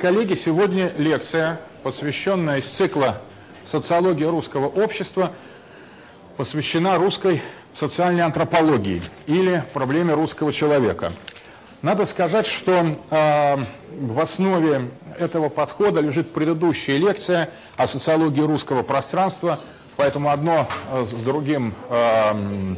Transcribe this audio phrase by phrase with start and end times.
[0.00, 3.20] Коллеги, сегодня лекция, посвященная из цикла
[3.64, 5.32] «Социология русского общества»,
[6.36, 7.42] посвящена русской
[7.74, 11.10] социальной антропологии или проблеме русского человека.
[11.82, 13.56] Надо сказать, что э,
[13.90, 14.88] в основе
[15.18, 19.58] этого подхода лежит предыдущая лекция о социологии русского пространства,
[19.96, 22.76] поэтому одно э, с другим э,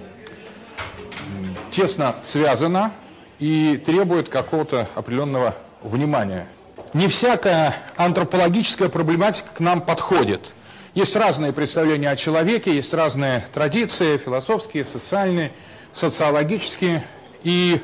[1.70, 2.92] тесно связано
[3.38, 6.48] и требует какого-то определенного внимания
[6.94, 10.52] не всякая антропологическая проблематика к нам подходит.
[10.94, 15.52] Есть разные представления о человеке, есть разные традиции, философские, социальные,
[15.92, 17.04] социологические.
[17.44, 17.80] И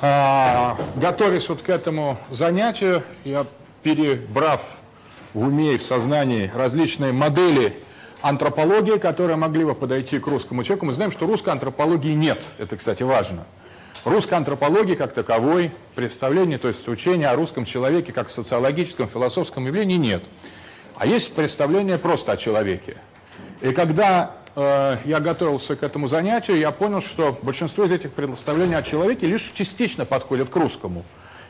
[0.00, 3.46] э, готовясь вот к этому занятию, я
[3.82, 4.62] перебрав
[5.32, 7.76] в уме и в сознании различные модели
[8.20, 12.42] антропологии, которые могли бы подойти к русскому человеку, мы знаем, что русской антропологии нет.
[12.58, 13.44] Это, кстати, важно.
[14.04, 19.96] Русской антропологии как таковой, представления, то есть учения о русском человеке как социологическом, философском явлении
[19.96, 20.24] нет.
[20.96, 22.98] А есть представление просто о человеке.
[23.62, 28.74] И когда э, я готовился к этому занятию, я понял, что большинство из этих представлений
[28.74, 31.02] о человеке лишь частично подходят к русскому.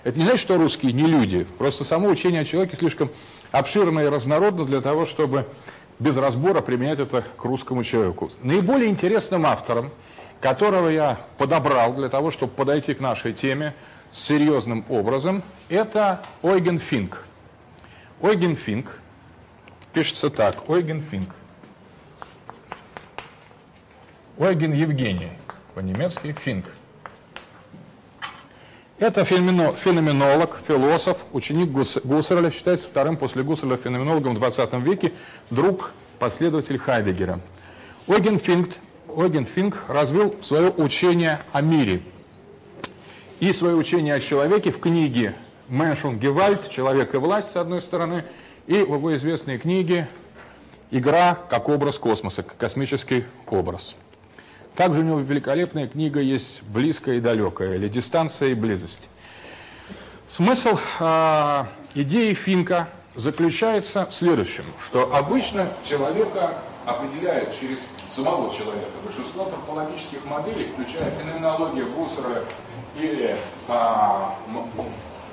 [0.05, 1.45] Это не значит, что русские не люди.
[1.59, 3.11] Просто само учение о человеке слишком
[3.51, 5.47] обширно и разнородно для того, чтобы
[5.99, 8.31] без разбора применять это к русскому человеку.
[8.43, 9.91] Наиболее интересным автором–
[10.45, 13.75] которого я подобрал для того, чтобы подойти к нашей теме
[14.11, 17.25] с серьезным образом, это Ойген Финк.
[18.21, 18.99] Ойген Финк
[19.95, 21.31] пишется так, Ойген Финк.
[24.37, 25.31] Ойген Евгений,
[25.75, 26.67] по-немецки Финк.
[28.99, 35.15] Это феноменолог, философ, ученик Гуссерля, считается вторым после Гуссерля феноменологом в 20 веке,
[35.49, 37.41] друг, последователь Хайдегера.
[38.07, 38.75] Ойген Финк
[39.17, 42.03] Оген Финк развил свое учение о мире
[43.41, 45.35] и свое учение о человеке в книге
[45.69, 46.69] «Меншун Гевальд.
[46.71, 48.25] Человек и власть» с одной стороны,
[48.67, 50.09] и в его известной книге
[50.91, 53.97] «Игра как образ космоса», как космический образ.
[54.77, 59.09] Также у него великолепная книга есть «Близкая и далекая» или «Дистанция и близость».
[60.27, 61.65] Смысл э,
[61.95, 68.91] идеи Финка заключается в следующем, что обычно человека определяет через самого человека.
[69.05, 72.43] Большинство антропологических моделей, включая феноменологию Гуссера
[72.97, 73.37] или
[73.69, 74.37] а,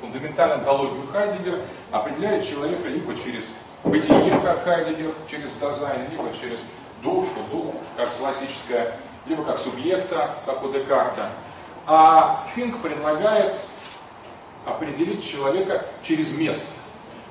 [0.02, 1.60] фундаментальную антологию Хайдегера,
[1.92, 3.50] определяет человека либо через
[3.84, 6.60] бытие, как Хайдегер, через дизайн, либо через
[7.04, 11.30] душу, дух, как классическая, либо как субъекта, как у Декарта.
[11.86, 13.54] А Финк предлагает
[14.66, 16.68] определить человека через место.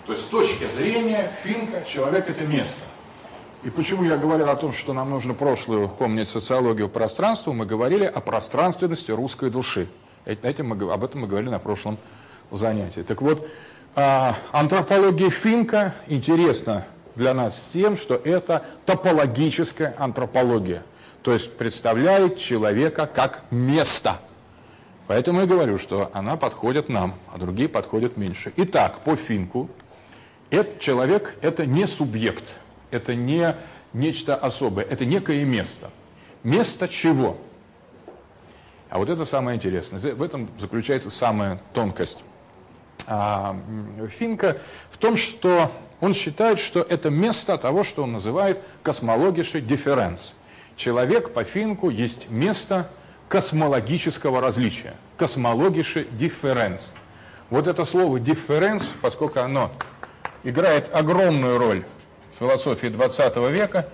[0.07, 2.81] То есть с точки зрения Финка человек это место.
[3.63, 8.05] И почему я говорил о том, что нам нужно прошлую помнить социологию пространства, мы говорили
[8.05, 9.87] о пространственности русской души.
[10.25, 11.99] Этим мы, об этом мы говорили на прошлом
[12.51, 13.03] занятии.
[13.03, 13.47] Так вот,
[13.95, 20.83] а, антропология Финка интересна для нас тем, что это топологическая антропология.
[21.21, 24.17] То есть представляет человека как место.
[25.07, 28.55] Поэтому я говорю, что она подходит нам, а другие подходят меньше.
[28.57, 29.69] Итак, по Финку,
[30.49, 32.45] этот человек– это не субъект–
[32.91, 33.57] это не
[33.93, 35.91] нечто особое, это некое место.
[36.43, 37.37] Место чего?
[38.89, 40.01] А вот это самое интересное.
[40.01, 42.25] В этом заключается самая тонкость
[43.07, 43.57] а,
[44.11, 44.59] Финка
[44.91, 50.37] в том, что он считает, что это место того, что он называет космологиши дифференс.
[50.77, 52.91] Человек по Финку есть место
[53.29, 54.95] космологического различия.
[55.19, 56.91] Космологиши дифференс.
[57.51, 59.71] Вот это слово дифференс, поскольку оно
[60.43, 61.85] играет огромную роль
[62.41, 63.87] философии 20 века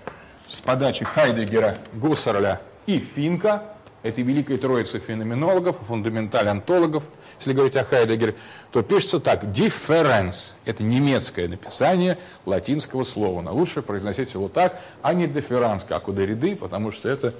[0.46, 3.64] с подачи Хайдегера, Гуссерля и Финка,
[4.04, 7.02] этой великой троицы феноменологов, фундаменталь-антологов,
[7.40, 8.36] если говорить о Хайдегере,
[8.70, 10.52] то пишется так «difference».
[10.64, 13.42] Это немецкое написание латинского слова.
[13.42, 17.34] Но лучше произносить его так, а не «difference», как у Дориды, потому что это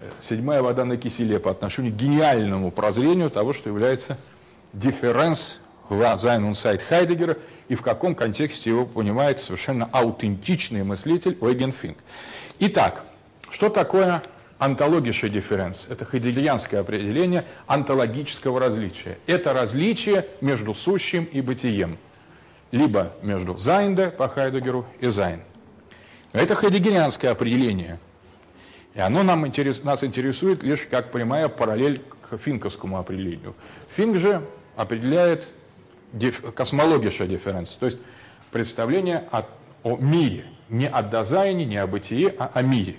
[0.00, 4.18] э, седьмая вода на киселе по отношению к гениальному прозрению того, что является
[4.72, 5.58] «difference»
[5.88, 7.38] в «Sein und Zeit» Хайдегера–
[7.68, 11.98] и в каком контексте его понимает совершенно аутентичный мыслитель Ойген Финк.
[12.60, 13.04] Итак,
[13.50, 14.22] что такое
[14.58, 15.86] онтология дифференс?
[15.88, 19.18] Это хайдегельянское определение онтологического различия.
[19.26, 21.98] Это различие между сущим и бытием.
[22.70, 25.40] Либо между Seiende по Хайдеггеру и Sein.
[26.32, 28.00] Это хайдеггерианское определение.
[28.94, 33.54] И оно нам интерес, нас интересует лишь как прямая параллель к финковскому определению.
[33.94, 34.44] Финк же
[34.74, 35.48] определяет
[36.54, 37.98] kosmologische Differenz, то есть
[38.50, 39.44] представление о,
[39.82, 42.96] о мире, не о Dasein е, не о бытие, а о мире.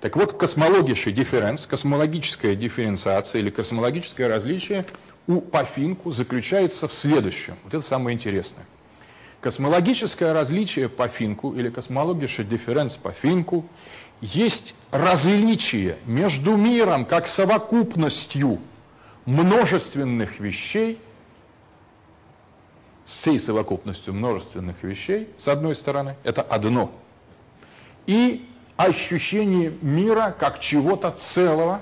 [0.00, 4.86] Так вот, kosmologische Differenz, космологическая дифференциация или космологическое различие
[5.26, 7.56] у по Финку заключается в следующем.
[7.64, 8.64] Вот это самое интересное.
[9.40, 13.66] Космологическое различие по Финку или космологический дифференс по Финку
[14.20, 18.58] есть различие между миром как совокупностью
[19.26, 20.98] множественных вещей,
[23.10, 26.92] всей совокупностью множественных вещей, с одной стороны, это одно,
[28.06, 28.46] и
[28.76, 31.80] ощущение мира как чего-то целого,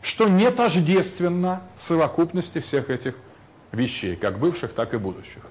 [0.00, 3.14] что не тождественно совокупности всех этих
[3.72, 5.42] вещей, как бывших, так и будущих.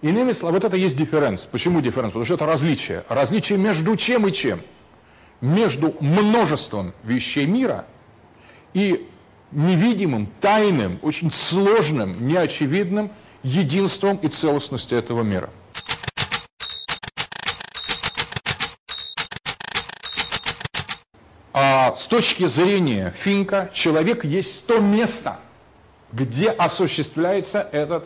[0.00, 1.46] Иными словами, вот это есть дифференс.
[1.46, 2.12] Почему дифференс?
[2.12, 3.04] Потому что это различие.
[3.08, 4.60] Различие между чем и чем?
[5.40, 7.86] Между множеством вещей мира
[8.74, 9.08] и
[9.50, 13.10] невидимым, тайным, очень сложным, неочевидным
[13.46, 15.50] единством и целостностью этого мира.
[21.52, 25.38] А с точки зрения Финка, человек есть то место,
[26.12, 28.04] где осуществляется этот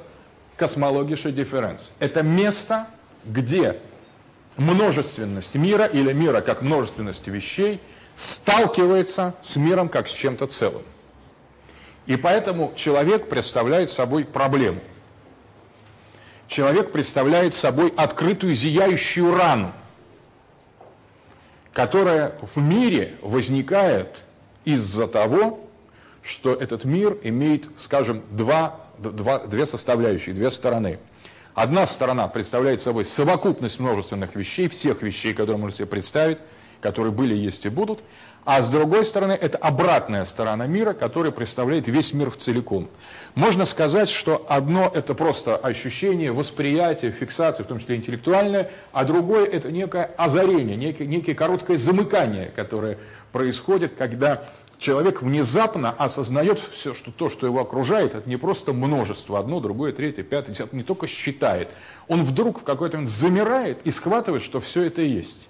[0.56, 1.90] космологический дифференс.
[1.98, 2.86] Это место,
[3.24, 3.80] где
[4.56, 7.80] множественность мира или мира как множественность вещей
[8.14, 10.82] сталкивается с миром как с чем-то целым.
[12.04, 14.80] И поэтому человек представляет собой проблему.
[16.50, 19.72] Человек представляет собой открытую зияющую рану,
[21.72, 24.24] которая в мире возникает
[24.64, 25.60] из-за того,
[26.24, 30.98] что этот мир имеет, скажем, два, два, две составляющие, две стороны.
[31.54, 36.38] Одна сторона представляет собой совокупность множественных вещей, всех вещей, которые можно себе представить,
[36.80, 38.00] которые были, есть и будут.
[38.44, 42.88] А с другой стороны, это обратная сторона мира, которая представляет весь мир в целиком.
[43.34, 49.44] Можно сказать, что одно– это просто ощущение, восприятие, фиксация, в том числе интеллектуальное, а другое–
[49.46, 52.98] это некое озарение, некое, некое короткое замыкание, которое
[53.30, 54.42] происходит, когда
[54.78, 59.92] человек внезапно осознает все, что то, что его окружает, это не просто множество, одно, другое,
[59.92, 61.68] третье, пятое, десятое, не только считает.
[62.08, 65.49] Он вдруг в какой-то момент замирает и схватывает, что все это есть.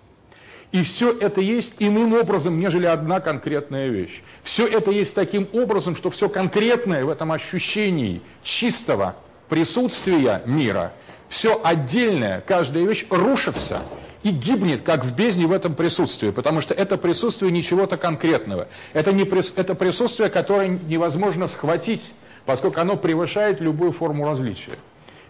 [0.73, 4.23] И все это есть иным образом, нежели одна конкретная вещь.
[4.45, 9.17] Все это есть таким образом, что все конкретное в этом ощущении чистого
[9.49, 10.93] присутствия мира,
[11.29, 13.83] все отдельное, каждая вещь рушится
[14.23, 18.69] и гибнет, как в бездне в этом присутствии, потому что это присутствие не чего-то конкретного.
[18.93, 22.13] Это, не, это присутствие, которое невозможно схватить,
[22.47, 24.73] поскольку оно превышает любую форму различия.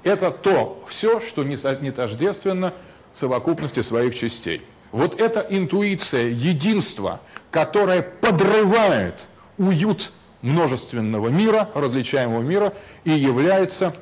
[0.03, 2.75] Это то все, что не, не тождественно
[3.15, 4.63] совокупности своих частей.
[4.93, 7.21] Вот эта интуиция единства,
[7.51, 9.27] которая подрывает
[9.59, 12.73] уют множественного мира, различаемого мира,
[13.05, 13.95] и является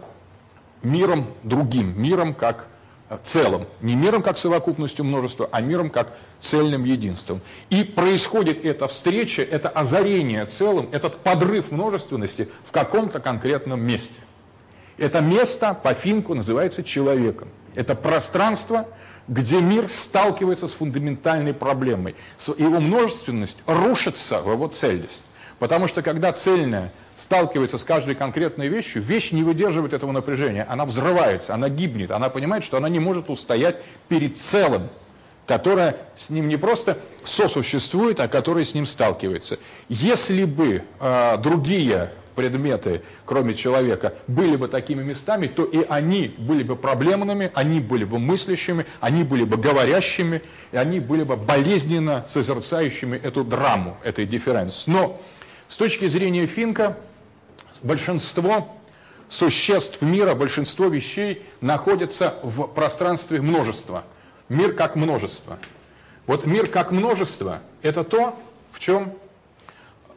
[0.83, 2.67] миром другим, миром как
[3.25, 3.67] целым.
[3.81, 7.41] Не миром как совокупностью множества, а миром как цельным единством.
[7.71, 14.21] И происходит эта встреча, это озарение целым, этот подрыв множественности в каком-то конкретном месте.
[14.99, 17.49] Это место по Финку называется человеком.
[17.75, 18.87] Это пространство,
[19.29, 22.17] где мир сталкивается с фундаментальной проблемой.
[22.57, 25.23] Его множественность рушится в его цельность.
[25.59, 30.85] Потому что когда цельное сталкивается с каждой конкретной вещью, вещь не выдерживает этого напряжения, она
[30.85, 33.77] взрывается, она гибнет, она понимает, что она не может устоять
[34.09, 34.89] перед целым,
[35.47, 39.59] которое с ним не просто сосуществует, а которое с ним сталкивается.
[39.89, 46.63] Если бы э, другие предметы, кроме человека, были бы такими местами, то и они были
[46.63, 50.41] бы проблемными, они были бы мыслящими, они были бы говорящими,
[50.71, 54.87] и они были бы болезненно созерцающими эту драму, этой дифференс.
[54.87, 55.21] Но
[55.69, 56.97] с точки зрения Финка,
[57.83, 58.73] большинство
[59.29, 64.05] существ мира, большинство вещей находятся в пространстве множества.
[64.49, 65.59] Мир как множество.
[66.29, 68.39] Вот мир как множество– это то,
[68.71, 69.13] в чем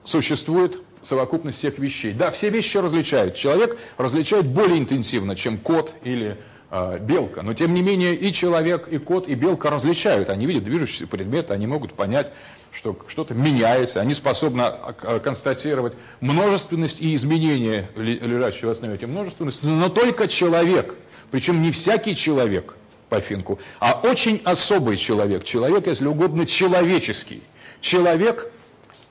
[0.03, 2.13] существует совокупность всех вещей.
[2.13, 3.35] Да, все вещи различают.
[3.35, 6.37] Человек различает более интенсивно, чем кот или
[6.69, 7.41] э, белка.
[7.41, 10.29] Но тем не менее и человек, и кот, и белка различают.
[10.29, 12.31] Они видят движущиеся предметы, они могут понять,
[12.71, 14.01] что что-то меняется.
[14.01, 19.65] Они способны а, констатировать множественность и изменения, лежащие в основе этой множественности.
[19.65, 20.95] Но только человек,
[21.31, 22.75] причем не всякий человек
[23.09, 25.43] по Финку, а очень особый человек.
[25.43, 27.43] Человек, если угодно, человеческий.
[27.81, 28.51] Человек–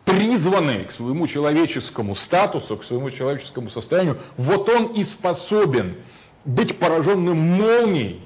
[0.04, 5.96] призванный к своему человеческому статусу, к своему человеческому состоянию, вот он и способен
[6.44, 8.20] быть пораженным молнией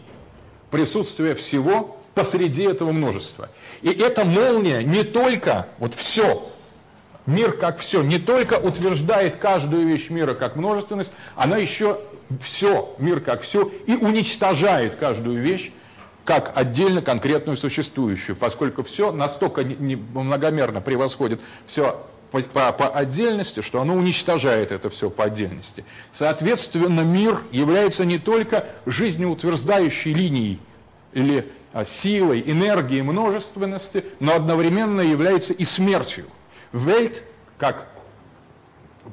[0.70, 3.50] присутствия всего посреди этого множества.
[3.82, 6.48] И эта молния не только, вот все,
[7.26, 12.00] мир как все, не только утверждает каждую вещь мира как множественность, она еще
[12.42, 15.72] все, мир как все, и уничтожает каждую вещь
[16.24, 23.80] как отдельно конкретную существующую, поскольку все настолько многомерно превосходит все по, по, по отдельности, что
[23.80, 25.84] оно уничтожает это все по отдельности.
[26.12, 30.60] Соответственно, мир является не только жизнеутверждающей линией
[31.12, 36.26] или а, силой, энергией множественности, но одновременно является и смертью.
[36.72, 37.22] Вельт,
[37.58, 37.86] как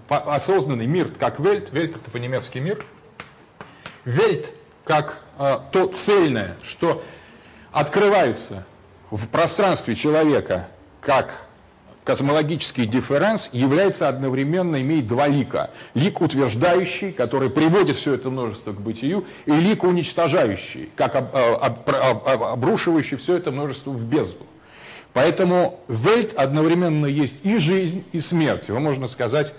[0.07, 2.83] осознанный мир, как вельт, вельт это по-немецки мир,
[4.05, 7.03] вельт, как э, то цельное, что
[7.71, 8.65] открывается
[9.09, 10.67] в пространстве человека
[11.01, 11.47] как
[12.03, 15.69] космологический дифференс является одновременно, имеет два лика.
[15.93, 21.53] Лик утверждающий, который приводит все это множество к бытию, и лик уничтожающий, как об, э,
[21.55, 24.45] об, об, об, обрушивающий все это множество в бездну.
[25.13, 28.69] Поэтому вельт одновременно есть и жизнь, и смерть.
[28.69, 29.53] Его можно сказать,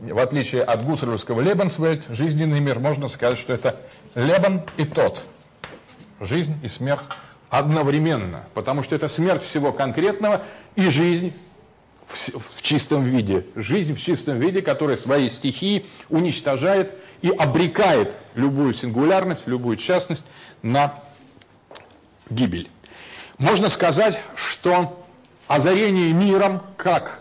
[0.00, 3.76] в отличие от гусарлевского Лебенсвельт, жизненный мир, можно сказать, что это
[4.14, 5.22] Лебен и тот.
[6.20, 7.04] Жизнь и смерть
[7.48, 10.42] одновременно, потому что это смерть всего конкретного
[10.76, 11.34] и жизнь
[12.06, 13.46] в, в чистом виде.
[13.56, 20.24] Жизнь в чистом виде, которая свои стихии уничтожает и обрекает любую сингулярность, любую частность
[20.62, 20.94] на
[22.30, 22.68] гибель.
[23.38, 25.04] Можно сказать, что
[25.46, 27.19] озарение миром как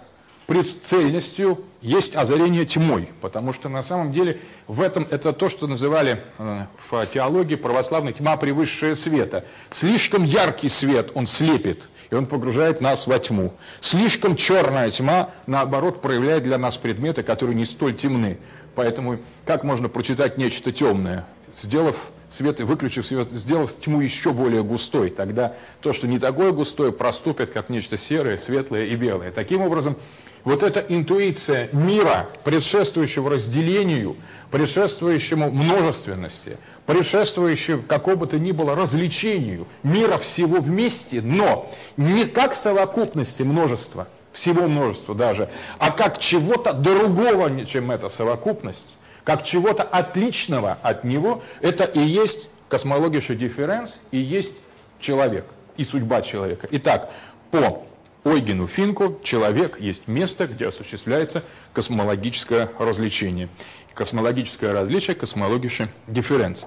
[0.50, 6.24] прицельностью есть озарение тьмой, потому что на самом деле в этом это то, что называли
[6.40, 9.46] э, в теологии православной тьма превысшая света.
[9.70, 13.54] Слишком яркий свет, он слепит, и он погружает нас во тьму.
[13.80, 18.40] Слишком черная тьма, наоборот, проявляет для нас предметы, которые не столь темны.
[18.74, 24.64] Поэтому как можно прочитать нечто темное, сделав свет и выключив свет, сделав тьму еще более
[24.64, 29.32] густой, тогда то, что не такое густое, проступит как нечто серое, светлое и белое.
[29.32, 29.96] Таким образом,
[30.44, 34.16] вот эта интуиция мира, предшествующего разделению,
[34.52, 43.44] предшествующему множественности, предшествующего какому то ни было развлечению мира всего вместе, но не как совокупности
[43.44, 48.88] множества, всего множества даже, а как чего-то другого, чем эта совокупность,
[49.24, 54.54] как чего-то отличного от него, это и есть космология дифференс, и есть
[55.00, 55.46] человек,
[55.78, 56.68] и судьба человека.
[56.72, 57.12] Итак,
[57.52, 57.84] по
[58.30, 61.44] Ойгену Финку человек есть место, где осуществляется
[61.74, 63.50] космологическое развлечение.
[63.96, 66.66] Космологическое различие, космология дифференц.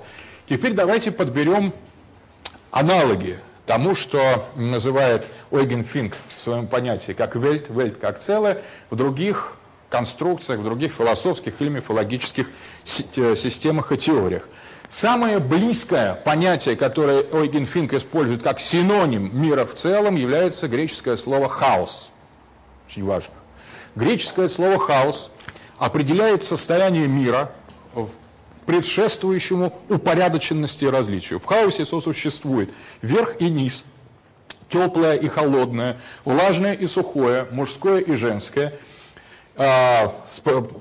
[0.49, 1.73] Теперь давайте подберем
[2.73, 8.97] аналоги тому, что называет Ойген Финк в своем понятии как вельт, вельт как целое, в
[8.97, 9.57] других
[9.89, 12.49] конструкциях, в других философских или мифологических
[12.85, 14.49] системах и теориях.
[14.93, 21.49] Самое близкое понятие, которое Ойген Финк использует как синоним мира в целом, является греческое слово
[21.49, 22.11] «хаос».
[22.87, 23.33] Очень важно.
[23.97, 25.31] Греческое слово «хаос»
[25.79, 27.51] определяет состояние мира,
[28.67, 31.41] предшествующему упорядоченности и различию.
[31.41, 32.71] В хаосе сосуществует
[33.01, 33.85] верх и низ,
[34.69, 35.97] теплое и холодное,
[36.27, 38.75] влажное и сухое, мужское и женское,
[39.57, 40.15] а,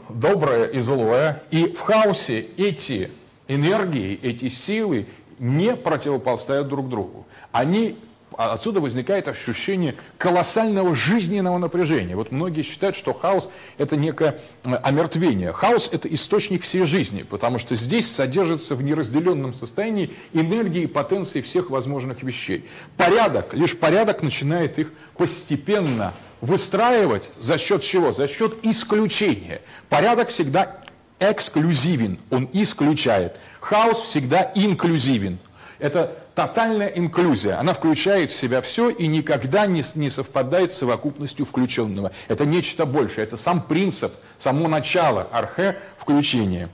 [0.10, 1.44] доброе и злое.
[1.50, 3.10] И в хаосе эти
[3.56, 5.08] энергии, эти силы
[5.40, 7.26] не противопоставят друг другу.
[7.52, 7.98] Они
[8.38, 12.16] а отсюда возникает ощущение колоссального жизненного напряжения.
[12.16, 15.52] Вот многие считают, что хаос– это некое э, омертвение.
[15.52, 21.42] Хаос– это источник всей жизни, потому что здесь содержится в неразделенном состоянии энергии и потенции
[21.42, 22.66] всех возможных вещей.
[22.96, 28.14] Порядок, лишь порядок начинает их постепенно выстраивать за счет чего?
[28.14, 29.62] За счет исключения.
[29.90, 30.81] Порядок всегда
[31.22, 33.38] эксклюзивен, он исключает.
[33.62, 35.40] Хаос всегда инклюзивен.
[35.80, 37.60] Это тотальная инклюзия.
[37.60, 42.12] Она включает в себя все и никогда не, не совпадает с совокупностью включенного.
[42.28, 43.24] Это нечто большее.
[43.24, 46.70] Это сам принцип, само начало архе включения.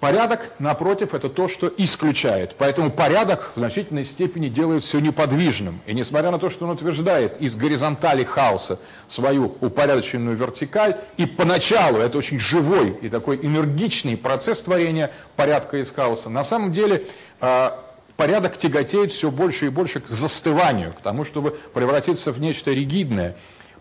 [0.00, 2.54] Порядок, напротив, это то, что исключает.
[2.56, 5.80] Поэтому порядок в значительной степени делает все неподвижным.
[5.86, 8.78] И несмотря на то, что он утверждает из горизонтали хаоса
[9.08, 15.90] свою упорядоченную вертикаль, и поначалу это очень живой и такой энергичный процесс творения порядка из
[15.90, 17.06] хаоса, на самом деле
[17.40, 17.84] а,
[18.16, 23.36] порядок тяготеет все больше и больше к застыванию, к тому, чтобы превратиться в нечто ригидное.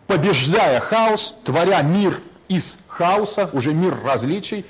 [0.07, 4.65] Побеждая хаос, творя мир из хаоса, уже мир различий,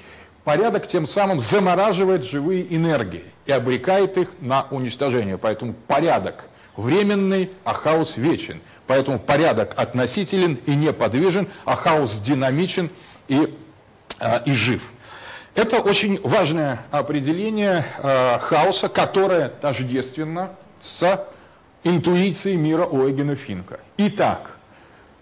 [0.48, 5.38] порядок тем самым замораживает живые энергии и обрекает их на уничтожение.
[5.38, 8.62] Поэтому порядок временный, а хаос вечен.
[8.88, 12.90] Поэтому порядок относителен и неподвижен, а хаос динамичен
[13.28, 13.58] и,
[14.22, 14.82] а, и жив.
[15.54, 21.28] Это очень важное определение э, хаоса, которое тождественно с
[21.84, 23.82] интуицией мира Ойгена Финка.
[23.98, 24.52] Итак,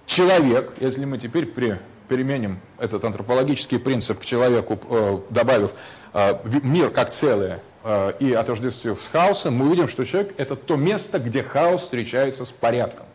[0.05, 5.73] человек, если мы теперь при, применим этот антропологический принцип к человеку, э, добавив
[6.13, 10.75] э, мир как целое э, и отождествив с хаосом, мы увидим, что человек– это то
[10.75, 13.05] место, где хаос встречается с порядком.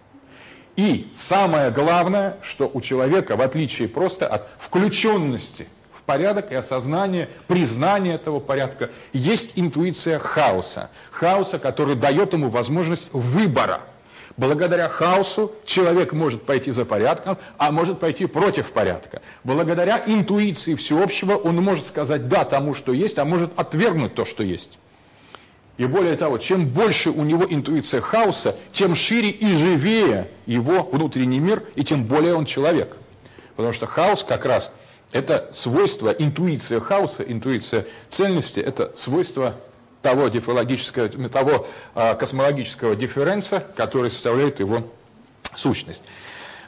[0.77, 7.29] И самое главное, что у человека, в отличие просто от включенности в порядок и осознания,
[7.49, 10.91] признания этого порядка, есть интуиция хаоса.
[11.11, 13.83] Хаоса, который дает ему возможность выбора.
[14.41, 19.21] Благодаря хаосу человек может пойти за порядком, а может пойти против порядка.
[19.45, 24.43] Благодаря интуиции всеобщего он может сказать «да» тому, что есть, а может отвергнуть то, что
[24.43, 24.79] есть.
[25.77, 31.39] И более того, чем больше у него интуиция хаоса, тем шире и живее его внутренний
[31.39, 32.97] мир, и тем более он человек.
[33.57, 34.73] Потому что хаос как раз
[35.13, 39.57] это свойство, интуиция хаоса, интуиция цельности, это свойство
[40.03, 44.85] того диффологического, того а, космологического дифференса, который составляет его
[45.57, 46.03] сущность.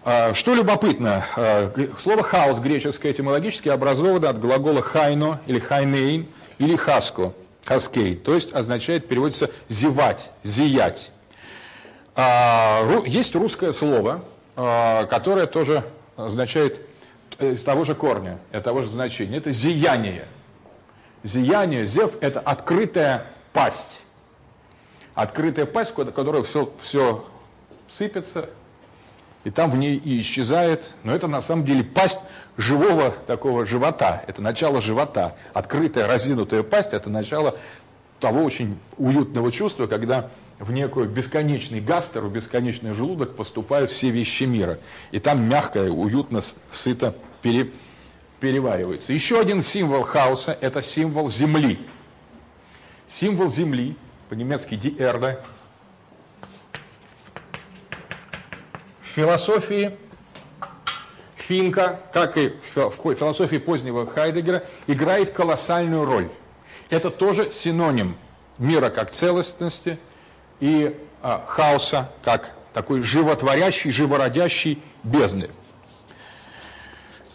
[0.05, 6.27] А, что любопытно, а, слово хаос греческое этимологически образовано от глагола хайно или хайнейн
[6.59, 7.33] или хаско,
[7.65, 11.11] хаскей, то есть означает, переводится зевать, зиять.
[13.07, 14.23] Есть русское слово,
[14.55, 15.83] которое тоже
[16.17, 16.81] означает
[17.39, 19.39] э, из того же корня, из того же значения.
[19.39, 20.27] Это зияние.
[21.25, 24.01] Зияние, зев– это открытая пасть.
[25.15, 27.25] Открытая пасть, которая все, все
[27.91, 28.49] сыпется,
[29.45, 30.95] и там в ней и исчезает.
[31.05, 32.21] Но это на самом деле пасть
[32.57, 34.23] живого такого живота.
[34.27, 35.37] Это начало живота.
[35.53, 37.57] Открытая, разинутая пасть– это начало
[38.21, 44.45] того очень уютного чувства, когда в некую бесконечный гастер, в бесконечный желудок поступают все вещи
[44.45, 44.79] мира.
[45.11, 47.71] И там мягко, уютно, сыто пере,
[48.43, 49.13] переваривается.
[49.13, 51.79] Еще один символ хаоса– это символ земли.
[53.09, 53.95] Символ земли,
[54.29, 55.39] по-немецки «die Erde»,
[59.01, 59.97] философии
[61.37, 66.29] Финка, как и в философии позднего Хайдегера, играет колоссальную роль.
[66.91, 68.17] Это тоже синоним
[68.59, 70.01] мира как целостности
[70.59, 75.49] и а, хаоса как такой животворящий, живородящий бездны.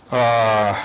[0.10, 0.78] А,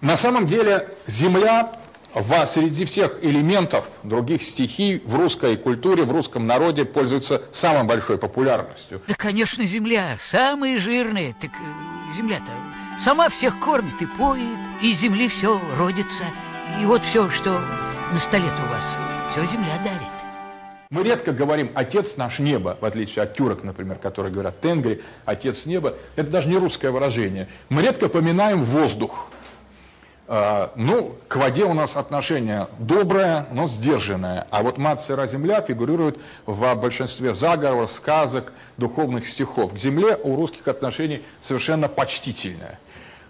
[0.00, 1.72] на самом деле Земля
[2.14, 8.18] в, среди всех элементов других стихий в русской культуре, в русском народе пользуется самой большой
[8.18, 9.02] популярностью.
[9.08, 11.34] Да, конечно, земля, самые жирные.
[11.40, 12.50] Так э, земля-то
[13.00, 16.24] сама всех кормит и поет, и земли все родится.
[16.80, 17.60] И вот все, что
[18.12, 18.96] на столе-то у вас,
[19.32, 20.13] все земля дарит.
[20.94, 25.66] Мы редко говорим «отец наш небо», в отличие от тюрок, например, которые говорят «тенгри», «отец
[25.66, 25.94] неба».
[26.14, 27.48] Это даже не русское выражение.
[27.68, 29.28] Мы редко поминаем воздух.
[30.28, 34.46] А, ну, к воде у нас отношение доброе, но сдержанное.
[34.52, 39.74] А вот мать сыра земля фигурирует в большинстве заговоров, сказок, духовных стихов.
[39.74, 42.78] К земле у русских отношений совершенно почтительное.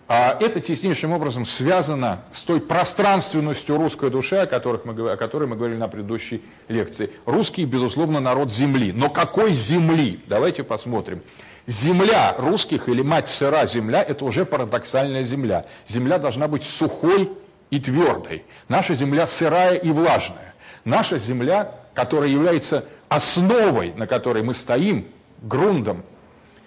[0.06, 5.48] А это теснейшим образом связано с той пространственностью русской души, о, которых мы, о которой
[5.48, 7.10] мы говорили на предыдущей лекции.
[7.24, 8.92] Русский, безусловно, народ земли.
[8.92, 10.20] Но какой земли?
[10.26, 11.22] Давайте посмотрим.
[11.66, 15.64] Земля русских или мать сыра земля– это уже парадоксальная земля.
[15.86, 17.30] Земля должна быть сухой
[17.70, 18.44] и твердой.
[18.68, 20.54] Наша земля сырая и влажная.
[20.84, 25.06] Наша земля, которая является основой, на которой мы стоим,
[25.40, 26.02] грундом,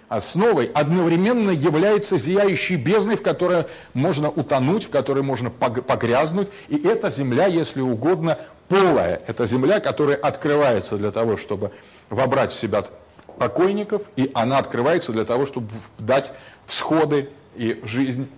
[0.08, 6.48] основой, одновременно является зияющей бездной, в которой можно утонуть, в которой можно погрязнуть.
[6.68, 9.20] И эта земля, если угодно, полая.
[9.26, 11.72] Это земля, которая открывается для того, чтобы
[12.10, 12.84] вобрать в себя
[13.38, 15.68] покойников, и она открывается для того, чтобы
[15.98, 16.32] дать
[16.66, 18.28] всходы и жизнь,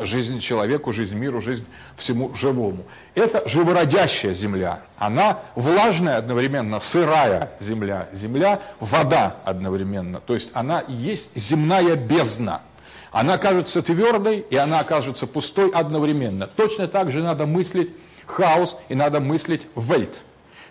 [0.00, 1.64] жизнь человеку, жизнь миру, жизнь
[1.96, 2.84] всему живому.
[3.14, 4.80] Это живородящая земля.
[4.98, 8.08] Она влажная одновременно, сырая земля.
[8.12, 10.20] Земля– вода одновременно.
[10.20, 12.62] То есть она и есть земная бездна.
[13.10, 16.46] Она кажется твердой, и она окажется пустой одновременно.
[16.46, 17.90] Точно так же надо мыслить
[18.26, 20.20] хаос, и надо мыслить вельт–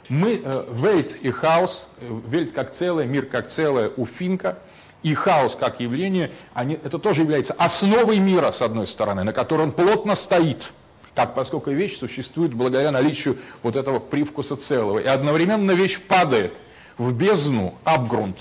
[0.10, 4.60] мы, э, Вельт и хаос, э, Вельт как целое, мир как целое у Финка,
[5.06, 9.62] и хаос как явление, они, это тоже является основой мира, с одной стороны, на которой
[9.62, 10.72] он плотно стоит,
[11.14, 14.98] как поскольку вещь существует благодаря наличию вот этого привкуса целого.
[14.98, 16.58] И одновременно вещь падает
[16.98, 18.38] в бездну, абгрунт,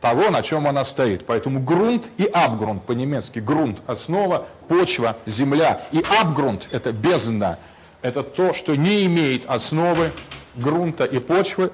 [0.00, 1.26] того, на чем она стоит.
[1.26, 3.38] Поэтому грунт и абгрунт по-немецки.
[3.38, 5.82] Грунт– основа, почва, земля.
[5.92, 7.58] И абгрунт– это бездна.
[8.00, 10.12] Это то, что не имеет основы,
[10.54, 11.72] грунта и почвы,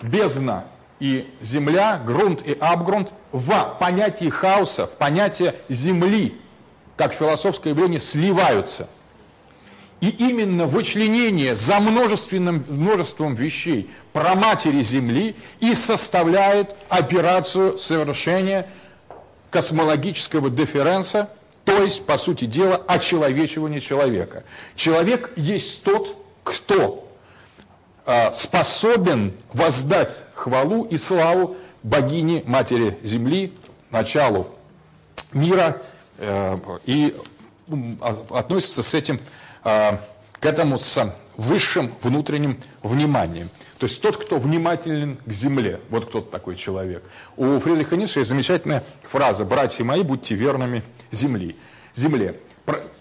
[0.00, 0.64] бездна
[1.00, 6.40] и земля, грунт и абгрунт в понятии хаоса, в понятие земли,
[6.96, 8.88] как философское явление, сливаются.
[10.00, 18.68] И именно вычленение за множественным, множеством вещей про матери Земли и составляет операцию совершения
[19.50, 21.30] космологического дифференса,
[21.64, 24.44] то есть, по сути дела, очеловечивания человека.
[24.76, 27.08] Человек есть тот, кто
[28.06, 33.52] а, способен воздать хвалу и славу богине Матери Земли,
[33.90, 34.48] началу
[35.32, 35.80] мира
[36.18, 37.14] э, и
[38.30, 39.20] относится с этим,
[39.64, 39.98] э,
[40.32, 43.48] к этому с высшим внутренним вниманием.
[43.78, 47.04] То есть тот, кто внимателен к земле, вот кто такой человек.
[47.36, 51.54] У Фридриха Ницше есть замечательная фраза «Братья мои, будьте верными земли,
[51.94, 52.40] земле».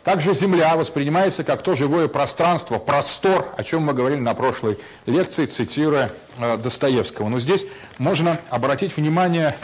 [0.04, 5.46] Также Земля воспринимается как то живое пространство, простор, о чем мы говорили на прошлой лекции,
[5.46, 7.28] цитируя э, Достоевского.
[7.28, 7.66] Но здесь
[7.98, 9.58] можно обратить внимание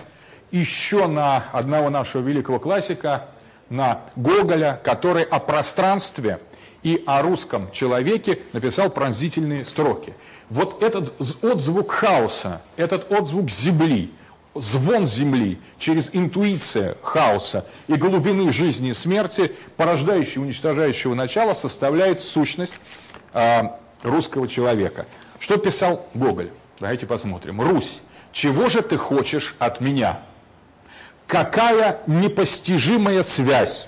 [0.51, 3.27] еще на одного нашего великого классика,
[3.69, 6.39] на Гоголя, который о пространстве
[6.83, 10.13] и о русском человеке написал пронзительные строки.
[10.49, 14.11] Вот этот отзвук хаоса, этот отзвук земли–
[14.55, 22.75] звон земли, через интуиция хаоса и глубины жизни и смерти, порождающего уничтожающего начала, составляет сущность
[23.33, 23.63] э,
[24.03, 25.05] русского человека.
[25.39, 26.51] Что писал Гоголь?
[26.79, 27.61] Давайте посмотрим.
[27.61, 27.99] «Русь,
[28.31, 30.21] чего же ты хочешь от меня?
[31.27, 33.87] Какая непостижимая связь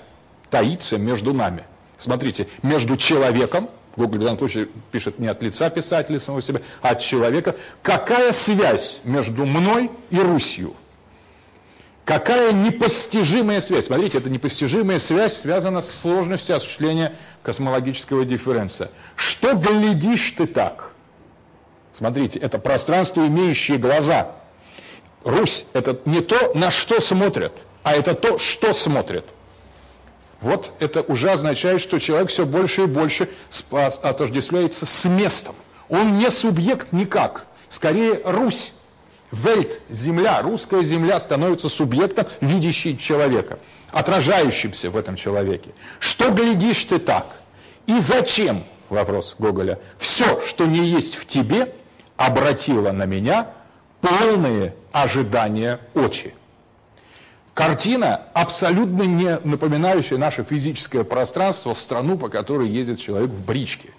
[0.50, 1.64] таится между нами?»
[1.98, 6.90] Смотрите, между человеком Гоголь в данном случае пишет не от лица писателя самого себя, а
[6.90, 7.56] от человека.
[7.82, 10.74] Какая связь между мной и Русью?
[12.04, 13.86] Какая непостижимая связь?
[13.86, 18.90] Смотрите, эта непостижимая связь связана с сложностью осуществления космологического дифференса.
[19.16, 20.92] Что глядишь ты так?
[21.92, 24.30] Смотрите, это пространство, имеющее глаза.
[25.24, 29.24] Русь– это не то, на что смотрят, а это то, что смотрят.
[30.40, 33.28] Вот это уже означает, что человек все больше и больше
[33.72, 35.54] отождествляется с местом.
[35.88, 38.72] Он не субъект никак, скорее Русь.
[39.32, 43.58] Вельт, земля, русская земля становится субъектом, видящим человека,
[43.90, 45.70] отражающимся в этом человеке.
[45.98, 47.26] Что глядишь ты так?
[47.86, 51.74] И зачем, вопрос Гоголя, все, что не есть в тебе,
[52.16, 53.48] обратило на меня
[54.00, 56.32] полные ожидания очи.
[57.56, 63.94] Картина, абсолютно не напоминающая наше физическое пространство, страну, по которой ездит человек в бричке.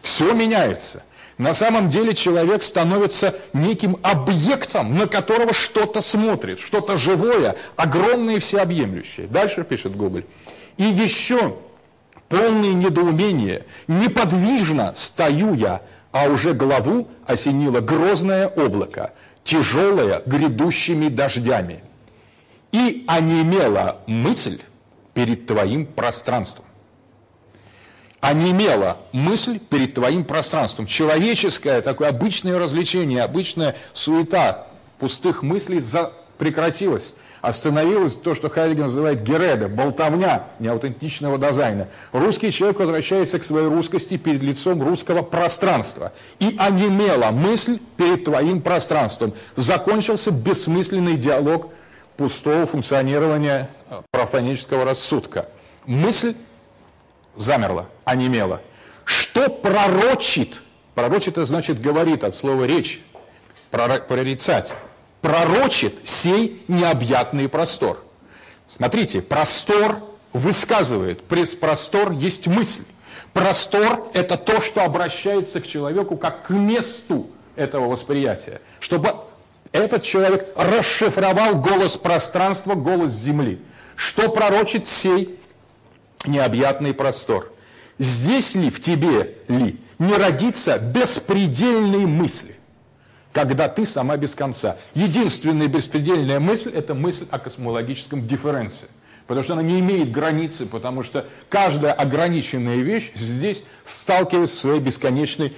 [0.00, 1.02] Все меняется.
[1.36, 8.38] На самом деле человек становится неким объектом, на которого что-то смотрит, что-то живое, огромное и
[8.38, 9.26] всеобъемлющее.
[9.26, 10.24] Дальше пишет Гоголь.
[10.76, 11.56] И еще
[12.28, 21.82] полное недоумение, неподвижно стою я, а уже главу осенило грозное облако, тяжелое грядущими дождями
[22.72, 24.60] и онемела мысль
[25.14, 26.64] перед твоим пространством.
[28.20, 30.86] Онемела мысль перед твоим пространством.
[30.86, 34.66] Человеческое такое обычное развлечение, обычная суета
[34.98, 36.12] пустых мыслей за...
[36.38, 37.14] прекратилась.
[37.40, 41.88] Остановилось то, что Хайдегер называет гереда, болтовня неаутентичного дизайна.
[42.12, 46.12] Русский человек возвращается к своей русскости перед лицом русского пространства.
[46.38, 49.32] И онемела мысль перед твоим пространством.
[49.56, 51.72] Закончился бессмысленный диалог
[52.16, 55.48] пустого функционирования э, профанического рассудка.
[55.86, 56.34] Мысль
[57.36, 58.60] замерла, онемела.
[59.04, 60.60] Что пророчит?
[60.94, 63.02] Пророчит это значит говорит от слова речь,
[63.70, 64.72] прорицать.
[65.20, 68.02] Пророчит сей необъятный простор.
[68.66, 72.84] Смотрите, простор высказывает, простор есть мысль.
[73.32, 79.14] Простор– это то, что обращается к человеку как к месту этого восприятия, чтобы
[79.72, 83.60] этот человек расшифровал голос пространства, голос земли.
[83.94, 85.38] Что пророчит сей
[86.26, 87.52] необъятный простор?
[87.98, 92.56] Здесь ли, в тебе ли, не родится беспредельные мысли,
[93.32, 94.78] когда ты сама без конца?
[94.94, 98.88] Единственная беспредельная мысль– это мысль о космологическом дифференсе.
[99.26, 104.80] Потому что она не имеет границы, потому что каждая ограниченная вещь здесь сталкивается с своей
[104.80, 105.52] бесконечной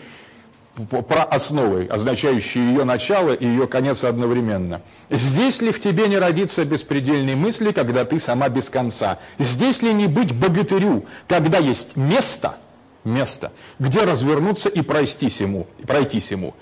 [0.89, 4.81] про основой, означающей ее начало и ее конец одновременно.
[5.11, 9.19] Здесь ли в тебе не родится беспредельной мысли, когда ты сама без конца?
[9.39, 12.57] Здесь ли не быть богатырю, когда есть место,
[13.05, 16.55] место, где развернуться и пройтись ему, пройтись ему?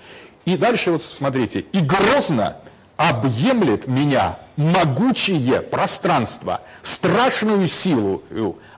[0.44, 2.56] И дальше вот смотрите, и грозно
[2.96, 8.22] объемлет меня могучее пространство, страшную силу,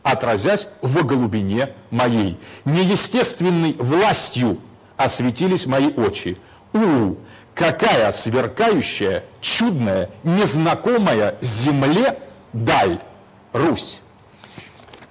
[0.02, 4.58] отразясь в глубине моей, неестественной властью
[5.04, 6.38] осветились мои очи.
[6.72, 7.16] У,
[7.54, 12.18] какая сверкающая, чудная, незнакомая земле
[12.52, 13.00] даль,
[13.52, 14.00] Русь.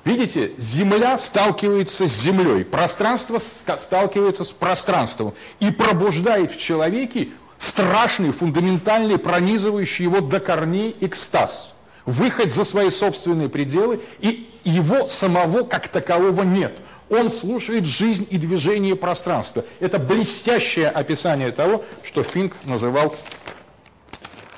[0.04, 9.20] Видите, земля сталкивается с землей, пространство сталкивается с пространством и пробуждает в человеке страшный, фундаментальный,
[9.20, 11.76] пронизывающий его до корней экстаз.
[12.08, 16.80] Выход за свои собственные пределы, и его самого как такового нет–
[17.12, 19.66] он слушает жизнь и движение пространства.
[19.80, 23.16] Это блестящее описание того, что Финк называл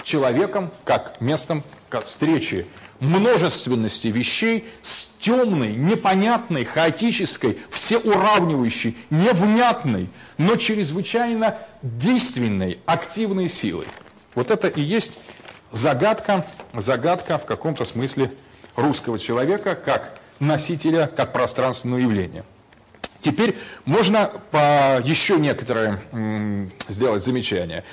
[0.04, 2.68] человеком как местом как встречи
[3.00, 13.88] множественности вещей с темной, непонятной, хаотической, всеуравнивающей, невнятной, но чрезвычайно действенной, активной силой.
[14.36, 15.18] Вот это и есть
[15.72, 18.32] загадка, загадка в каком-то смысле
[18.76, 22.43] русского человека как носителя, как пространственного явления.
[23.19, 26.01] Теперь можно по еще некоторые
[26.88, 27.84] сделать замечания.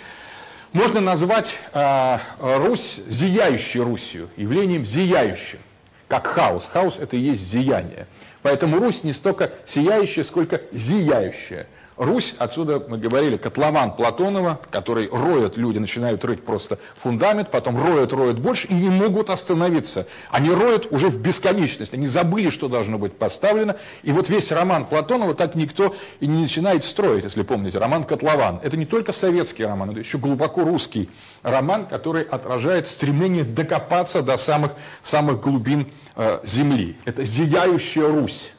[0.72, 5.58] Можно назвать э, Русь зияющей Русью, явлением зияющим,
[6.06, 6.68] как хаос.
[6.72, 8.06] Хаос– это и есть зияние.
[8.42, 11.66] Поэтому Русь не столько сияющая, сколько зияющая–
[12.00, 18.14] Русь, отсюда мы говорили, котлован Платонова, который роют люди, начинают рыть просто фундамент, потом роют,
[18.14, 20.06] роют больше и не могут остановиться.
[20.30, 23.76] Они роют уже в бесконечность, они забыли, что должно быть поставлено.
[24.02, 28.60] И вот весь роман Платонова так никто и не начинает строить, если помните, роман «Котлован».
[28.62, 31.10] Это не только советский роман, это еще глубоко русский
[31.42, 35.86] роман, который отражает стремление докопаться до самых, самых глубин
[36.16, 36.96] э, земли.
[37.04, 38.52] Это зияющая Русь,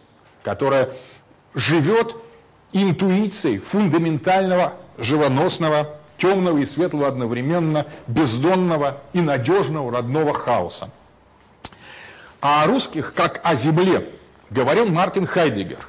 [0.44, 0.92] которая
[1.56, 2.16] живет
[2.74, 10.90] интуицией фундаментального, живоносного, темного и светлого одновременно, бездонного и надежного родного хаоса.
[12.42, 14.10] А о русских, как о земле,
[14.50, 15.88] говорил Мартин Хайдегер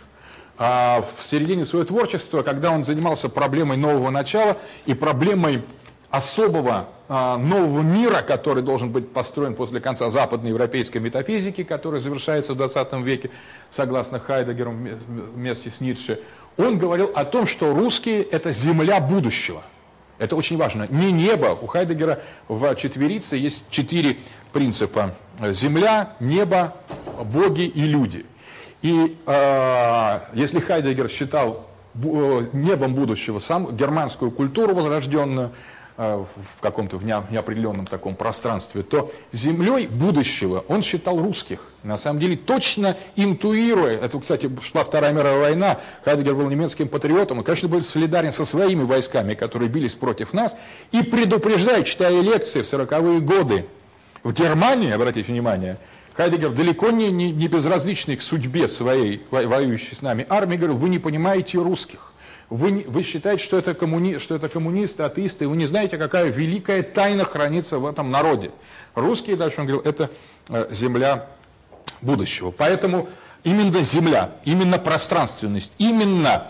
[0.58, 5.62] а в середине своего творчества, когда он занимался проблемой нового начала и проблемой
[6.10, 12.58] особого а, нового мира, который должен быть построен после конца западноевропейской метафизики, которая завершается в
[12.58, 13.30] 20 веке,
[13.70, 16.20] согласно Хайдегеру вместе с Ницше,
[16.56, 19.62] он говорил о том, что русские– это земля будущего.
[20.18, 20.86] Это очень важно.
[20.88, 21.58] Не небо.
[21.60, 24.18] У Хайдегера в четверице есть четыре
[24.52, 25.14] принципа.
[25.40, 26.76] Земля, небо,
[27.24, 28.26] боги и люди.
[28.82, 35.52] И э, если Хайдегер считал небом будущего сам германскую культуру возрожденную,
[35.96, 41.61] в каком-то в неопределенном таком пространстве, то землей будущего он считал русских.
[41.83, 47.38] На самом деле, точно интуируя, это, кстати, шла Вторая мировая война, Хайдегер был немецким патриотом,
[47.38, 50.57] он, конечно, был солидарен со своими войсками, которые бились против нас,
[50.92, 53.66] и предупреждает, читая лекции в 40-е годы
[54.22, 55.78] в Германии, обратите внимание,
[56.14, 60.88] Хайдегер далеко не, не, не безразличный к судьбе своей воюющей с нами армии, говорил, вы
[60.88, 62.12] не понимаете русских.
[62.52, 66.26] Вы, вы считаете, что это, коммуни, что это коммунисты, атеисты, и вы не знаете, какая
[66.26, 68.50] великая тайна хранится в этом народе.
[68.94, 70.10] Русские, дальше он говорил, это
[70.50, 71.28] э, земля
[72.02, 72.50] будущего.
[72.50, 73.08] Поэтому
[73.42, 76.48] именно земля, именно пространственность, именно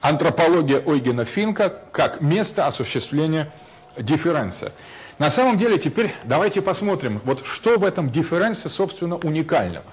[0.00, 3.52] антропология Ойгена Финка как место осуществления
[3.96, 4.72] дифференция.
[5.20, 9.86] На самом деле теперь давайте посмотрим, вот что в этом дифференсе, собственно, уникального.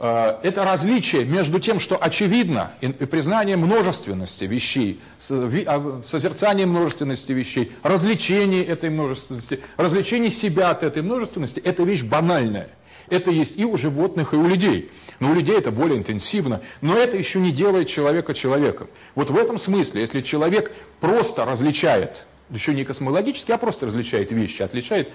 [0.00, 7.72] Э, это различие между тем, что очевидно, и признание множественности вещей, а, созерцание множественности вещей,
[7.82, 12.68] развлечение этой множественности, развлечение себя от этой множественности, это вещь банальная.
[13.10, 14.90] Это есть и у животных, и у людей.
[15.18, 16.60] Но у людей это более интенсивно.
[16.82, 18.88] Но это еще не делает человека человеком.
[19.14, 24.60] Вот в этом смысле, если человек просто различает, еще не космологически, а просто различает вещи,
[24.60, 25.10] отличает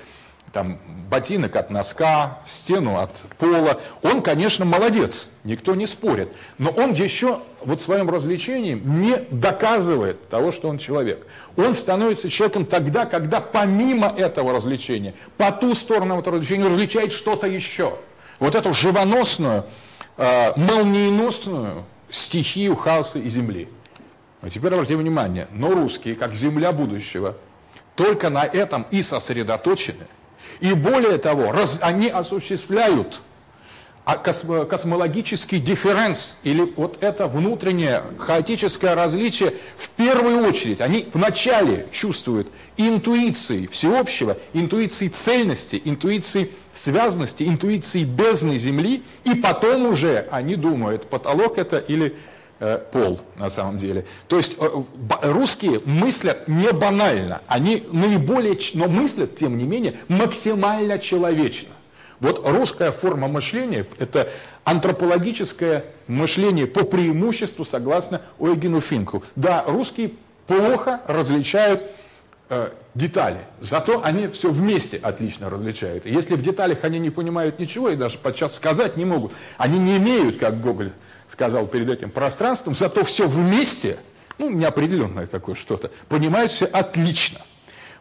[0.53, 0.79] там,
[1.10, 3.82] ботинок от носка, стену от пола.
[4.03, 6.29] Он, конечно, молодец, никто не спорит.
[6.60, 11.25] Но он еще вот своим развлечением не доказывает того, что он человек.
[11.58, 17.47] Он становится человеком тогда, когда помимо этого развлечения, по ту сторону этого развлечения, различает что-то
[17.47, 17.97] еще.
[18.39, 19.65] Вот эту живоносную,
[20.17, 23.69] э, молниеносную стихию хаоса и земли.
[24.41, 27.36] А теперь обратите внимание, но русские, как земля будущего,
[27.95, 30.06] только на этом и сосредоточены–
[30.60, 33.21] и более того, раз, они осуществляют
[34.06, 40.82] а космологический дифференс или вот это внутреннее хаотическое различие в первую очередь.
[40.82, 50.27] Они вначале чувствуют интуиции всеобщего, интуиции цельности, интуиции связанности, интуиции бездны Земли, и потом уже
[50.32, 52.13] они думают, потолок это или
[52.91, 54.06] пол на самом деле.
[54.28, 54.67] То есть э,
[55.21, 61.69] русские мыслят не банально, они наиболее, но мыслят, тем не менее, максимально человечно.
[62.19, 64.30] Вот русская форма мышления– это
[64.63, 69.23] антропологическое мышление по преимуществу, согласно Ойгену Финку.
[69.36, 70.13] Да, русские
[70.47, 71.84] плохо различают
[72.49, 76.06] э, детали, зато они все вместе отлично различают.
[76.06, 79.97] если в деталях они не понимают ничего и даже подчас сказать не могут, они не
[79.97, 80.91] имеют, как Гоголь
[81.34, 83.98] сказал перед этим пространством, зато все вместе,
[84.38, 87.41] ну, неопределенное такое что-то, понимают все отлично.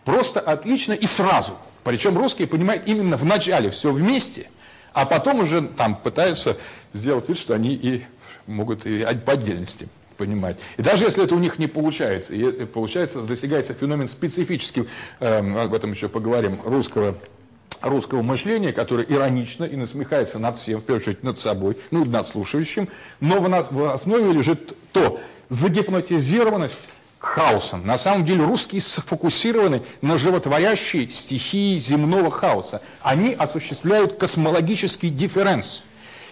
[0.04, 1.54] Просто отлично и сразу.
[1.82, 4.50] Причем русские понимают именно в начале все вместе,
[4.92, 6.58] а потом уже там пытаются
[6.92, 8.04] сделать вид, что они и
[8.46, 10.58] могут и по отдельности понимать.
[10.76, 14.84] И даже если это у них не получается, и получается, достигается феномен специфический,
[15.20, 17.16] э, об этом еще поговорим, русского
[17.82, 22.26] русского мышления, которое иронично и насмехается над всем, в первую очередь над собой, ну, над
[22.26, 22.88] слушающим,
[23.20, 26.78] но в основе лежит то, загипнотизированность
[27.18, 27.86] хаосом.
[27.86, 32.82] На самом деле русские сфокусированы на животворящей стихии земного хаоса.
[33.02, 35.84] Они осуществляют космологический дифференс.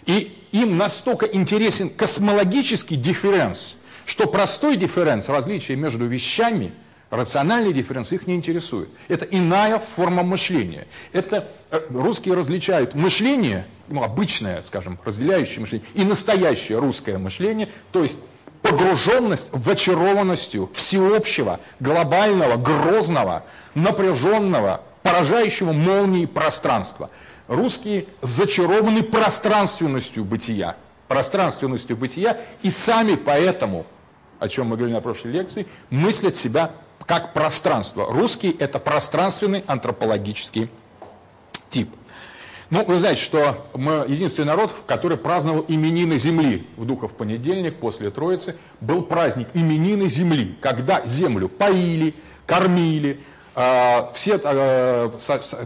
[0.06, 6.72] И им настолько интересен космологический дифференс, что простой дифференс, различие между вещами–
[7.10, 8.88] Рациональный дифференс их не интересует.
[9.08, 10.86] Это иная форма мышления.
[11.12, 18.04] Это э, русские различают мышление, ну, обычное, скажем, разделяющее мышление, и настоящее русское мышление, то
[18.04, 18.18] есть
[18.62, 23.44] погруженность в очарованностью всеобщего, глобального, грозного,
[23.74, 27.10] напряженного, поражающего молнии пространства.
[27.48, 30.76] Русские зачарованы пространственностью бытия,
[31.08, 33.84] пространственностью бытия, и сами поэтому,
[34.38, 36.70] о чем мы говорили на прошлой лекции, мыслят себя
[37.10, 38.06] как пространство.
[38.08, 40.70] Русский– это пространственный антропологический
[41.68, 41.90] тип.
[42.70, 48.12] Ну, вы знаете, что мы единственный народ, который праздновал именины Земли в Духов понедельник после
[48.12, 48.58] Троицы.
[48.80, 52.14] Был праздник именины Земли, когда Землю поили,
[52.46, 53.18] кормили,
[53.56, 55.10] а, все а,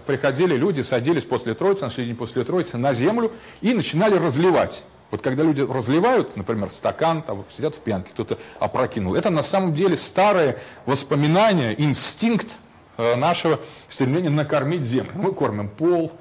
[0.06, 4.82] приходили люди, садились после Троицы, на следующий день после Троицы на землю и начинали разливать.
[5.10, 9.74] Вот когда люди разливают, например, стакан, там, сидят в пьянке, кто-то опрокинул, это на самом
[9.74, 12.56] деле старое воспоминание, инстинкт
[12.96, 15.12] э, нашего стремления накормить землю.
[15.14, 16.12] Мы кормим пол,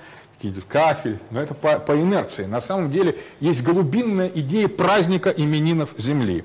[0.68, 2.46] кафель, но это по, по инерции.
[2.46, 6.44] На самом деле есть глубинная идея праздника именинов земли.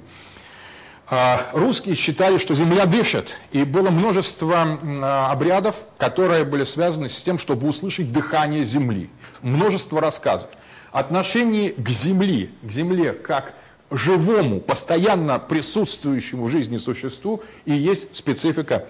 [1.11, 7.23] А, русские считали, что земля дышит, и было множество а, обрядов, которые были связаны с
[7.23, 9.09] тем, чтобы услышать дыхание земли.
[9.41, 10.51] Множество рассказов
[10.99, 13.55] отношении к земле, к земле как
[13.91, 18.87] живому, постоянно присутствующему в жизни существу и есть специфика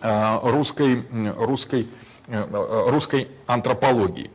[0.00, 1.02] э, русской,
[1.36, 1.88] русской,
[2.28, 4.30] э, русской антропологии.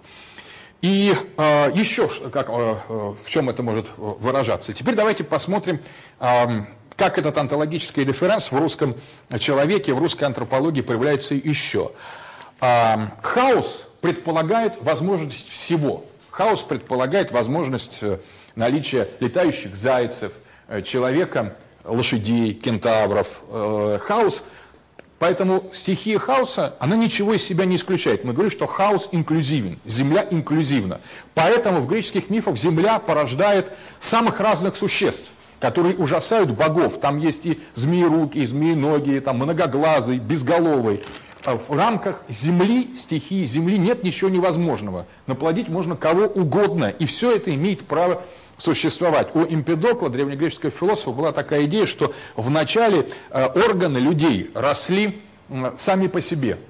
[0.81, 4.73] И э, еще как, в чем это может выражаться.
[4.73, 5.79] Теперь давайте посмотрим,
[6.19, 8.95] как этот онтологический дифференс в русском
[9.39, 11.91] человеке, в русской антропологии проявляется еще.
[12.59, 16.05] Хаос предполагает возможность всего.
[16.39, 18.19] Хаос предполагает возможность э,
[18.55, 20.31] наличия летающих зайцев,
[20.69, 23.41] э, человека, лошадей, кентавров.
[23.49, 24.45] Э, хаос,
[25.19, 28.23] поэтому стихия хаоса, она ничего из себя не исключает.
[28.23, 31.01] Мы говорим, что хаос инклюзивен, земля инклюзивна.
[31.33, 35.27] Поэтому в греческих мифах земля порождает самых разных существ
[35.59, 37.01] которые ужасают богов.
[37.01, 41.01] Там есть и змеи-руки, и змеи-ноги, там многоглазый, безголовый.
[41.45, 45.05] А в рамках земли, стихии земли нет ничего невозможного.
[45.25, 48.23] Наплодить можно кого угодно, и все это имеет право
[48.57, 49.35] существовать.
[49.35, 55.21] У Эмпедокла, древнегреческого философа, была такая идея, что вначале э, органы людей росли
[55.77, 56.59] сами по себе–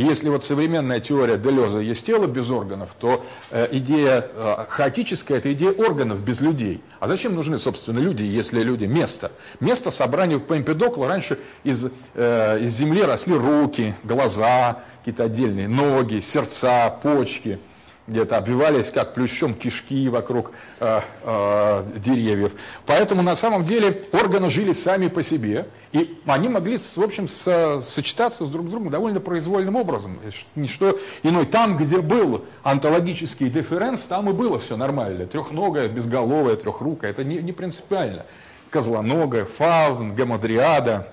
[0.00, 5.52] если вот современная теория Делеза есть тело без органов, то э, идея э, хаотическая– это
[5.52, 6.82] идея органов без людей.
[7.00, 9.32] А зачем нужны, собственно, люди, если люди– место?
[9.60, 16.20] Место собрания по Эмпедоклу раньше из, э, из земли росли руки, глаза, какие-то отдельные ноги,
[16.20, 17.58] сердца, почки–
[18.06, 22.52] где-то обвивались как плющом кишки вокруг э, э, деревьев.
[22.86, 27.80] Поэтому на самом деле органы жили сами по себе, и они могли, в общем, со,
[27.80, 30.18] сочетаться с друг с другом довольно произвольным образом.
[30.54, 31.44] Ничто иное.
[31.46, 35.26] Там, где был онтологический дифференс, там и было все нормально.
[35.26, 38.24] Трехногое, безголовое, трехрукое, это не, не принципиально.
[38.70, 41.12] Козлоногое, фавн, гемодриада,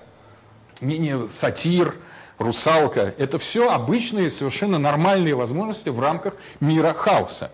[0.80, 1.94] не, не, сатир–
[2.38, 3.14] русалка.
[3.18, 7.50] Это все обычные, совершенно нормальные возможности в рамках мира хаоса.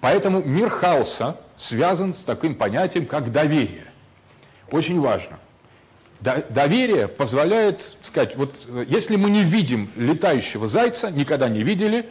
[0.00, 3.86] Поэтому мир хаоса связан с таким понятием, как доверие.
[4.70, 5.38] Очень важно.
[6.20, 8.54] Доверие позволяет сказать, вот
[8.88, 12.08] если мы не видим летающего зайца, никогда не видели,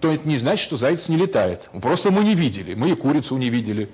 [0.00, 1.68] то это не значит, что заяц не летает.
[1.82, 3.90] Просто мы не видели, мы и курицу не видели,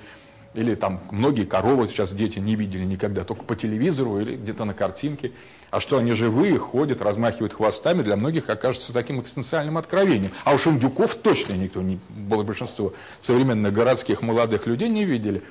[0.54, 4.72] или там многие коровы сейчас дети не видели никогда, только по телевизору или где-то на
[4.72, 5.32] картинке.
[5.70, 10.30] А что они живые, ходят, размахивают хвостами, для многих окажется таким экстенциальным откровением.
[10.44, 15.42] А уж индюков точно никто, не, большинство современных городских молодых людей не видели.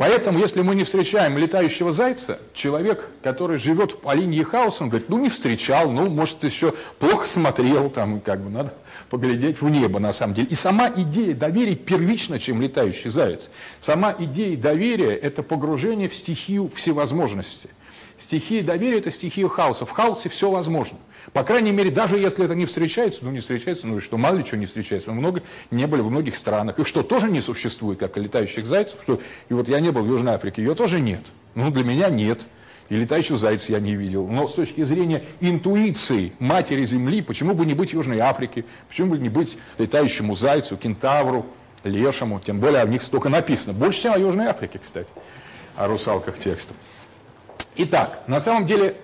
[0.00, 5.10] Поэтому, если мы не встречаем летающего зайца, человек, который живет по линии хаоса, он говорит,
[5.10, 8.72] ну не встречал, ну может еще плохо смотрел, там как бы надо
[9.10, 10.48] поглядеть в небо на самом деле.
[10.48, 13.50] И сама идея доверия первична, чем летающий заяц.
[13.78, 17.68] Сама идея доверия– это погружение в стихию всевозможности.
[18.16, 19.84] Стихия доверия– это стихия хаоса.
[19.84, 20.96] В хаосе все возможно.
[21.32, 24.36] По крайней мере, даже если это не встречается, ну не встречается, ну и что, мало
[24.36, 25.12] ли чего не встречается.
[25.12, 26.78] Много, не были в многих странах.
[26.78, 28.98] И что, тоже не существует, как и летающих зайцев.
[29.02, 31.20] Что, и вот я не был в Южной Африке, ее тоже нет.
[31.54, 32.46] Ну, для меня нет.
[32.88, 34.26] И летающего зайца я не видел.
[34.26, 39.18] Но с точки зрения интуиции матери Земли, почему бы не быть Южной Африке, почему бы
[39.18, 41.46] не быть летающему зайцу, кентавру,
[41.84, 43.74] лешему, тем более о них столько написано.
[43.74, 45.08] Больше, чем о Южной Африке, кстати,
[45.76, 46.76] о русалках текстов.
[47.76, 48.96] Итак, на самом деле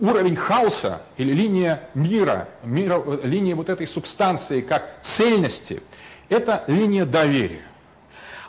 [0.00, 5.82] уровень хаоса или линия мира, мира, линия вот этой субстанции как цельности,
[6.28, 7.62] это линия доверия.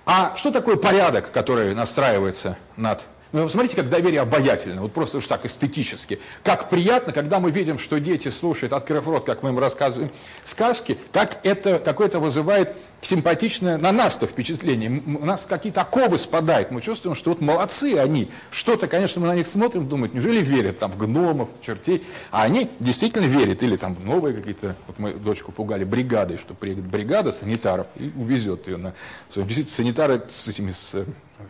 [0.05, 5.27] А что такое порядок, который настраивается над ну, посмотрите, как доверие обаятельно, вот просто уж
[5.27, 6.19] так эстетически.
[6.43, 10.11] Как приятно, когда мы видим, что дети слушают, открыв рот, как мы им рассказываем
[10.43, 14.89] сказки, как это какое-то вызывает симпатичное на нас-то впечатление.
[15.05, 18.31] У нас какие-то оковы спадают, мы чувствуем, что вот молодцы они.
[18.51, 22.05] Что-то, конечно, мы на них смотрим, думаем, неужели верят там в гномов, в чертей?
[22.31, 23.61] А они действительно верят.
[23.63, 28.11] Или там в новые какие-то, вот мы дочку пугали бригадой, что приедет бригада санитаров и
[28.15, 28.93] увезет ее на...
[29.35, 31.05] Действительно, санитары с этими с
[31.37, 31.43] Э,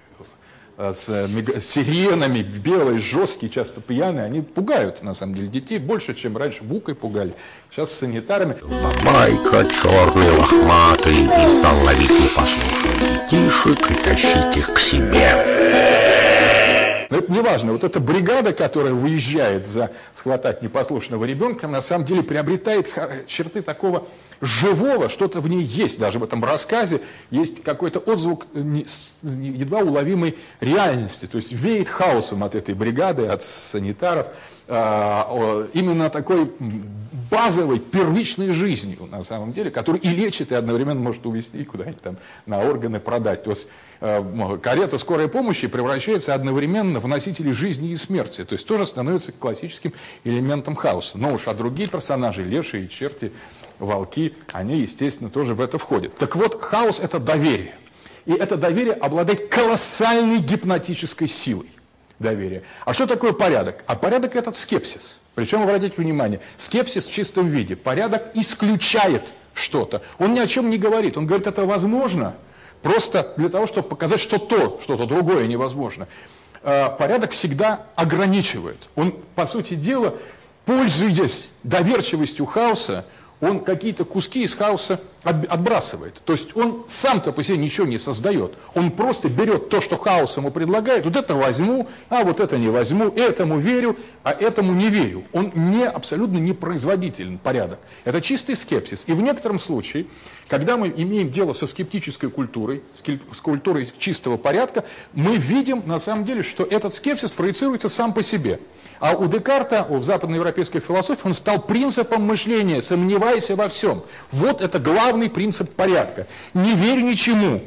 [0.78, 1.06] с
[1.62, 6.96] сиренами, белые, жесткие, часто пьяные, они пугают, на самом деле, детей больше, чем раньше букой
[6.96, 7.34] пугали.
[7.72, 8.58] Сейчас с санитарами.
[8.62, 16.35] Бабайка черный, лохматый, и ловить непослушных детишек и тащить их к себе.
[17.16, 17.72] Но это не важно.
[17.72, 22.90] Вот эта бригада, которая выезжает за схватать непослушного ребенка, на самом деле приобретает
[23.26, 24.08] черты такого
[24.42, 27.00] живого, что-то в ней есть, даже в этом рассказе
[27.32, 34.28] есть какой-то отзвук едва уловимой реальности, то есть веет хаосом от этой бригады, от санитаров,
[34.68, 36.52] а, именно такой
[37.32, 42.18] базовой, первичной жизнью, на самом деле, который и лечит, и одновременно может увезти куда-нибудь там
[42.46, 43.44] на органы продать.
[43.44, 43.70] То есть
[44.00, 49.94] карета скорой помощи превращается одновременно в носителей жизни и смерти, то есть тоже становится классическим
[50.24, 51.18] элементом хаоса.
[51.18, 53.32] Но уж а другие персонажи, лешие черти,
[53.80, 56.16] волки, они, естественно, тоже в это входят.
[56.16, 57.76] Так вот, хаос– это доверие.
[58.26, 61.70] И это доверие обладает колоссальной гипнотической силой
[62.20, 62.64] доверия.
[62.86, 63.84] А что такое порядок?
[63.88, 65.18] А порядок– этот скепсис.
[65.36, 67.76] Причем, обратите внимание, скепсис в чистом виде.
[67.76, 70.02] Порядок исключает что-то.
[70.18, 71.18] Он ни о чем не говорит.
[71.18, 72.36] Он говорит, это возможно,
[72.86, 76.08] просто для того, чтобы показать, что то, что-то другое невозможно.
[76.62, 78.78] А, порядок всегда ограничивает.
[78.96, 80.14] Он, по сути дела,
[80.66, 83.08] пользуясь доверчивостью хаоса,
[83.42, 86.22] он какие-то куски из хаоса отбрасывает.
[86.24, 88.54] То есть он сам-то по себе ничего не создает.
[88.76, 92.70] Он просто берет то, что хаос ему предлагает, вот это возьму, а вот это не
[92.70, 95.24] возьму, этому верю, а этому не верю.
[95.34, 97.80] Он не, абсолютно не производителен порядок.
[98.04, 99.04] Это чистый скепсис.
[99.08, 100.06] И в некотором случае,
[100.48, 106.26] когда мы имеем дело со скептической культурой, с культурой чистого порядка, мы видим на самом
[106.26, 108.60] деле, что этот скепсис проецируется сам по себе.
[109.00, 114.04] А у Декарта, у западноевропейской философии, он стал принципом мышления, сомневайся во всем.
[114.32, 116.28] Вот это главный принцип порядка.
[116.54, 117.62] Не верь ничему,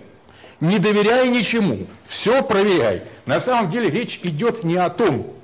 [0.60, 3.04] не доверяй ничему, все проверяй.
[3.26, 5.34] На самом деле речь идет не о том,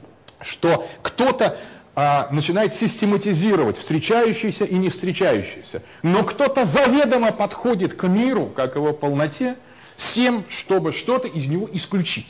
[0.40, 1.56] что кто-то
[1.94, 8.92] а, начинает систематизировать встречающиеся и не встречающиеся, но кто-то заведомо подходит к миру, как его
[8.92, 9.56] полноте,
[9.96, 12.26] с тем, чтобы что-то из него исключить.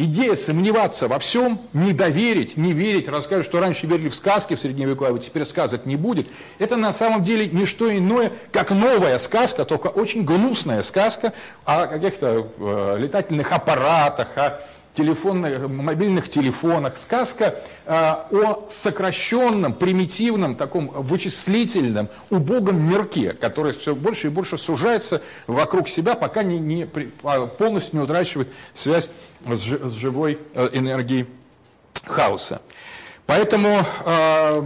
[0.00, 4.60] Идея сомневаться во всем, не доверить, не верить, рассказывать, что раньше верили в сказки в
[4.60, 6.28] средневековье, а теперь сказок не будет,
[6.60, 11.32] это на самом деле не что иное, как новая сказка, только очень гнусная сказка
[11.64, 14.60] о каких-то э, летательных аппаратах, о
[14.94, 24.26] телефонных, мобильных телефонах, сказка э, о сокращенном, примитивном, таком вычислительном, убогом мирке, который все больше
[24.26, 26.88] и больше сужается вокруг себя, пока не, не,
[27.22, 29.10] а, полностью не утрачивает связь
[29.46, 31.26] с, с живой э, энергией
[32.04, 32.60] хаоса.
[33.28, 34.60] Поэтому э,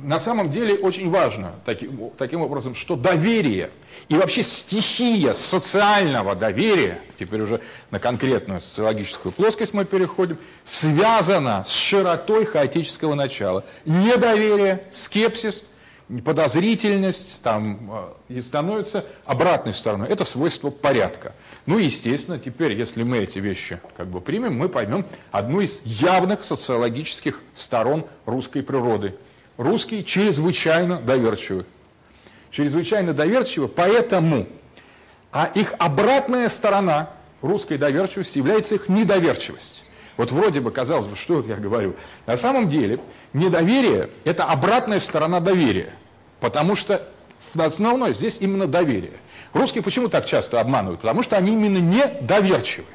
[0.00, 3.70] на самом деле очень важно таким, таким образом, что доверие
[4.08, 11.72] и вообще стихия социального доверия, теперь уже на конкретную социологическую плоскость мы переходим, связана с
[11.72, 13.64] широтой хаотического начала.
[13.84, 15.62] Недоверие, скепсис,
[16.24, 20.08] подозрительность там, э, и становится обратной стороной.
[20.08, 21.34] Это свойство порядка.
[21.66, 25.82] Ну и, естественно, теперь, если мы эти вещи как бы примем, мы поймем одну из
[25.84, 29.16] явных социологических сторон русской природы.
[29.58, 31.66] Русские чрезвычайно доверчивы.
[32.58, 34.48] Чрезвычайно доверчивы, поэтому,
[35.30, 39.84] а их обратная сторона русской доверчивости является их недоверчивость.
[40.16, 41.94] Вот вроде бы казалось бы, что я говорю.
[42.26, 42.98] На самом деле
[43.32, 45.92] недоверие– это обратная сторона доверия.
[46.40, 47.06] Потому что
[47.56, 49.12] основное здесь именно доверие.
[49.52, 51.02] Русские почему так часто обманывают?
[51.02, 52.86] Потому что они именно недоверчивы.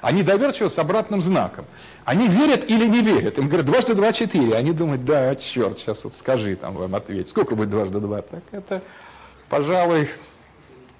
[0.00, 1.66] Они доверчивы с обратным знаком.
[2.06, 3.38] Они верят или не верят.
[3.38, 4.56] Им говорят, дважды два– четыре.
[4.56, 7.28] Они думают, да, черт, сейчас вот скажи там вам ответь.
[7.28, 8.22] Сколько будет дважды два?
[8.22, 8.82] Так это,
[9.52, 10.08] пожалуй,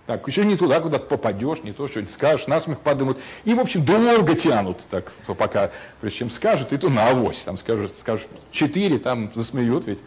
[0.05, 3.18] Так, еще не туда, куда-то попадешь, не то, что-нибудь скажешь, насмех подымут.
[3.44, 7.57] И, в общем, долго тянут, так, пока, прежде чем скажут, и то на авось, там
[7.57, 10.00] скажут, скажут четыре, там засмеют ведь.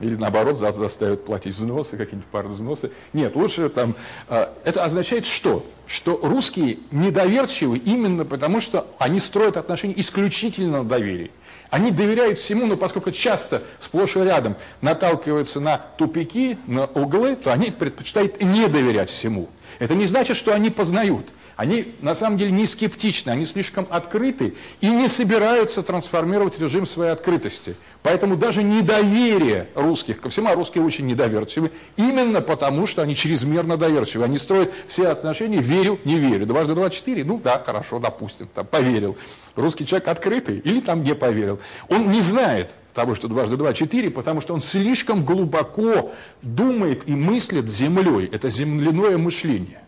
[0.00, 2.90] Или наоборот, за, заставят платить взносы, какие-нибудь пару взносы.
[3.12, 3.94] Нет, лучше там...
[4.28, 5.64] Э, это означает что?
[5.86, 11.30] Что русские недоверчивы именно потому, что они строят отношения исключительно на доверии.
[11.72, 17.50] Они доверяют всему, но поскольку часто сплошь и рядом наталкиваются на тупики, на углы, то
[17.50, 19.48] они предпочитают не доверять всему.
[19.78, 21.32] Это не значит, что они познают.
[21.62, 27.12] Они на самом деле не скептичны, они слишком открыты и не собираются трансформировать режим своей
[27.12, 27.76] открытости.
[28.02, 33.76] Поэтому даже недоверие русских ко всему, а русские очень недоверчивы, именно потому, что они чрезмерно
[33.76, 34.24] доверчивы.
[34.24, 36.46] Они строят все отношения «верю, не верю».
[36.46, 39.16] Дважды два– четыре, ну да, хорошо, допустим, там, поверил.
[39.54, 41.60] Русский человек открытый или там не поверил.
[41.88, 46.10] Он не знает того, что дважды два– четыре, потому что он слишком глубоко
[46.42, 48.28] думает и мыслит землей.
[48.32, 49.78] Это земляное мышление.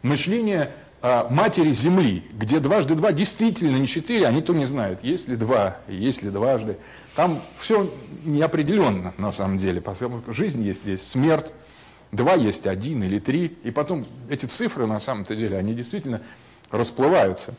[0.00, 0.72] Мышление
[1.02, 5.78] матери Земли, где дважды два действительно не четыре, они то не знают, есть ли два,
[5.88, 6.76] есть ли дважды.
[7.16, 7.92] Там все
[8.24, 11.52] неопределенно на самом деле, поскольку жизнь есть здесь, смерть,
[12.12, 16.20] два есть один или три, и потом эти цифры на самом-то деле, они действительно
[16.70, 17.54] расплываются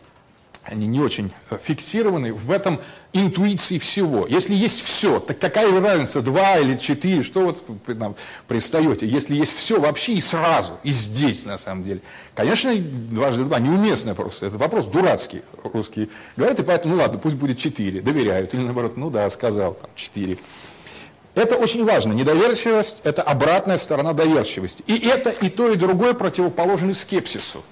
[0.64, 2.82] они не очень э, фиксированы в этом
[3.14, 4.28] интуиции всего.
[4.28, 8.16] Если есть все, так какая разница, два или четыре, что вот вы нам
[8.48, 12.02] пристаете, если есть все вообще и сразу, и здесь на самом деле.
[12.36, 17.36] Конечно, дважды два неуместный вопрос, это вопрос дурацкий, русские говорят, и поэтому, ну ладно, пусть
[17.36, 20.38] будет четыре, доверяют, или наоборот, ну да, сказал, там, четыре.
[21.34, 22.12] Это очень важно.
[22.12, 24.84] Недоверчивость– это обратная сторона доверчивости.
[24.86, 27.64] И это и то, и другое противоположны скепсису.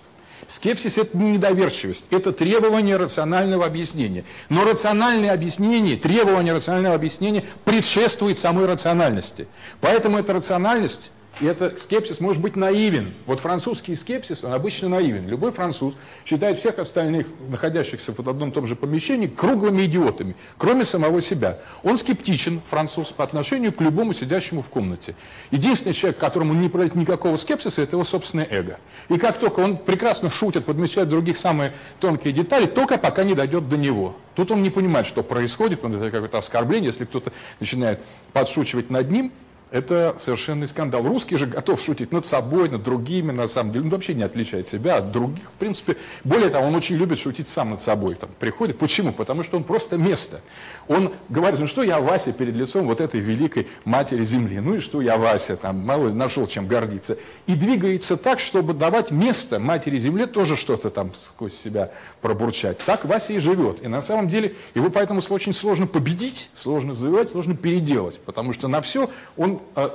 [0.49, 4.25] Скепсис– это не недоверчивость, это требование рационального объяснения.
[4.49, 9.47] Но рациональное объяснение, требование рационального объяснения предшествует самой рациональности.
[9.79, 13.13] Поэтому эта рациональность и этот скепсис может быть наивен.
[13.25, 15.27] Вот французский скепсис, он обычно наивен.
[15.27, 15.93] Любой француз
[16.25, 21.59] считает всех остальных, находящихся в одном и том же помещении, круглыми идиотами, кроме самого себя.
[21.83, 25.15] Он скептичен, француз, по отношению к любому сидящему в комнате.
[25.51, 28.79] Единственный человек, которому не пройдет никакого скепсиса, это его собственное эго.
[29.07, 33.69] И как только он прекрасно шутит, подмечает других самые тонкие детали, только пока не дойдет
[33.69, 34.17] до него.
[34.35, 37.99] Тут он не понимает, что происходит, он это какое-то оскорбление, если кто-то начинает
[38.33, 39.31] подшучивать над ним–
[39.71, 41.03] это совершенный скандал.
[41.03, 43.85] Русский же готов шутить над собой, над другими, на самом деле.
[43.85, 45.43] Он вообще не отличает себя от других.
[45.45, 48.15] В принципе, более того, он очень любит шутить сам над собой.
[48.15, 48.79] Там, приходит.
[48.79, 49.11] Почему?
[49.11, 50.41] Потому что он просто место.
[50.87, 54.59] Он говорит, ну что я Вася перед лицом вот этой великой матери земли.
[54.59, 57.17] Ну и что я Вася, там, мало ли, нашел чем гордиться.
[57.45, 61.91] И двигается так, чтобы давать место матери земле тоже что-то там сквозь себя
[62.21, 62.79] пробурчать.
[62.79, 63.83] Так Вася и живет.
[63.83, 68.19] И на самом деле его поэтому очень сложно победить, сложно завоевать, сложно переделать.
[68.19, 69.91] Потому что на все он он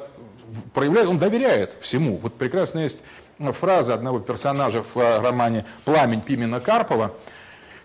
[0.73, 2.19] проявляет, он доверяет всему.
[2.19, 3.01] Вот прекрасно есть
[3.39, 7.13] фраза одного персонажа в э, романе «Пламень» Пимена Карпова,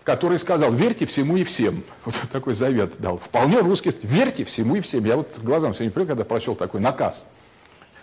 [0.04, 1.82] который сказал «верьте всему и всем».
[2.04, 3.18] Вот такой завет дал.
[3.18, 5.04] Вполне русский, верьте всему и всем.
[5.04, 7.26] Я вот глазам сегодня привык, когда прочел такой наказ.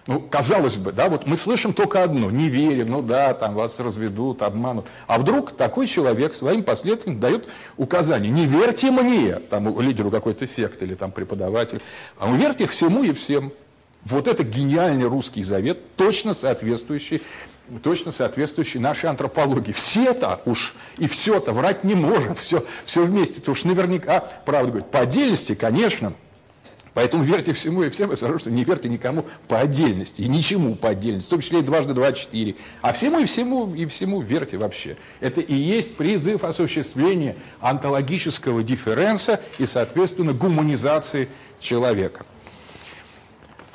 [0.08, 3.78] Ну, казалось бы, да, вот мы слышим только одно, не верим, ну да, там вас
[3.78, 4.86] разведут, обманут.
[5.06, 10.86] А вдруг такой человек своим последователям дает указание, не верьте мне, там лидеру какой-то секты
[10.86, 11.82] или там преподавателю,
[12.18, 13.52] а верьте всему и всем.
[14.10, 17.22] Вот это гениальный русский завет, точно соответствующий
[17.84, 19.74] точно соответствующий нашей антропологии.
[19.74, 24.92] Все-то уж и все-то врать не может, все, все вместе-то уж наверняка правду говорит.
[24.92, 26.14] По отдельности, конечно,
[26.94, 30.74] Поэтому верьте всему и всем, и скажу, что не верьте никому по отдельности, и ничему
[30.74, 32.56] по отдельности, в том числе и дважды два четыре.
[32.82, 34.98] А всему и всему, и всему верьте вообще.
[35.20, 41.30] Это и есть призыв осуществления онтологического дифференса и, соответственно, гуманизации
[41.60, 42.26] человека.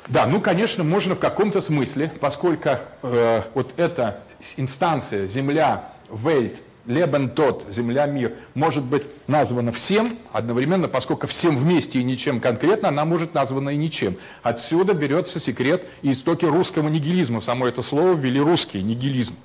[0.07, 2.69] Да, ну, конечно, можно в каком-то смысле, поскольку
[3.03, 4.21] э, вот эта
[4.57, 11.99] инстанция Земля, Вельт, Лебен тот, земля, мир, может быть названа всем одновременно, поскольку всем вместе
[11.99, 14.17] и ничем конкретно, она может названа и ничем.
[14.41, 17.39] Отсюда берется секрет и истоки русского нигилизма.
[17.39, 19.35] Само это слово ввели русский нигилизм.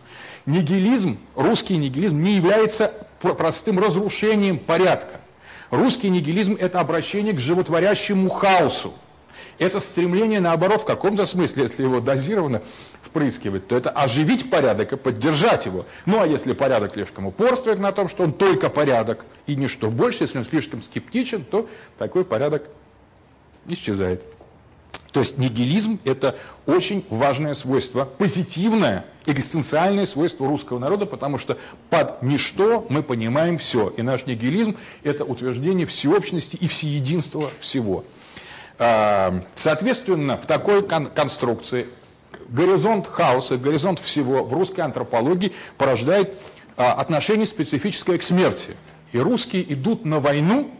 [0.46, 5.20] Нигилизм, русский нигилизм не является простым разрушением порядка.
[5.70, 8.94] Русский нигилизм– это обращение к животворящему хаосу.
[9.58, 12.62] Это стремление, наоборот, в каком-то смысле, если его дозированно
[13.02, 15.84] впрыскивать, то это оживить порядок и поддержать его.
[16.06, 20.24] Ну а если порядок слишком упорствует на том, что он только порядок и ничто больше,
[20.24, 22.68] если он слишком скептичен, то такой порядок
[23.66, 24.22] исчезает.
[25.12, 26.36] То есть нигилизм– это
[26.66, 33.88] очень важное свойство, позитивное, экзистенциальное свойство русского народа, потому что под ничто мы понимаем все.
[33.96, 38.04] И наш нигилизм– это утверждение всеобщности и всеединства всего.
[38.78, 41.88] А, соответственно, в такой кон конструкции
[42.48, 46.36] горизонт хаоса, горизонт всего в русской антропологии порождает
[46.76, 48.76] а, отношение специфическое к смерти.
[49.12, 50.70] И русские идут на войну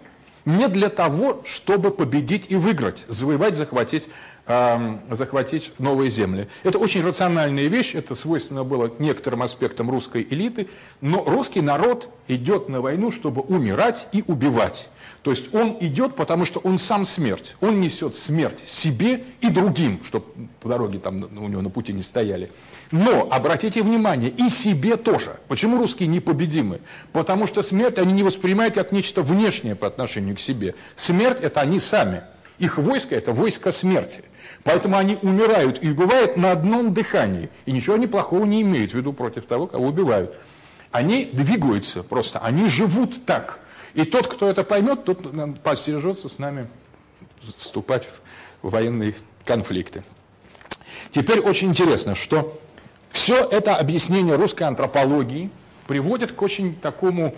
[0.45, 4.09] не для того, чтобы победить и выиграть, завоевать, захватить
[5.11, 6.49] захватить новые земли.
[6.63, 10.69] Это очень рациональная вещь, это свойственно было некоторым аспектам русской элиты,
[11.03, 14.89] но русский народ идет на войну, чтобы умирать и убивать.
[15.23, 17.57] То есть он идет, потому что он сам смерть.
[17.61, 20.27] Он несет смерть себе и другим, чтобы
[20.61, 22.51] по дороге там у него на пути не стояли.
[22.91, 25.37] Но, обратите внимание, и себе тоже.
[25.49, 26.81] Почему русские непобедимы?
[27.13, 30.75] Потому что смерть они не воспринимают как нечто внешнее по отношению к себе.
[30.97, 32.23] Смерть– это они сами.
[32.59, 34.23] Их войско– это войско смерти.
[34.65, 37.51] Поэтому они умирают и убивают на одном дыхании.
[37.67, 40.35] И ничего они плохого не имеют в виду против того, кого убивают.
[40.91, 43.61] Они двигаются просто, они живут так.
[43.95, 46.69] И тот, кто это поймет, тот постережется с нами
[47.57, 48.09] вступать
[48.63, 49.15] в военные
[49.45, 50.05] конфликты.
[51.11, 52.61] Теперь очень интересно, что
[53.11, 55.51] все это объяснение русской антропологии
[55.87, 57.35] приводит к очень такому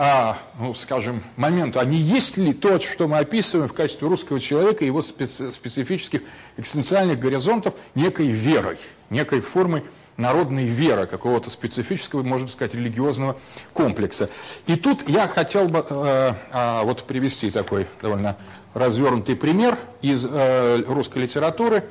[0.00, 4.38] а, ну, скажем, моменту, а не есть ли то, что мы описываем в качестве русского
[4.38, 6.22] человека, его специ специфических
[6.56, 8.78] экзистенциальных горизонтов, некой верой,
[9.10, 9.82] некой формой
[10.18, 13.38] народной веры, какого-то специфического, можно сказать, религиозного
[13.72, 14.28] комплекса.
[14.66, 18.36] И тут я хотел бы э, э, вот привести такой довольно
[18.74, 21.84] развернутый пример из э, русской литературы,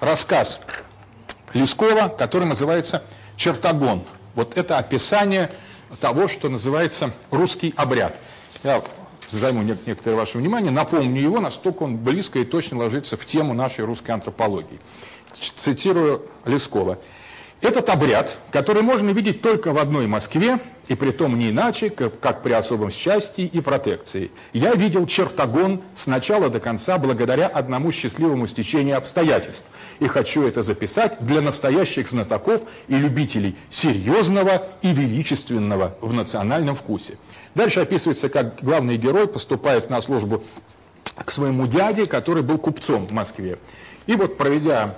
[0.00, 0.60] рассказ
[1.52, 3.02] Лескова, который называется
[3.36, 4.04] «Чертогон».
[4.34, 5.50] Вот это описание
[6.00, 8.16] того, что называется русский обряд.
[8.62, 8.82] Я
[9.28, 13.84] займу некоторое ваше внимание, напомню его, настолько он близко и точно ложится в тему нашей
[13.84, 14.78] русской антропологии.
[15.34, 16.98] Цитирую Лескова.
[17.62, 20.58] Этот обряд, который можно видеть только в одной Москве,
[20.88, 24.32] и при том не иначе, как, при особом счастье и протекции.
[24.52, 29.66] Я видел чертогон с начала до конца благодаря одному счастливому стечению обстоятельств.
[30.00, 37.16] И хочу это записать для настоящих знатоков и любителей серьезного и величественного в национальном вкусе.
[37.54, 40.42] Дальше описывается, как главный герой поступает на службу
[41.14, 43.58] к своему дяде, который был купцом в Москве.
[44.06, 44.96] И вот проведя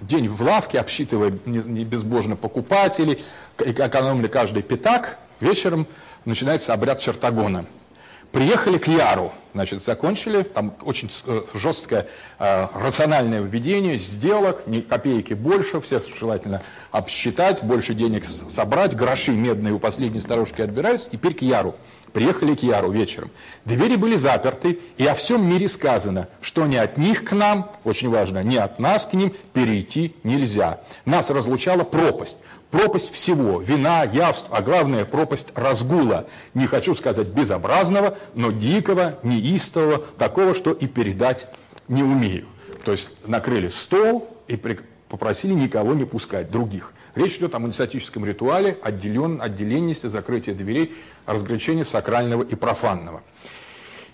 [0.00, 3.24] день в лавке, обсчитывая безбожно покупателей,
[3.58, 5.86] экономили каждый пятак, вечером
[6.24, 7.66] начинается обряд чертогона.
[8.32, 12.06] Приехали к Яру, значит, закончили, там очень э, жесткое
[12.38, 16.60] э, рациональное введение сделок, ни копейки больше, все желательно
[16.90, 21.76] обсчитать, больше денег собрать, гроши медные у последней старушки отбираются, теперь к Яру.
[22.16, 23.30] Приехали к Яру вечером.
[23.66, 28.08] Двери были заперты, и о всем мире сказано, что не от них к нам, очень
[28.08, 30.80] важно, не от нас к ним перейти нельзя.
[31.04, 32.38] Нас разлучала пропасть.
[32.70, 36.26] Пропасть всего, вина, явств, а главное пропасть разгула.
[36.54, 41.48] Не хочу сказать безобразного, но дикого, неистового, такого, что и передать
[41.86, 42.46] не умею.
[42.86, 44.58] То есть накрыли стол и
[45.10, 46.94] попросили никого не пускать, других.
[47.16, 50.94] Речь идет о монастическом ритуале отделен, отделенности, закрытия дверей,
[51.24, 53.22] разграничения сакрального и профанного.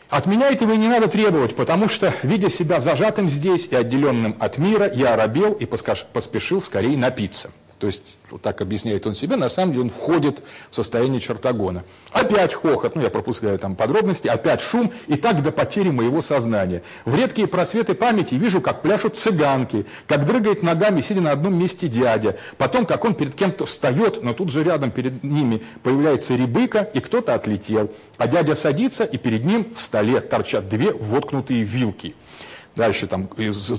[0.09, 4.37] От меня этого и не надо требовать, потому что, видя себя зажатым здесь и отделенным
[4.39, 7.51] от мира, я оробел и поспешил скорее напиться.
[7.83, 11.83] То есть, вот так объясняет он себе, на самом деле он входит в состояние чертогона.
[12.13, 16.85] Опять хохот, ну я пропускаю там подробности, опять шум, и так до потери моего сознания.
[17.05, 21.89] В редкие просветы памяти вижу, как пляшут цыганки, как дрыгает ногами, сидя на одном месте
[21.89, 22.39] дядя.
[22.57, 27.01] Потом, как он перед кем-то встает, но тут же рядом перед ними появляется рябыка, и
[27.01, 27.91] кто-то отлетел.
[28.17, 32.15] А дядя садится, и перед ним в столе торчат две воткнутые вилки
[32.77, 33.29] дальше там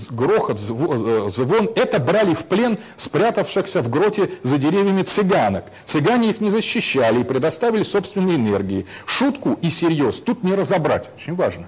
[0.09, 5.65] грохот, э, звон, это брали в плен спрятавшихся в гроте за деревьями цыганок.
[5.83, 8.85] Цыгане их не защищали и предоставили собственной энергии.
[9.05, 11.67] Шутку и серьез тут не разобрать, очень важно.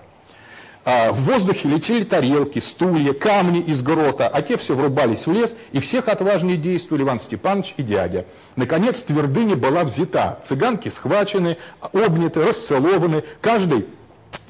[0.88, 5.56] А в воздухе летели тарелки, стулья, камни из грота, а те все врубались в лес,
[5.72, 8.26] и всех отважнее действовали Иван Степанович и дядя.
[8.56, 13.88] Наконец твердыня была взята, цыганки схвачены, обняты, расцелованы, каждый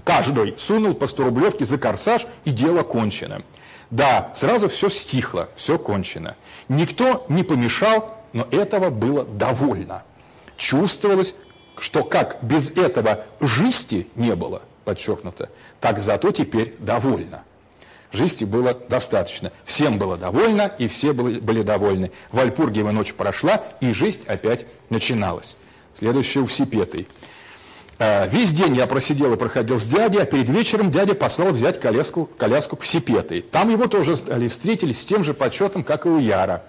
[0.05, 3.41] Каждый сунул по 100 рублевки за корсаж, и дело кончено.
[3.89, 6.35] Да, сразу все стихло, все кончено.
[6.69, 10.03] Никто не помешал, но этого было довольно.
[10.57, 11.33] Чувствовалось,
[11.79, 15.49] что как без этого жизни не было, подчеркнуто,
[15.81, 17.43] так зато теперь довольно.
[18.11, 19.51] Жизни было достаточно.
[19.65, 22.11] Всем было довольно, и все были, были довольны.
[22.31, 25.55] Вальпургиева ночь прошла, и жизнь опять начиналась.
[25.95, 27.07] Следующее у Сипетой.
[27.97, 31.79] Э, весь день я просидел и проходил с дядей, а перед вечером дядя послал взять
[31.79, 33.41] коляску, коляску к Сипетой.
[33.41, 36.63] Там его тоже встретили с тем же почетом, как и у Яра.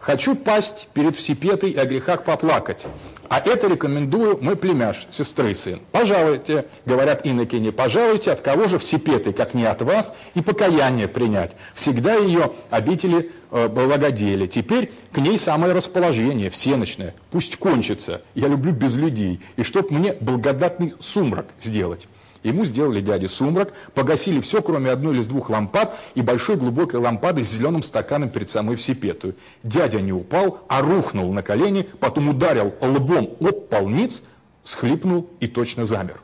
[0.00, 2.84] Хочу пасть перед Всепетой и о грехах поплакать.
[3.28, 5.80] А это рекомендую мой племяш, сестры сын.
[5.92, 11.56] Пожалуйте, говорят инокини, пожалуйте, от кого же всепеты, как не от вас, и покаяние принять.
[11.74, 14.46] Всегда ее обители э, благодели.
[14.46, 17.14] Теперь к ней самое расположение, всеночное.
[17.30, 18.22] Пусть кончится.
[18.34, 19.40] Я люблю без людей.
[19.56, 22.06] И чтоб мне благодатный сумрак сделать.
[22.42, 27.44] Ему сделали дяде сумрак, погасили все, кроме одной или двух лампад и большой глубокой лампады
[27.44, 29.34] с зеленым стаканом перед самой всепетую.
[29.62, 34.22] Дядя не упал, а рухнул на колени, потом ударил лбом об полниц,
[34.64, 36.20] схлипнул и точно замер.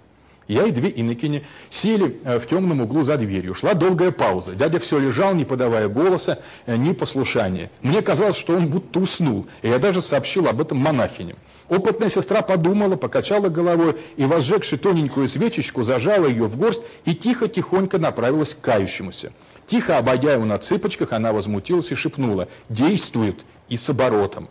[0.49, 3.55] Я и две инокини сели э, в темном углу за дверью.
[3.55, 4.55] Шла долгая пауза.
[4.55, 7.71] Дядя все лежал, не подавая голоса, э, ни послушания.
[7.81, 11.37] Мне казалось, что он будто уснул, и я даже сообщил об этом монахиням.
[11.69, 17.99] Опытная сестра подумала, покачала головой и, возжегши тоненькую свечечку, зажала ее в горсть и тихо-тихонько
[17.99, 19.33] направилась к кающемуся.
[19.67, 24.49] Тихо обойдя его на цыпочках, она возмутилась и шепнула «Действует!» и с оборотом.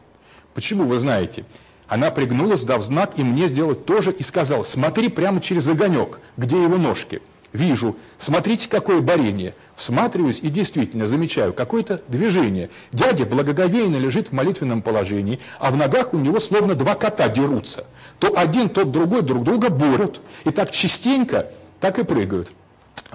[0.54, 1.46] Почему вы знаете?
[1.88, 6.62] Она пригнулась, дав знак, и мне сделать тоже, и сказала «Смотри прямо через огонек, где
[6.62, 7.22] его ножки».
[7.54, 7.98] Вижу.
[8.18, 9.56] Смотрите, какое борение.
[9.76, 12.70] Всматриваюсь и действительно замечаю какое-то движение.
[12.94, 17.86] Дядя благоговейно лежит в молитвенном положении, а в ногах у него словно два кота дерутся.
[18.20, 20.22] То один, то другой друг друга борют.
[20.46, 21.48] И так частенько,
[21.82, 22.50] так и прыгают.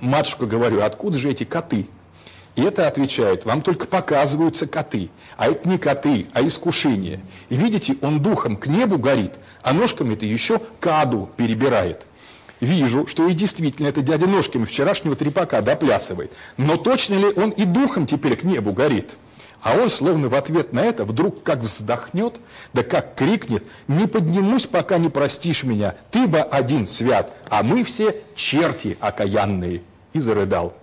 [0.00, 1.88] Матушка, говорю, откуда же эти коты?
[2.56, 5.10] И это отвечает, вам только показываются коты.
[5.36, 7.20] А это не коты, а искушение.
[7.48, 12.06] И видите, он духом к небу горит, а ножками-то еще каду перебирает.
[12.60, 16.32] Вижу, что и действительно это дядя ножками вчерашнего трепака доплясывает.
[16.56, 19.16] Но точно ли он и духом теперь к небу горит?
[19.62, 22.36] А он, словно в ответ на это, вдруг как вздохнет,
[22.72, 27.82] да как крикнет, «Не поднимусь, пока не простишь меня, ты бы один свят, а мы
[27.84, 29.82] все черти окаянные!»
[30.12, 30.74] И зарыдал.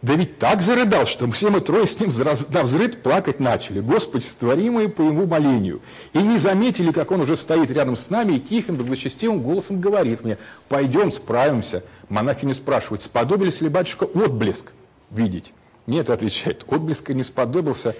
[0.00, 2.10] Да ведь так зарыдал, что все мы трое с ним
[2.50, 3.80] на взрыв плакать начали.
[3.80, 5.82] Господи, створимые по его молению.
[6.12, 10.22] И не заметили, как он уже стоит рядом с нами и тихим, благочестивым голосом говорит
[10.22, 10.38] мне,
[10.68, 11.82] пойдем, справимся.
[12.08, 14.72] Монахи не спрашивают, сподобились ли батюшка отблеск
[15.10, 15.52] видеть?
[15.88, 17.96] Нет, отвечает, отблеска не сподобился.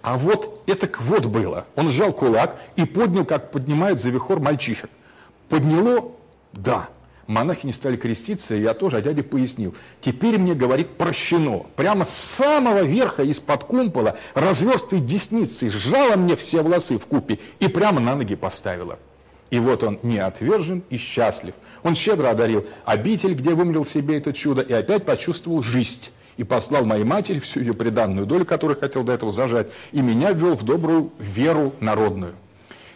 [0.00, 1.66] А вот это вот было.
[1.76, 4.88] Он сжал кулак и поднял, как поднимают за вихор мальчишек.
[5.50, 6.12] Подняло?
[6.54, 6.88] Да.
[7.32, 9.74] Монахи не стали креститься, и я тоже, а дядя пояснил.
[10.00, 11.64] Теперь мне, говорит, прощено.
[11.76, 17.68] Прямо с самого верха из-под кумпола разверстой десницей сжала мне все волосы в купе и
[17.68, 18.98] прямо на ноги поставила.
[19.50, 21.54] И вот он не отвержен и счастлив.
[21.82, 26.10] Он щедро одарил обитель, где вымолил себе это чудо, и опять почувствовал жизнь.
[26.36, 30.32] И послал моей матери всю ее приданную долю, которую хотел до этого зажать, и меня
[30.32, 32.34] ввел в добрую веру народную.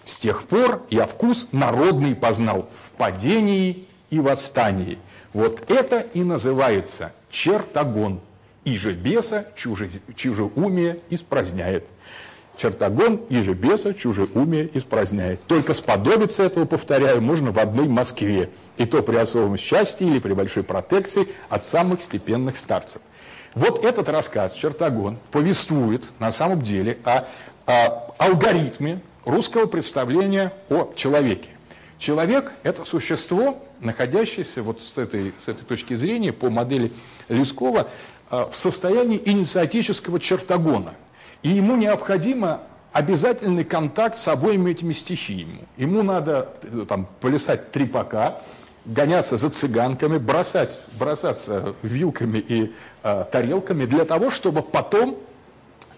[0.05, 4.99] С тех пор я вкус народный познал в падении и восстании.
[5.33, 8.21] Вот это и называется чертогон.
[8.65, 11.87] И же беса чуже, чужеумие испраздняет.
[12.57, 15.41] Чертогон и же беса чужеумие испраздняет.
[15.47, 18.51] Только сподобиться этого, повторяю, можно в одной Москве.
[18.77, 23.03] И то при особом счастье или при большой протекции от самых степенных старцев.
[23.55, 27.27] Вот этот рассказ «Чертогон» повествует на самом деле о,
[27.67, 31.51] о алгоритме русского представления о человеке.
[31.99, 36.93] Человек– это существо, находящееся вот с этой, с этой точки зрения по модели
[37.29, 37.89] Лескова
[38.31, 40.95] э, в состоянии инициатического чертогона.
[41.43, 42.63] И ему необходимо
[42.93, 45.67] обязательный контакт с обоими этими стихиями.
[45.77, 48.43] Ему надо э, там, полисать трепака,
[48.85, 52.73] гоняться за цыганками, бросать, бросаться вилками и
[53.03, 55.19] э, тарелками для того, чтобы потом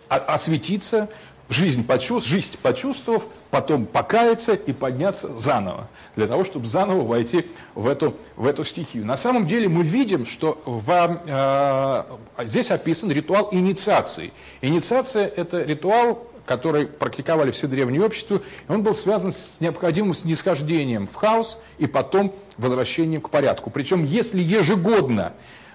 [0.09, 1.11] осветиться,
[1.49, 7.86] жизнь, почувств, жизнь почувствовав, потом покаяться и подняться заново, для того, чтобы заново войти в
[7.86, 9.07] эту, в эту стихию.
[9.07, 14.32] На самом деле мы видим, что в, э, здесь описан ритуал инициации.
[14.61, 21.07] Инициация– это ритуал, который практиковали все древние общества, и он был связан с необходимым снисхождением
[21.07, 23.70] в хаос и потом возвращением к порядку.
[23.70, 25.34] Причем, если ежегодно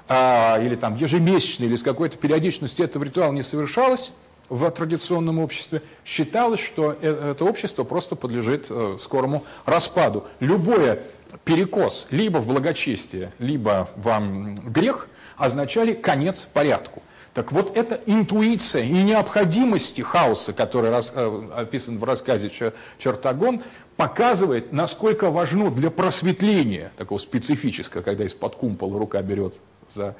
[0.10, 4.12] а, или там ежемесячно, или с какой-то периодичностью этого ритуала не совершалось,
[4.54, 10.26] в традиционном обществе, считалось, что э, это общество просто подлежит э, скорому распаду.
[10.40, 11.04] Любое
[11.44, 17.02] перекос либо в благочестие, либо в грех означали конец порядку.
[17.34, 22.52] Так вот, эта интуиция и необходимости хаоса, который рас, э, описан в рассказе
[23.00, 23.64] «Чертогон»,
[23.96, 29.56] показывает, насколько важно для просветления, такого специфического, когда из-под кумпола рука берет
[29.92, 30.16] за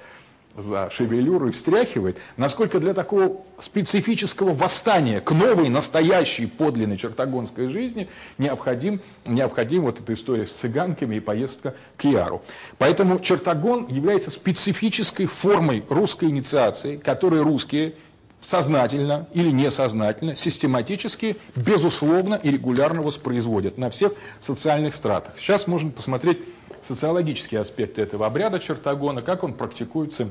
[0.58, 8.08] за шевелюру и встряхивает, насколько для такого специфического восстания к новой, настоящей, подлинной чертогонской жизни
[8.38, 12.44] необходим, необходим вот эта история с цыганками и поездка к Яру.
[12.78, 17.96] Поэтому чертогон является специфической формой русской инициации, которой русские
[18.44, 25.36] сознательно или несознательно, систематически, безусловно и регулярно воспроизводят на всех социальных стратах.
[25.40, 26.40] Сейчас можно посмотреть
[26.84, 30.30] социологические аспекты этого обряда чертогона, как он практикуется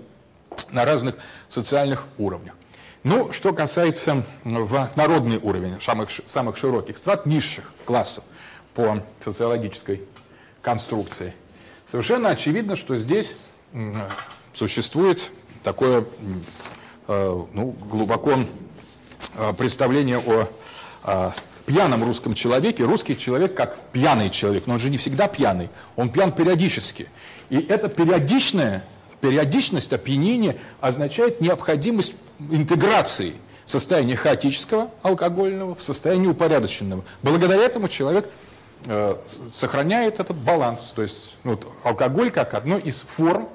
[0.73, 1.17] на разных
[1.49, 2.55] социальных уровнях.
[3.05, 8.25] Ну, что касается в народный уровень самых, самых широких страт, низших классов
[8.75, 10.03] по социологической
[10.63, 11.35] конструкции,
[11.91, 13.35] совершенно очевидно, что здесь
[14.55, 15.31] существует
[15.63, 16.05] такое
[17.09, 18.41] э, ну, глубоко
[19.37, 20.49] э, представление о
[21.05, 21.31] э,
[21.67, 22.85] пьяном русском человеке.
[22.85, 27.09] Русский человек как пьяный человек, но он же не всегда пьяный, он пьян периодически.
[27.51, 28.85] И эта периодичная,
[29.23, 32.15] периодичность опьянения означает необходимость
[32.51, 37.05] интеграции состояния хаотического алкогольного в состояние упорядоченного.
[37.23, 38.29] Благодаря этому человек
[38.87, 39.17] э,
[39.53, 40.93] сохраняет этот баланс.
[40.95, 43.49] То есть ну, вот, алкоголь как одно из форм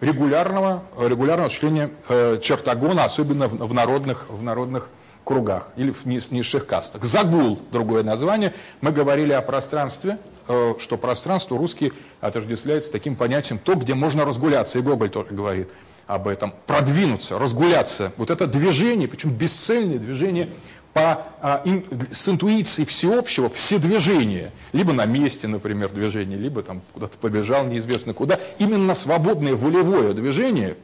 [0.00, 4.88] регулярного, регулярного осуществления э, чертогона, особенно в, в, народных, в народных
[5.24, 7.04] кругах или в низ, низших кастах.
[7.04, 8.54] Загул, другое название.
[8.80, 14.78] Мы говорили о пространстве, что пространство русский отождествляется таким понятием то, где можно разгуляться.
[14.78, 15.68] И Гоголь только говорит
[16.06, 16.54] об этом.
[16.66, 18.12] Продвинуться, разгуляться.
[18.16, 20.50] Вот это движение, причем бесцельное движение
[20.92, 26.80] по, а, ин, с интуицией всеобщего все движения, либо на месте, например, движение, либо там
[26.94, 30.76] куда-то побежал неизвестно куда, именно свободное волевое движение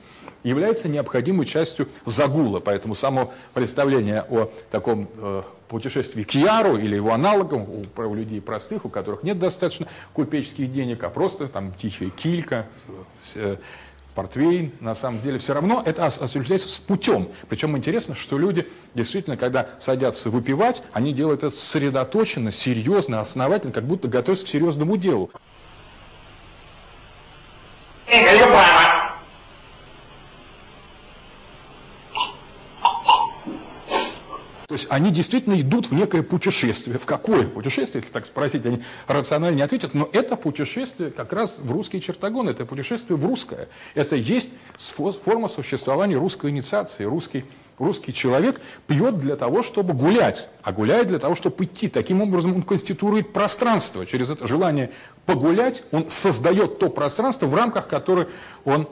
[0.43, 2.61] является необходимой частью загула.
[2.61, 8.41] Поэтому само представление о таком э, путешествии к Яру или его аналогам у, у людей
[8.41, 12.67] простых, у которых нет достаточно купеческих денег, а просто там тихая килька,
[13.23, 13.59] с,
[14.15, 17.29] портвейн, на самом деле все равно это осуществляется с путем.
[17.49, 23.85] Причем интересно, что люди действительно, когда садятся выпивать, они делают это сосредоточенно, серьезно, основательно, как
[23.85, 25.31] будто готовятся к серьезному делу.
[34.73, 36.99] То есть они действительно идут в некое путешествие.
[36.99, 41.59] В какое путешествие, если так спросить, они рационально не ответят, но это путешествие как раз
[41.59, 43.69] в русский чертогон, это путешествие в русское.
[43.95, 44.49] Это есть
[44.79, 47.05] форма существования русской инициации.
[47.05, 47.45] Русский,
[47.79, 51.89] русский человек пьет для того, чтобы гулять, а гуляет для того, чтобы идти.
[51.89, 54.07] Таким образом он конституирует пространство.
[54.07, 54.91] Через это желание
[55.27, 58.29] погулять он создает то пространство, в рамках которого
[58.65, 58.89] он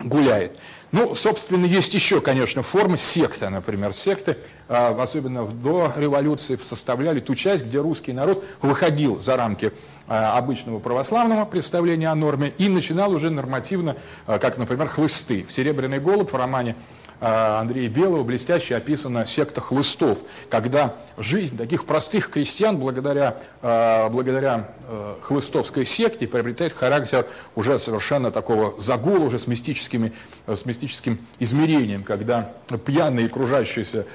[0.00, 0.56] гуляет.
[0.90, 4.36] Ну, собственно, есть еще, конечно, формы секты, например, секты,
[4.72, 9.72] особенно до революции, составляли ту часть, где русский народ выходил за рамки
[10.08, 13.96] а, обычного православного представления о норме и начинал уже нормативно,
[14.26, 15.44] а, как, например, хлысты.
[15.48, 21.84] В «Серебряный голубь» в романе а, Андрея Белого блестяще описана секта хлыстов, когда жизнь таких
[21.84, 29.38] простых крестьян благодаря, а, благодаря а, хлыстовской секте приобретает характер уже совершенно такого загула, уже
[29.38, 30.12] с, мистическими,
[30.48, 32.54] с мистическим измерением, когда
[32.84, 34.06] пьяные кружащиеся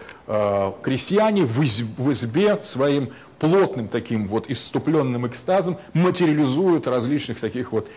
[0.82, 7.88] крестьяне в избе своим плотным таким вот иступленным экстазом материализуют различных таких вот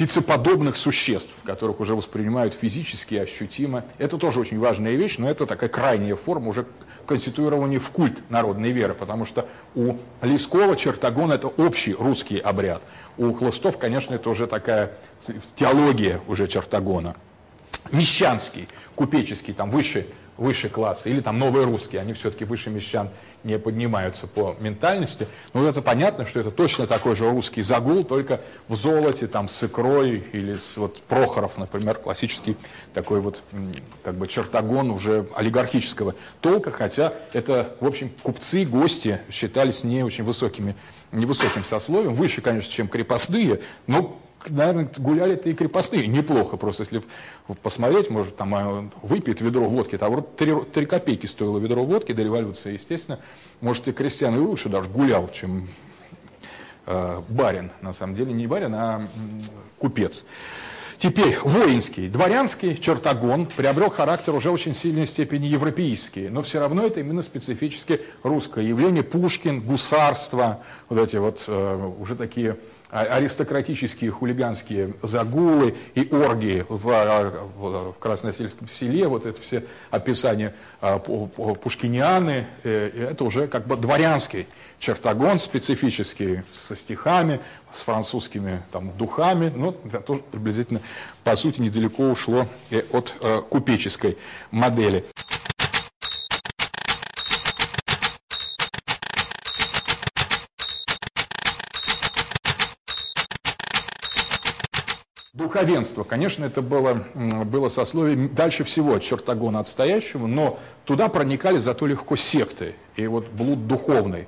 [0.00, 3.84] птицеподобных существ, которых уже воспринимают физически, ощутимо.
[3.98, 6.64] Это тоже очень важная вещь, но это такая крайняя форма уже
[7.04, 12.80] конституирования в культ народной веры, потому что у Лескова чертогон– это общий русский обряд.
[13.18, 14.92] У Хлыстов, конечно, это уже такая
[15.54, 17.14] теология уже чертогона.
[17.92, 20.06] Мещанский, купеческий, там выше,
[20.38, 23.10] выше классы, или там новые русские, они все-таки выше мещан
[23.44, 25.26] не поднимаются по ментальности.
[25.52, 29.62] Но это понятно, что это точно такой же русский загул, только в золоте, там, с
[29.62, 32.56] икрой или с вот Прохоров, например, классический
[32.94, 33.42] такой вот
[34.02, 40.24] как бы чертогон уже олигархического толка, хотя это, в общем, купцы, гости считались не очень
[40.24, 40.76] высокими,
[41.12, 47.02] невысоким сословием, выше, конечно, чем крепостные, но наверное, гуляли-то и крепостные неплохо, просто если
[47.62, 52.12] посмотреть, может, там а, выпьет ведро водки, там вот 3, 3 копейки стоило ведро водки
[52.12, 53.20] до революции, естественно,
[53.60, 55.68] может, и крестьян и лучше даже гулял, чем
[56.86, 59.06] э, барин, на самом деле, не барин, а
[59.78, 60.24] купец.
[61.00, 67.00] Теперь воинский, дворянский чертогон приобрел характер уже очень сильной степени европейский, но все равно это
[67.00, 69.02] именно специфически русское явление.
[69.02, 72.58] Пушкин, гусарство, вот эти вот э, уже такие а,
[72.90, 80.98] аристократические хулиганские загулы и оргии в, а, в Красносельском селе, вот это все описания а,
[80.98, 84.46] пушкинианы, э, это уже как бы дворянский
[84.78, 90.80] чертогон специфический со стихами, с французскими там, духами, но это тоже приблизительно,
[91.22, 92.48] по сути, недалеко ушло
[92.92, 94.18] от э, купеческой
[94.50, 95.04] модели.
[105.32, 111.86] Духовенство, конечно, это было, было сословие дальше всего от чертогона отстоящего, но туда проникали зато
[111.86, 114.26] легко секты, и вот блуд духовный,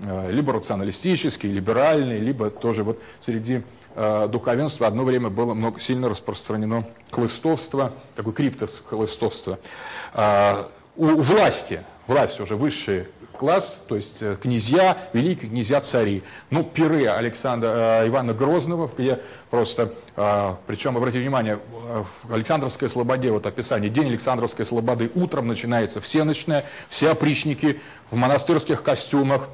[0.00, 3.62] э, либо рационалистический, либеральный, либо тоже вот среди
[3.94, 9.58] э, духовенства одно время было много, сильно распространено хлыстовство, такое криптохлыстовство.
[10.12, 10.64] Э,
[10.96, 16.22] у власти, власть уже высшие класс, то есть князья, великие князья, цари.
[16.50, 19.20] Ну, пиры Александра Ивана Грозного, где
[19.52, 21.60] просто, э, причем, обратите внимание,
[22.24, 27.78] в Александровской Слободе, вот описание, день Александровской Слободы, утром начинается всеночная, все опричники
[28.10, 29.50] в монастырских костюмах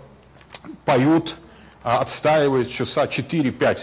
[0.85, 1.35] поют,
[1.83, 3.81] отстаивают часа 4-5,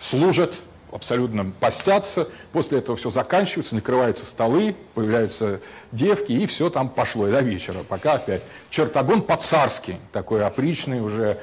[0.00, 0.58] служат,
[0.90, 5.60] абсолютно постятся, после этого все заканчивается, накрываются столы, появляются
[5.92, 8.42] девки, и все там пошло и до вечера, пока опять.
[8.70, 11.38] Чертогон по-царски, такой опричный уже.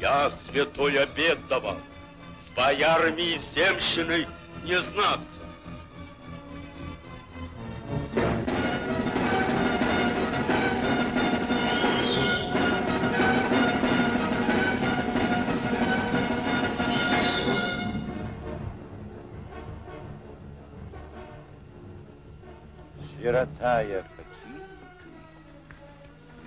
[0.00, 1.97] Я святой обед давал, с
[2.58, 4.26] боярами и земщиной
[4.64, 5.22] не знаться.
[23.20, 25.12] Сирота я покинутый,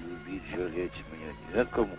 [0.03, 1.97] любить жалеть мне некому.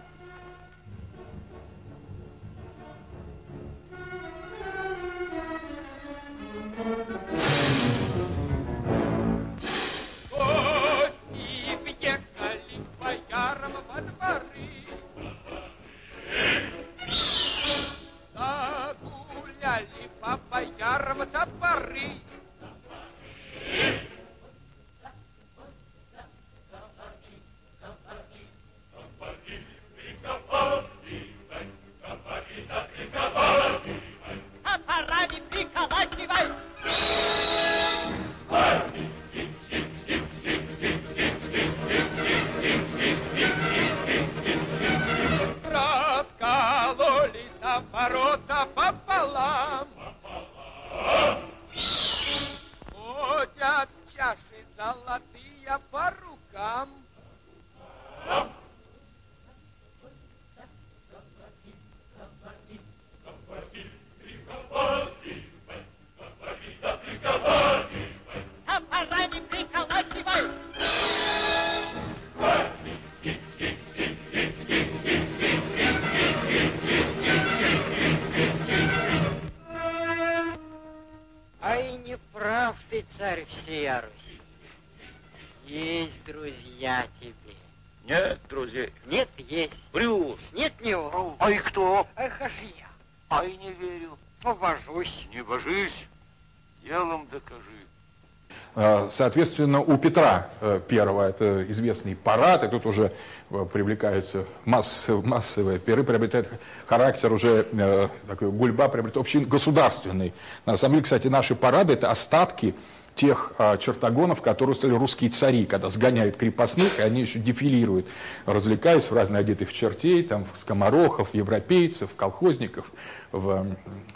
[98.75, 103.12] Соответственно, у Петра э, I это известный парад, и тут уже
[103.51, 106.49] э, привлекаются массы, массовые пиры, приобретают
[106.87, 110.33] характер уже, э, такой гульба приобретает общегосударственный.
[110.64, 112.75] На самом деле, кстати, наши парады– это остатки
[113.14, 118.07] тех э, чертогонов, которые стали русские цари, когда сгоняют крепостных, и они еще дефилируют,
[118.47, 122.91] развлекаясь в разные одетых в чертей, там, в скоморохов, европейцев, колхозников,
[123.33, 123.66] в,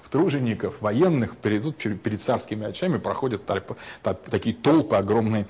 [0.02, 5.46] в тружеников, военных, перейдут перед, царскими очами, проходят та- такие толпы огромные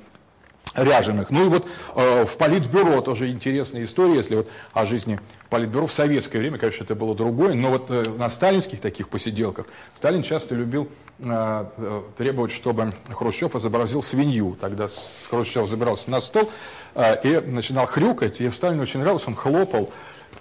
[0.75, 1.31] ряженых.
[1.31, 5.93] Ну и вот э, в Политбюро тоже интересная история, если вот о жизни Политбюро в
[5.93, 10.55] советское время, конечно, это было другое, но вот э, на сталинских таких посиделках Сталин часто
[10.55, 10.89] любил
[11.21, 14.57] э, э, требовать, чтобы Хрущев изобразил свинью.
[14.61, 14.89] Тогда
[15.31, 16.51] Хрущев забирался на стол
[16.95, 19.91] э, и начинал хрюкать, и Сталину очень нравилось, он хлопал.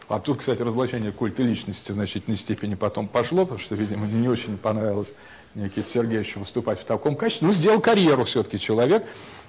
[0.08, 4.28] А тут, кстати, разоблачение культа личности в значительной степени потом пошло, потому что, видимо, не
[4.28, 5.12] очень понравилось
[5.56, 7.48] Никите Сергеевичу выступать в таком качестве.
[7.48, 9.04] Ну, сделал карьеру все-таки человек.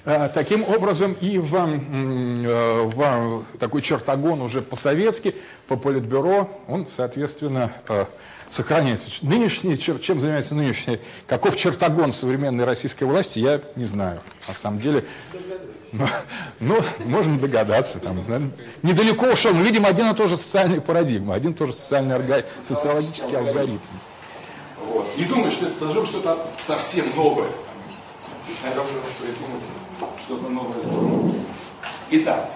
[0.05, 5.35] Э, Таким образом, и в, м, э, в такой чертогон уже по-советски,
[5.67, 8.07] по политбюро, он, соответственно, э,
[8.49, 9.11] сохраняется.
[9.23, 14.21] Нынешний, чем занимается нынешний, каков чертогон современной российской власти, я не знаю.
[14.47, 15.05] На самом деле,
[15.93, 16.07] ну,
[16.61, 17.99] ну, можно догадаться.
[18.01, 18.51] Там, наверное,
[18.83, 19.53] недалеко ушел.
[19.53, 23.37] Мы видим один и тот же социальный парадигма, один и тот же социальный алго- социологический
[23.37, 23.79] алгоритм.
[24.87, 25.07] Вот.
[25.17, 27.49] Не думай, что это должно быть что-то совсем новое.
[28.65, 29.63] Я должен придумать
[30.25, 30.77] что-то новое.
[32.11, 32.51] Итак,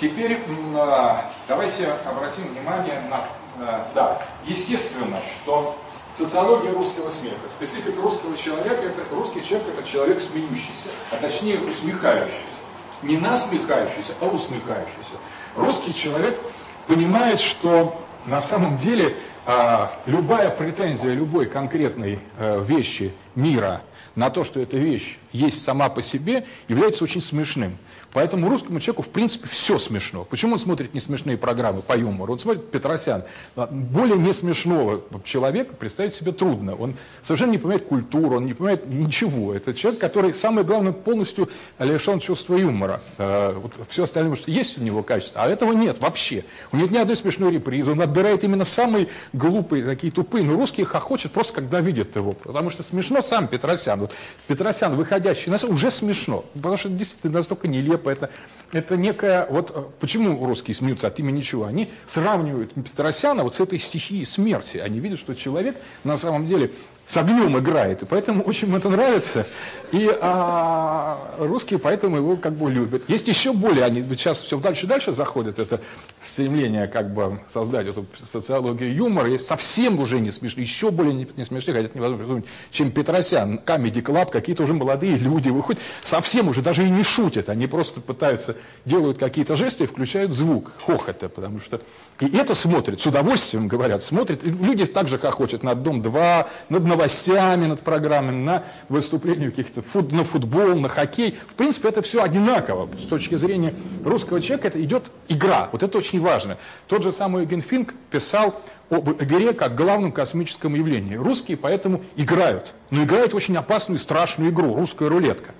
[0.00, 0.40] теперь
[0.74, 3.20] а, давайте обратим внимание на...
[3.64, 5.78] а, Да, естественно, что
[6.12, 12.56] социология русского смеха, специфика русского человека, это русский человек это человек смеющийся, а точнее усмехающийся.
[13.02, 15.16] Не насмехающийся, а усмехающийся.
[15.56, 16.38] Русский человек
[16.86, 23.82] понимает, что на самом деле а, любая претензия любой конкретной э, вещи мира
[24.16, 27.76] на то, что эта вещь есть сама по себе, является очень смешным.
[28.16, 30.24] Поэтому русскому человеку, в принципе, все смешно.
[30.24, 32.32] Почему он смотрит не смешные программы по юмору?
[32.32, 33.24] Он смотрит Петросян.
[33.54, 36.74] Более не смешного человека представить себе трудно.
[36.76, 39.52] Он совершенно не понимает культуру, он не понимает ничего.
[39.52, 43.02] Это человек, который, самое главное, полностью лишен чувства юмора.
[43.18, 46.46] Э, вот все остальное, что есть у него качество, а этого нет вообще.
[46.72, 47.90] У него ни одной смешной репризы.
[47.90, 50.42] Он отбирает именно самые глупые, такие тупые.
[50.42, 52.32] Но русские хохочет просто, когда видят его.
[52.32, 54.00] Потому что смешно сам Петросян.
[54.00, 54.12] Вот
[54.46, 56.46] Петросян, выходящий на уже смешно.
[56.54, 58.30] Потому что действительно настолько нелепо это,
[58.72, 61.64] это некая, вот э, почему русские смеются от имени чего?
[61.64, 64.78] Они сравнивают Петросяна вот с этой стихией смерти.
[64.78, 66.72] Они видят, что человек на самом деле
[67.06, 69.46] с огнем играет, и поэтому очень это нравится.
[69.92, 73.04] И а, русские поэтому его как бы любят.
[73.08, 75.80] Есть еще более, они сейчас все дальше и дальше заходят, это
[76.20, 81.28] стремление как бы создать эту социологию юмора, есть совсем уже не смешные, еще более не,
[81.36, 86.48] не смешные, хотя невозможно придумать, чем Петросян, Comedy Club, какие-то уже молодые люди выходят, совсем
[86.48, 91.28] уже даже и не шутят, они просто пытаются, делают какие-то жесты и включают звук хохота,
[91.28, 91.80] потому что
[92.20, 94.42] и это смотрят, с удовольствием говорят, смотрят.
[94.42, 100.24] И люди также хохочут над Дом-2, над новостями, над программами, на выступления каких-то, фут, на
[100.24, 101.38] футбол, на хоккей.
[101.48, 102.88] В принципе, это все одинаково.
[102.98, 103.74] С точки зрения
[104.04, 105.68] русского человека это идет игра.
[105.72, 106.58] Вот это очень важно.
[106.86, 111.14] Тот же самый Генфинг писал об игре как главном космическом явлении.
[111.16, 112.72] Русские поэтому играют.
[112.90, 114.74] Но играют очень опасную и страшную игру.
[114.74, 115.52] Русская рулетка.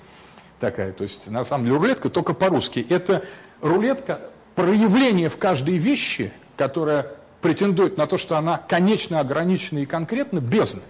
[0.59, 2.84] Такая, то есть, на самом деле, рулетка только по-русски.
[2.89, 3.24] Это
[3.61, 4.20] рулетка
[4.55, 10.82] проявление в каждой вещи– которая претендует на то, что она конечно ограничена и конкретна, бездна.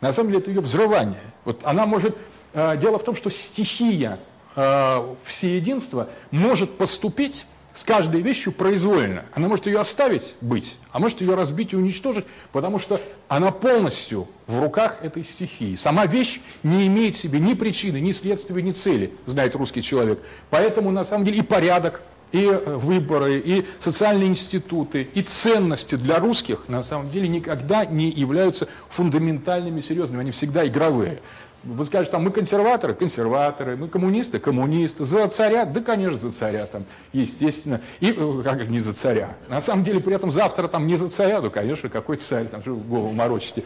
[0.00, 1.20] На самом деле это ее взрывание.
[1.44, 2.16] Вот она может...
[2.52, 4.18] Э, дело в том, что стихия
[4.56, 9.24] э, всеединства может поступить с каждой вещью произвольно.
[9.32, 14.28] Она может ее оставить быть, а может ее разбить и уничтожить, потому что она полностью
[14.46, 15.76] в руках этой стихии.
[15.76, 20.18] Сама вещь не имеет в себе ни причины, ни следствия, ни цели, знает русский человек.
[20.50, 26.18] Поэтому, на самом деле, и порядок и э, выборы, и социальные институты, и ценности для
[26.18, 31.20] русских на самом деле никогда не являются фундаментальными, серьезными, они всегда игровые.
[31.62, 36.64] Вы скажете, там, мы консерваторы, консерваторы, мы коммунисты, коммунисты, за царя, да, конечно, за царя,
[36.64, 39.36] там, естественно, и э, как не за царя.
[39.48, 42.62] На самом деле, при этом завтра там не за царя, ну, конечно, какой царь, там,
[42.64, 43.64] вы голову морочите.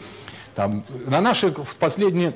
[0.56, 2.32] Там, на наши в последние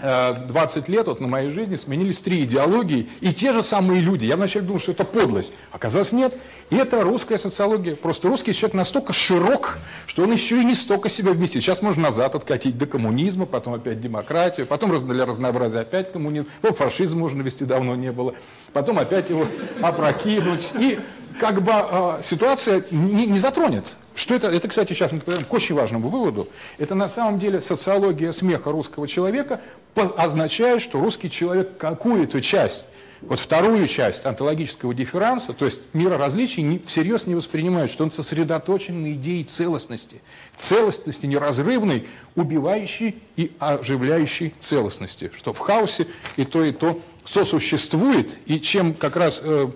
[0.00, 4.26] 20 лет вот на моей жизни сменились три идеологии, и те же самые люди.
[4.26, 5.52] Я вначале думал, что это подлость.
[5.72, 6.34] Оказалось, нет.
[6.70, 7.96] И это русская социология.
[7.96, 11.62] Просто русский человек настолько широк, что он еще и не столько себя вместит.
[11.62, 16.46] Сейчас можно назад откатить до коммунизма, потом опять демократию, потом для разнообразия опять коммунизм.
[16.62, 18.34] Ну, фашизм можно вести давно не было.
[18.72, 19.46] Потом опять его
[19.80, 20.70] опрокинуть.
[20.78, 20.98] И
[21.38, 23.96] как бы э, ситуация не, не затронет.
[24.14, 24.48] Что это?
[24.48, 26.48] Это, кстати, сейчас мы подойдем к очень важному выводу.
[26.78, 29.60] Это на самом деле социология смеха русского человека
[29.94, 32.86] означает, что русский человек какую-то часть,
[33.20, 38.10] вот вторую часть онтологического дифферанса, то есть мира различий, не, всерьез не воспринимает, что он
[38.10, 40.20] сосредоточен на идее целостности.
[40.56, 45.32] Целостности неразрывной, убивающей и оживляющей целостности.
[45.36, 49.40] Что в хаосе и то, и то сосуществует, и чем как раз...
[49.44, 49.70] Э,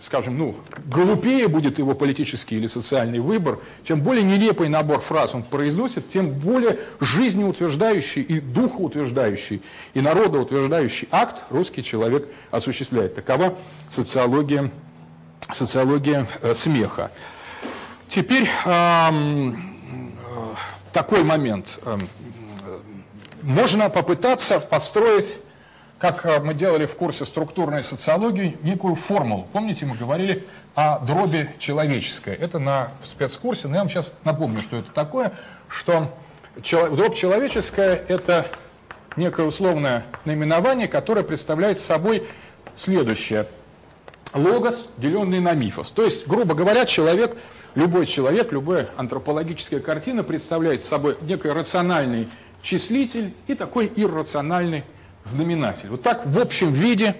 [0.00, 0.54] скажем, ну,
[0.86, 6.30] глупее будет его политический или социальный выбор, чем более нелепый набор фраз он произносит, тем
[6.30, 9.62] более жизнеутверждающий и духоутверждающий,
[9.94, 13.14] и народоутверждающий акт русский человек осуществляет.
[13.14, 13.56] Такова
[13.88, 14.70] социология,
[15.50, 17.10] социология э, смеха.
[18.08, 19.54] Теперь э, э,
[20.92, 21.78] такой момент.
[21.84, 21.98] Э,
[23.42, 25.38] можно попытаться построить
[25.98, 29.46] как э, мы делали в курсе структурной социологии, некую формулу.
[29.52, 30.44] Помните, мы говорили
[30.74, 32.34] о дроби человеческой.
[32.34, 35.32] Это на спецкурсе, но я вам сейчас напомню, что это такое,
[35.68, 36.14] что
[36.70, 38.46] дробь человеческая– это
[39.16, 42.28] некое условное наименование, которое представляет собой
[42.74, 43.46] следующее.
[44.34, 45.92] Логос, деленный на мифос.
[45.92, 47.38] То есть, грубо говоря, человек,
[47.74, 52.28] любой человек, любая антропологическая картина представляет собой некий рациональный
[52.60, 54.84] числитель и такой иррациональный
[55.28, 55.88] знаменатель.
[55.88, 57.16] Вот так в общем виде,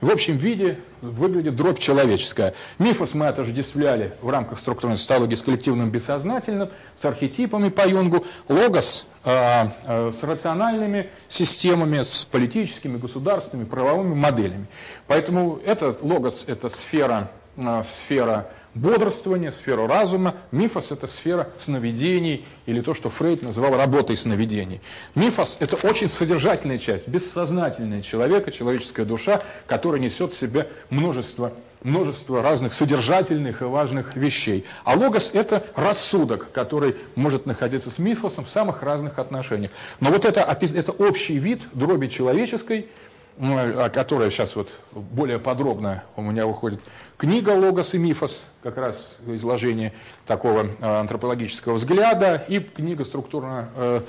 [0.00, 2.54] в общем виде выглядит дробь человеческая.
[2.78, 9.06] Мифос мы отождествляли в рамках структурной социологии с коллективным бессознательным, с архетипами по Юнгу, логос
[9.24, 14.66] э, э, с рациональными системами, с политическими, государственными, правовыми моделями.
[15.06, 20.36] Поэтому этот логос– это сфера, э, сфера бодрствования, сферу разума.
[20.52, 24.80] Мифос– это сфера сновидений, или то, что Фрейд называл работой сновидений.
[25.14, 32.42] Мифос– это очень содержательная часть, бессознательная человека, человеческая душа, которая несет в себе множество множество
[32.42, 34.64] разных содержательных и важных вещей.
[34.82, 39.70] А логос– это рассудок, который может находиться с мифосом в самых разных отношениях.
[40.00, 42.88] Но вот это, это общий вид дроби человеческой,
[43.38, 46.80] о которой сейчас вот более подробно у меня выходит
[47.18, 49.92] книга «Логос и мифос», как раз изложение
[50.26, 54.00] такого э, антропологического взгляда, и книга «Структурная э,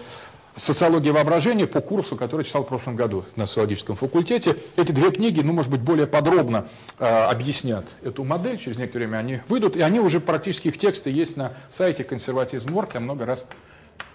[0.55, 4.55] социология воображения» по курсу, который читал в прошлом году на социологическом факультете.
[4.75, 6.67] Эти две книги, ну, может быть, более подробно
[6.97, 11.37] объяснят эту модель, через некоторое время они выйдут, и они уже практически, их тексты есть
[11.37, 13.45] на сайте консерватизм.орг, я много раз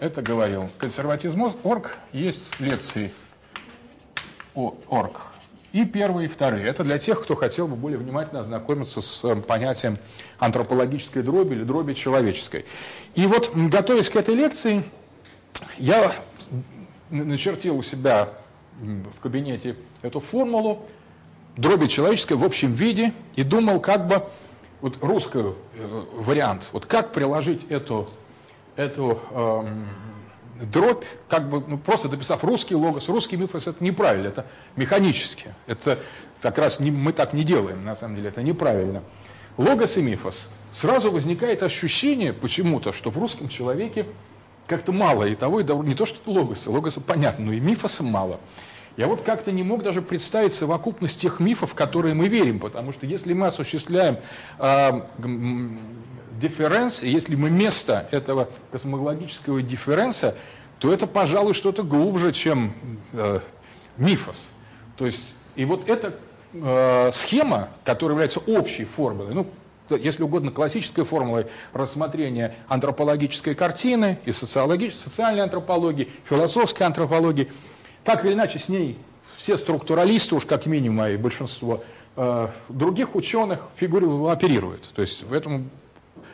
[0.01, 0.69] это говорил.
[0.79, 3.13] Консерватизм.орг есть лекции
[4.55, 5.23] орг.
[5.73, 6.67] И первые, и вторые.
[6.67, 9.97] Это для тех, кто хотел бы более внимательно ознакомиться с э, понятием
[10.39, 12.67] антропологической дроби или дроби человеческой.
[13.15, 14.85] И вот, готовясь к этой лекции,
[15.79, 16.13] я
[17.11, 18.29] начертил у себя
[18.81, 20.87] в кабинете эту формулу
[21.57, 24.25] дроби человеческой в общем виде и думал, как бы
[24.83, 28.09] вот русский э, вариант, вот как приложить эту,
[28.77, 29.87] эту эм,
[30.61, 34.47] дробь, как бы ну, просто дописав русский логос, русский мифос, это неправильно, это
[34.77, 35.55] механически.
[35.67, 35.99] Это
[36.41, 39.03] как раз не, мы так не делаем, на самом деле, это неправильно.
[39.57, 40.49] Логос и мифос.
[40.73, 44.07] Сразу возникает ощущение почему-то, что в русском человеке
[44.67, 48.03] как-то мало и того, и того, не то что логоса, логоса понятно, но и мифоса
[48.03, 48.41] мало.
[48.97, 52.93] Я вот как-то не мог даже представить совокупность тех мифов, в которые мы верим, потому
[52.93, 54.19] что если мы осуществляем
[54.59, 55.03] э,
[56.43, 60.35] дифференс, если мы место этого космологического дифференса,
[60.79, 62.75] то это, пожалуй, что-то глубже, чем
[63.13, 63.41] э,
[63.97, 64.37] мифос.
[64.97, 65.25] То есть,
[65.55, 66.15] и вот эта
[66.53, 69.47] э, схема, которая является общей формулой, ну,
[69.91, 77.53] если угодно, классической формулой рассмотрения антропологической картины и социологической, социальной антропологии, философской антропологии,
[78.03, 78.99] так или иначе с ней
[79.37, 81.85] все структуралисты, уж как минимум, а и большинство
[82.17, 84.89] э, других ученых фигурируют, оперируют.
[84.95, 85.71] То есть в этом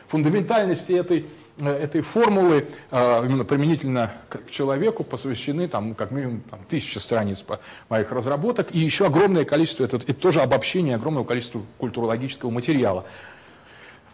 [0.09, 1.27] фундаментальности этой,
[1.59, 7.45] э, этой формулы, э, именно применительно к человеку, посвящены там, как минимум там, тысячи страниц
[7.87, 13.05] моих разработок и еще огромное количество, это, это тоже обобщение огромного количества культурологического материала.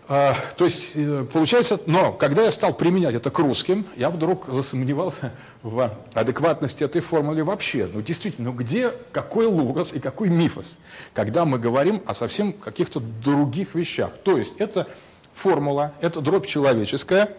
[0.08, 4.46] А, то есть, э, получается, но когда я стал применять это к русским, я вдруг
[4.48, 5.32] засомневался
[5.64, 7.90] в адекватности этой формулы вообще.
[7.92, 10.78] Ну, действительно, ну где, какой логос и какой мифос,
[11.16, 14.12] когда мы говорим о совсем каких-то других вещах.
[14.24, 14.88] То есть, это
[15.36, 17.30] формула, эта дробь человеческая,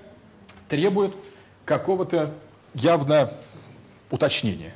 [0.69, 1.15] требует
[1.65, 2.33] какого-то
[2.75, 3.33] явно
[4.11, 4.73] уточнения.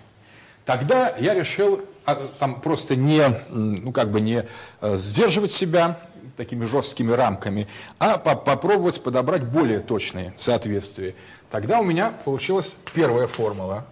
[0.64, 4.46] Тогда я решил а, там просто не, ну как бы не
[4.80, 6.00] э, сдерживать себя
[6.36, 7.68] такими жесткими рамками,
[7.98, 11.14] а по попробовать подобрать более точные соответствия.
[11.50, 13.84] Тогда у меня получилась первая формула.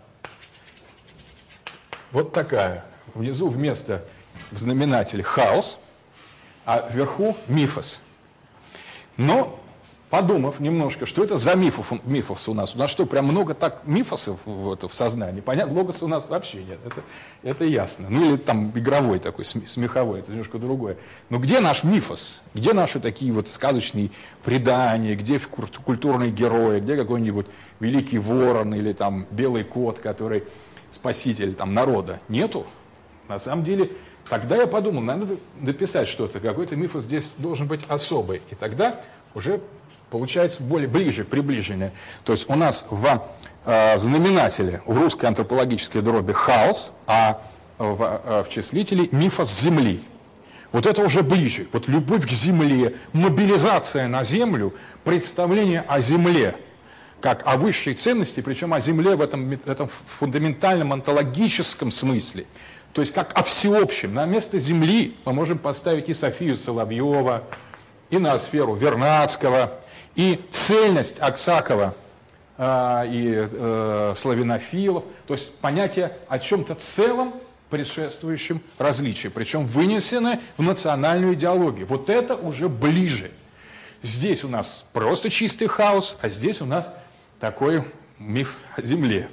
[2.12, 2.84] Вот такая.
[3.14, 4.05] Внизу вместо
[4.50, 5.78] в знаменателе хаос,
[6.64, 8.02] а вверху мифос.
[9.19, 9.59] Но,
[10.11, 13.82] подумав немножко, что это за мифов, мифов у нас, у нас что, прям много так
[13.85, 15.40] мифосов в, это, в сознании?
[15.40, 17.03] Понятно, логос у нас вообще нет, это,
[17.43, 18.07] это ясно.
[18.09, 20.97] Ну или там игровой такой, смеховой, это немножко другое.
[21.31, 22.43] Но где наш мифос?
[22.55, 24.12] Где наши такие вот сказочные
[24.45, 27.47] предания, где культурные герои, где какой-нибудь
[27.81, 30.45] великий ворон или там белый кот, который
[30.93, 32.20] спаситель там народа?
[32.28, 32.69] Нету.
[33.27, 33.90] На самом деле
[34.28, 38.42] Тогда я подумал, надо дописать что-то, какой-то миф здесь должен быть особый.
[38.50, 39.00] И тогда
[39.34, 39.60] уже
[40.10, 41.92] получается более ближе, приближенное.
[42.24, 43.26] То есть у нас в
[43.64, 47.40] э, знаменателе в русской антропологической дроби хаос, а
[47.78, 50.02] в, э, в числителе мифос земли.
[50.72, 51.66] Вот это уже ближе.
[51.72, 54.74] Вот любовь к земле, мобилизация на землю,
[55.05, 56.56] представление о земле
[57.20, 62.44] как о высшей ценности, причем о земле в этом, этом фундаментальном онтологическом смысле–
[62.93, 64.15] то есть как о всеобщем.
[64.15, 67.44] На место Земли мы можем поставить и Софию Соловьева,
[68.10, 69.73] и ноосферу Вернадского,
[70.15, 71.94] и цельность Аксакова
[72.56, 75.05] э, и э, славянофилов.
[75.27, 77.35] То есть понятие о чем-то целом,
[77.70, 81.86] предшествующем различии, причем вынесены в национальную идеологию.
[81.86, 83.31] Вот это уже ближе.
[84.02, 86.93] Здесь у нас просто чистый хаос, а здесь у нас
[87.40, 87.85] такой
[88.19, 89.28] миф о Земле.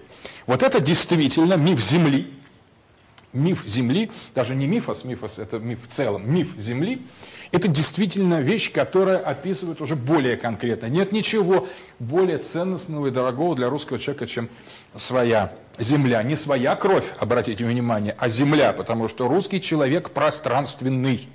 [0.47, 2.31] Вот это действительно миф Земли,
[3.35, 7.05] миф Земли, даже не мифос, мифос это миф в целом, миф Земли,
[7.51, 10.87] это действительно вещь, которая описывает уже более конкретно.
[10.87, 11.67] Нет ничего
[11.99, 14.49] более ценностного и дорогого для русского человека, чем
[14.95, 16.23] своя земля.
[16.23, 21.29] Не своя кровь, обратите внимание, а земля, потому что русский человек пространственный.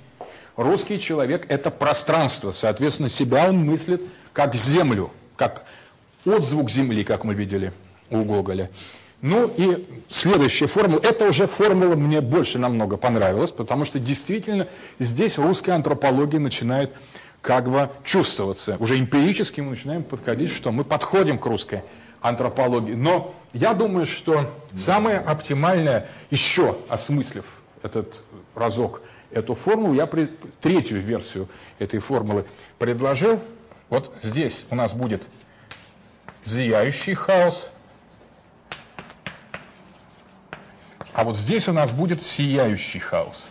[0.57, 4.01] Русский человек– это пространство, соответственно, себя он мыслит
[4.33, 5.63] как землю, как
[6.25, 7.73] отзвук земли, как мы видели
[8.09, 8.69] у Гоголя.
[9.21, 14.67] Ну и следующая формула, это уже формула мне больше намного понравилась, потому что действительно
[14.97, 16.95] здесь русская антропология начинает
[17.41, 18.77] как бы чувствоваться.
[18.79, 21.83] Уже эмпирически мы начинаем подходить, что мы подходим к русской
[22.21, 22.93] антропологии.
[22.93, 27.45] Но я думаю, что самое оптимальное, еще осмыслив
[27.83, 28.21] этот
[28.55, 30.29] разок, эту формулу, я при,
[30.61, 32.45] третью версию этой формулы
[32.79, 33.39] предложил.
[33.89, 35.21] Вот здесь у нас будет
[36.43, 37.67] зияющий хаос,
[41.13, 43.45] а вот здесь у нас будет сияющий хаос.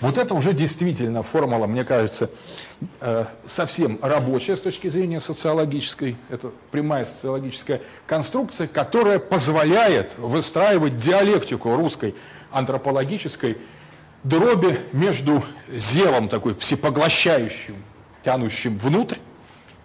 [0.00, 2.30] Вот это уже действительно формула, мне кажется,
[3.00, 6.16] э, совсем рабочая с точки зрения социологической.
[6.30, 12.14] Это прямая социологическая конструкция, которая позволяет выстраивать диалектику русской
[12.52, 13.58] антропологической
[14.22, 17.82] дроби между зелом такой всепоглощающим,
[18.24, 19.18] тянущим внутрь,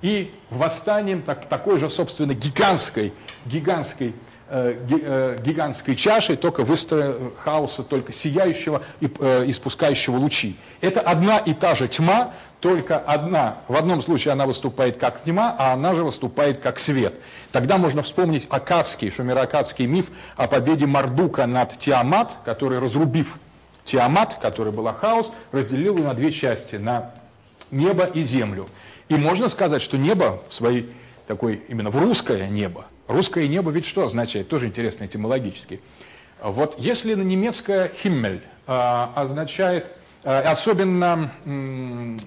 [0.03, 3.13] и восстанием так, такой же, собственно, гигантской,
[3.45, 4.13] гигантской
[4.53, 10.57] гигантской чашей, только выстроя хаоса, только сияющего и э, испускающего лучи.
[10.79, 15.55] Это одна и та же тьма, только одна, в одном случае она выступает как тьма,
[15.57, 17.15] а она же выступает как свет.
[17.51, 23.39] Тогда можно вспомнить акадский, шумеро-акадский миф о победе Мардука над Тиамат, который, разрубив
[23.85, 27.11] Тиамат, который была хаос, разделил его на две части, на
[27.71, 28.67] небо и землю.
[29.09, 30.93] И можно сказать, что небо в своей
[31.27, 34.47] такой, именно в русское небо, Русское небо ведь что означает?
[34.47, 35.81] Тоже интересно этимологически.
[36.41, 39.91] Вот если на немецкое «химмель» э, означает,
[40.23, 42.17] э, особенно э,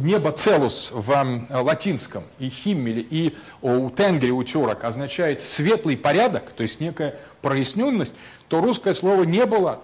[0.00, 6.62] небо целус в латинском и химмеле, и у тенгри, у тюрок означает светлый порядок, то
[6.62, 8.14] есть некая проясненность,
[8.48, 9.80] то русское слово «не было»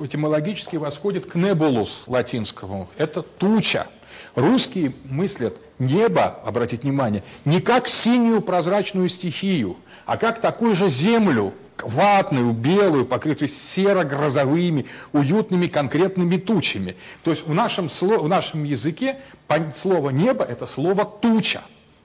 [0.00, 2.88] этимологически восходит к «небулус» латинскому.
[2.98, 3.86] Это туча.
[4.34, 11.54] Русские мыслят небо, обратите внимание, не как синюю прозрачную стихию, а как такую же землю,
[11.80, 16.96] ватную, белую, покрытую серо-грозовыми, уютными конкретными тучами.
[17.22, 19.18] То есть в нашем, в нашем языке
[19.76, 21.62] слово «небо»– это слово «туча».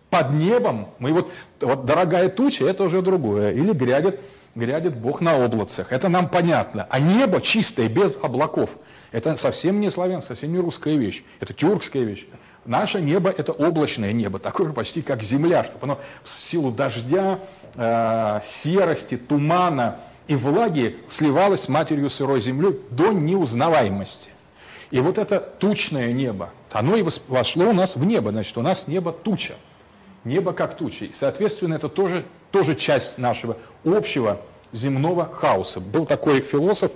[0.09, 1.31] Под небом, мы вот,
[1.61, 3.51] вот дорогая туча– это уже другое.
[3.51, 4.19] Или грядет,
[4.55, 5.91] грядет Бог на облацах.
[5.91, 6.87] Это нам понятно.
[6.89, 8.71] А небо чистое, без облаков–
[9.11, 11.23] это совсем не славянская, совсем не русская вещь.
[11.39, 12.27] Это тюркская вещь.
[12.65, 17.39] Наше небо– это облачное небо, такое почти как земля, чтобы оно в силу дождя,
[17.75, 24.29] э, серости, тумана и влаги сливалось с матерью сырой землей до неузнаваемости.
[24.91, 28.87] И вот это тучное небо, оно и вошло у нас в небо, значит, у нас
[28.87, 29.55] небо туча.
[30.23, 31.05] Небо как туча.
[31.05, 34.41] И, соответственно, это тоже, тоже часть нашего общего
[34.73, 35.79] земного хаоса.
[35.79, 36.91] Был такой философ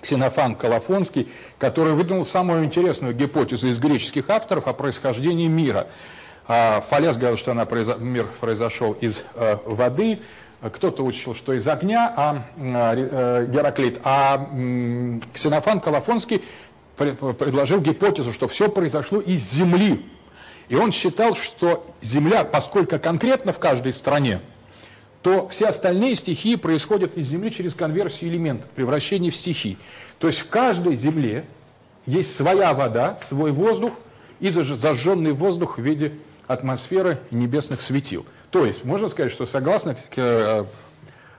[0.00, 1.28] Ксенофан Калафонский,
[1.58, 5.86] который выдвинул самую интересную гипотезу из греческих авторов о происхождении мира.
[6.46, 7.66] А, Фалес говорил, что она,
[7.98, 10.20] мир произошел из э, воды,
[10.60, 14.48] кто-то учил, что из огня, а э, Гераклит, а
[15.32, 16.42] Ксенофан Калафонский
[16.96, 20.06] предложил гипотезу, что все произошло из земли.
[20.68, 24.40] И он считал, что земля, поскольку конкретно в каждой стране,
[25.24, 29.78] то все остальные стихии происходят из Земли через конверсию элементов, превращение в стихии.
[30.18, 31.46] То есть в каждой Земле
[32.04, 33.94] есть своя вода, свой воздух
[34.38, 36.12] и зажженный воздух в виде
[36.46, 38.26] атмосферы небесных светил.
[38.50, 40.64] То есть можно сказать, что согласно э,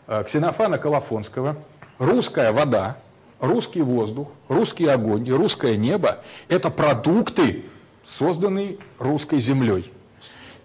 [0.07, 1.55] э, Ксенофана Колофонского,
[1.99, 2.97] русская вода,
[3.39, 7.65] русский воздух, русский огонь и русское небо– это продукты,
[8.03, 9.91] созданные русской землей.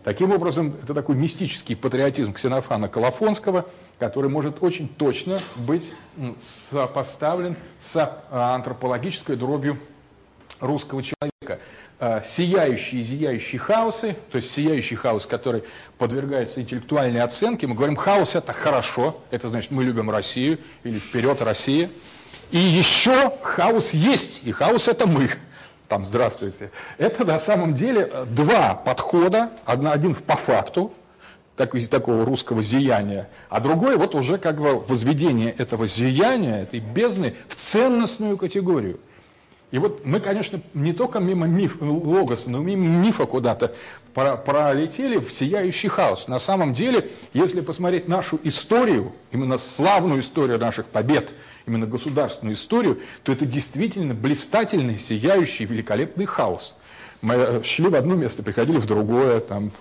[0.02, 3.66] Таким образом, это такой мистический патриотизм Ксенофана Колофонского,
[3.98, 5.93] который может очень точно быть
[6.40, 7.97] сопоставлен с
[8.31, 9.78] а, антропологической дробью
[10.59, 11.60] русского человека.
[11.98, 15.64] А, сияющие и зияющие хаосы, то есть сияющий хаос, который
[15.98, 21.43] подвергается интеллектуальной оценке, мы говорим, хаос это хорошо, это значит, мы любим Россию, или вперед
[21.43, 21.90] Россия.
[22.52, 25.28] И еще хаос есть, и хаос это мы
[25.90, 26.70] там «здравствуйте».
[26.98, 30.92] Это на самом деле два подхода, один по факту,
[31.56, 36.78] так, из такого русского зияния, а другой вот уже как бы возведение этого зияния, этой
[36.78, 39.00] бездны в ценностную категорию.
[39.72, 43.74] И вот мы, конечно, не только мимо миф, логоса, но мимо мифа куда-то
[44.14, 46.28] пролетели в сияющий хаос.
[46.28, 51.34] На самом деле, если посмотреть нашу историю, именно славную историю наших побед,
[51.70, 56.74] именно государственную историю, то это действительно блистательный, сияющий, великолепный хаос.
[57.22, 59.72] Мы э, шли в одно место, приходили в другое, там,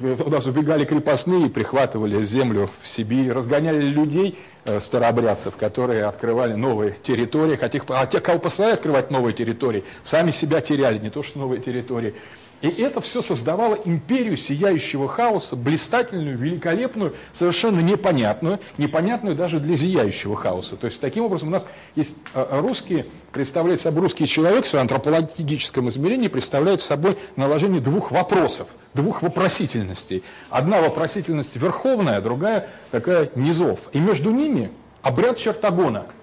[0.00, 6.96] у нас убегали крепостные, прихватывали землю в Сибирь, разгоняли людей, э, старообрядцев, которые открывали новые
[7.02, 11.38] территории, хотя, а те, кого послали открывать новые территории, сами себя теряли, не то что
[11.38, 12.14] новые территории.
[12.60, 20.34] И это все создавало империю сияющего хаоса, блистательную, великолепную, совершенно непонятную, непонятную даже для зияющего
[20.34, 20.76] хаоса.
[20.76, 21.64] То есть таким образом у нас
[21.94, 28.10] есть э, русские, представляет собой русский человек в своем антропологическом измерении представляет собой наложение двух
[28.10, 30.24] вопросов, двух вопросительностей.
[30.50, 33.78] Одна вопросительность верховная, другая такая низов.
[33.92, 34.72] И между ними
[35.02, 36.06] обряд чертогона–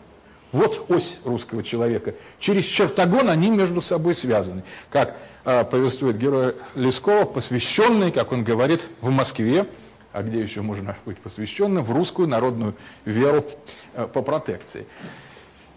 [0.55, 2.15] вот ось русского человека.
[2.39, 4.63] Через чертогон они между собой связаны.
[4.89, 9.67] Как повествует герой Лескова, посвященный, как он говорит, в Москве,
[10.11, 13.45] а где еще можно быть посвященным, в русскую народную веру
[13.93, 14.87] э, по протекции.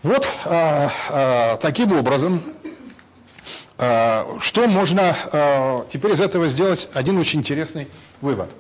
[0.02, 0.88] Вот э,
[1.60, 2.42] таким образом,
[3.76, 5.14] что можно
[5.88, 7.86] теперь из этого сделать один очень интересный
[8.20, 8.50] вывод.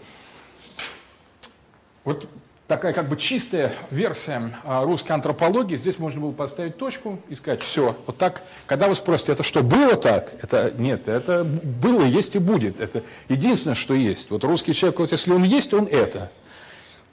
[2.04, 2.28] Вот
[2.68, 5.76] такая как бы чистая версия а, русской антропологии.
[5.76, 8.42] Здесь можно было поставить точку и сказать, все, вот так.
[8.66, 10.34] Когда вы спросите, это что, было так?
[10.42, 12.78] Это нет, это было, есть и будет.
[12.78, 14.30] Это единственное, что есть.
[14.30, 16.30] Вот русский человек, вот если он есть, он это.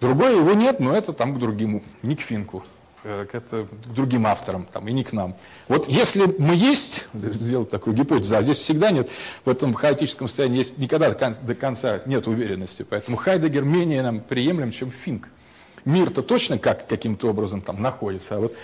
[0.02, 2.66] Другое его нет, но это там к другим, не к Финку,
[3.06, 5.38] э, к, это, к другим авторам, там, и не к нам.
[5.70, 9.08] Вот если мы есть, сделать такую гипотезу, а здесь всегда нет,
[9.46, 14.72] в этом хаотическом состоянии есть, никогда до конца нет уверенности, поэтому Хайдегер менее нам приемлем,
[14.72, 15.30] чем Финк
[15.86, 18.56] мир-то точно как каким-то образом там находится, а вот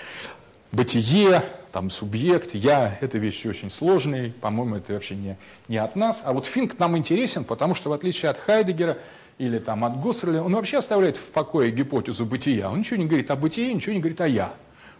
[0.71, 5.37] бытие, там субъект, я, это вещи очень сложные, по-моему, это вообще не,
[5.67, 6.21] не от нас.
[6.25, 8.97] А вот Финк нам интересен, потому что в отличие от Хайдегера
[9.37, 12.69] или там от Гуссерля, он вообще оставляет в покое гипотезу бытия.
[12.69, 14.53] Он ничего не говорит о бытии, ничего не говорит о я.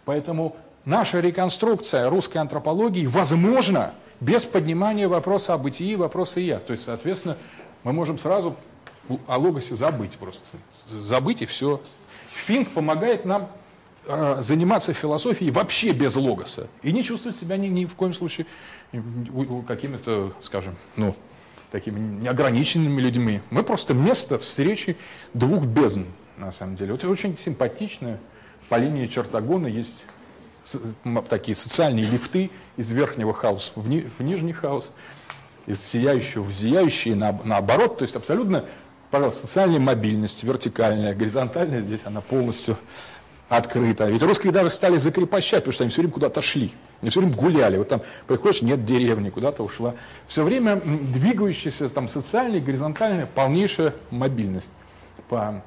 [0.04, 6.58] Поэтому наша реконструкция русской антропологии возможна без поднимания вопроса о бытии, вопроса я.
[6.58, 7.36] То есть, соответственно,
[7.82, 8.56] мы можем сразу
[9.26, 10.42] о логосе забыть просто.
[10.88, 11.80] Забыть и все.
[12.46, 13.50] Финк помогает нам
[14.06, 18.46] э, заниматься философией вообще без логоса и не чувствовать себя ни, ни в коем случае
[19.66, 21.14] какими-то, скажем, ну,
[21.70, 23.40] такими неограниченными людьми.
[23.50, 24.96] Мы просто место встречи
[25.32, 26.04] двух бездн,
[26.36, 26.92] на самом деле.
[26.92, 28.18] Вот очень симпатично.
[28.68, 30.04] По линии чертогона есть
[31.28, 34.88] такие социальные лифты из верхнего хаоса в, ни, в нижний хаос,
[35.66, 37.98] из сияющего в зияющий, на, наоборот.
[37.98, 38.66] То есть абсолютно
[39.12, 42.78] пожалуйста, социальная мобильность, вертикальная, горизонтальная, здесь она полностью
[43.50, 44.06] открыта.
[44.06, 46.72] Ведь русские даже стали закрепощать, потому что они все время куда-то шли.
[47.02, 47.76] Они все время гуляли.
[47.76, 49.94] Вот там приходишь, нет деревни, куда-то ушла.
[50.26, 54.70] Все время двигающаяся там социальная, горизонтальная, полнейшая мобильность
[55.28, 55.62] по,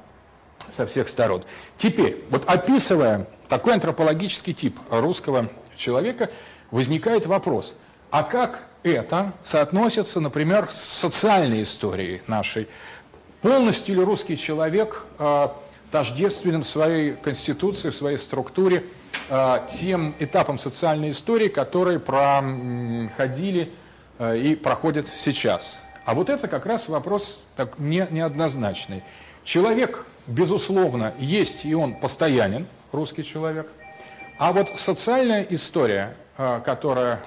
[0.72, 1.44] со всех сторон.
[1.78, 6.30] Теперь, вот описывая такой антропологический тип русского человека,
[6.72, 7.76] возникает вопрос,
[8.10, 12.68] а как это соотносится, например, с социальной историей нашей
[13.46, 15.48] Полностью ли русский человек э,
[15.92, 18.86] тождественен в своей конституции, в своей структуре
[19.28, 23.72] э, тем этапам социальной истории, которые проходили
[24.18, 25.78] э, и проходят сейчас?
[26.04, 29.04] А вот это как раз вопрос так, не, неоднозначный.
[29.44, 33.70] Человек, безусловно, есть и он постоянен, русский человек.
[34.38, 37.22] А вот социальная история, которая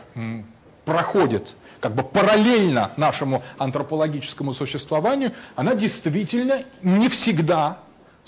[0.84, 7.80] проходит как бы параллельно нашему антропологическому существованию, она действительно не всегда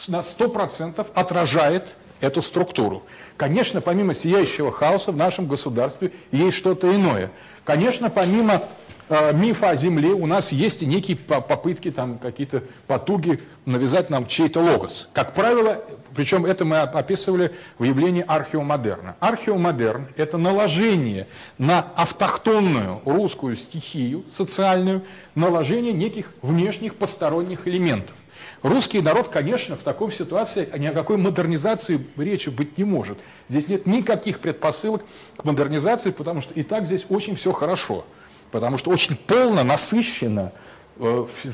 [0.07, 3.03] на 100% отражает эту структуру.
[3.37, 7.31] Конечно, помимо сияющего хаоса в нашем государстве есть что-то иное.
[7.63, 8.63] Конечно, помимо
[9.09, 14.59] э, мифа о Земле у нас есть некие попытки, там какие-то потуги навязать нам чей-то
[14.59, 15.09] логос.
[15.13, 15.83] Как правило,
[16.15, 19.15] причем это мы описывали в явлении археомодерна.
[19.19, 21.27] Археомодерн– это наложение
[21.57, 25.03] на автохтонную русскую стихию, социальную,
[25.35, 28.15] наложение неких внешних посторонних элементов.
[28.63, 33.17] Русский народ, конечно, в такой ситуации ни о какой модернизации речи быть не может.
[33.49, 35.03] Здесь нет никаких предпосылок
[35.35, 38.05] к модернизации, потому что и так здесь очень все хорошо.
[38.51, 40.51] Потому что очень полно, насыщенно,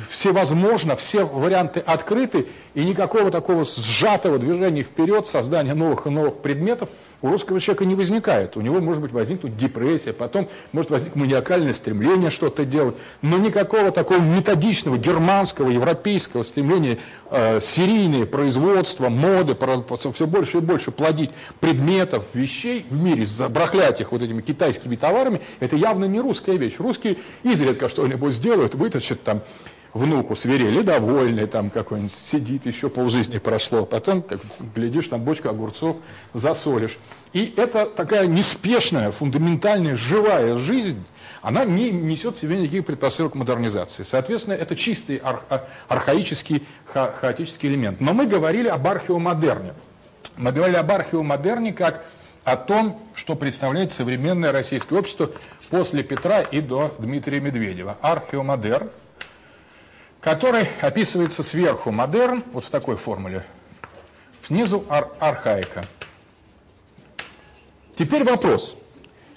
[0.10, 6.90] всевозможно, все варианты открыты, и никакого такого сжатого движения вперед, создания новых и новых предметов
[7.22, 8.58] у русского человека не возникает.
[8.58, 13.92] У него может быть возникнуть депрессия, потом может возникнуть маниакальное стремление что-то делать, но никакого
[13.92, 17.00] такого методичного германского, европейского стремления
[17.32, 19.56] э, серийное производство, моды,
[20.14, 25.42] все больше и больше плодить предметов, вещей в мире, забрахлять их вот этими китайскими товарами,
[25.60, 26.76] это явно не русская вещь.
[26.78, 29.42] Русские изредка что-нибудь сделают, вытащат там
[29.94, 34.40] внуку свирели, довольный, там какой-нибудь сидит, еще полжизни прошло, потом, как
[34.76, 35.98] глядишь, там бочка огурцов
[36.34, 36.98] засолишь.
[37.34, 41.04] И это такая неспешная, фундаментальная, живая жизнь,
[41.42, 44.04] она не несет в себе никаких предпосылок модернизации.
[44.04, 48.02] Соответственно, это чистый ар- а- архаический, ха- хаотический элемент.
[48.02, 49.74] Но мы говорили об археомодерне.
[50.36, 52.04] Мы говорили об археомодерне как
[52.44, 55.30] о том, что представляет современное российское общество
[55.70, 57.98] после Петра и до Дмитрия Медведева.
[58.02, 58.90] Археомодерн,
[60.22, 63.46] который описывается сверху модерн, вот в такой формуле,
[64.46, 65.86] снизу ар- архаика.
[67.98, 68.78] Теперь вопрос.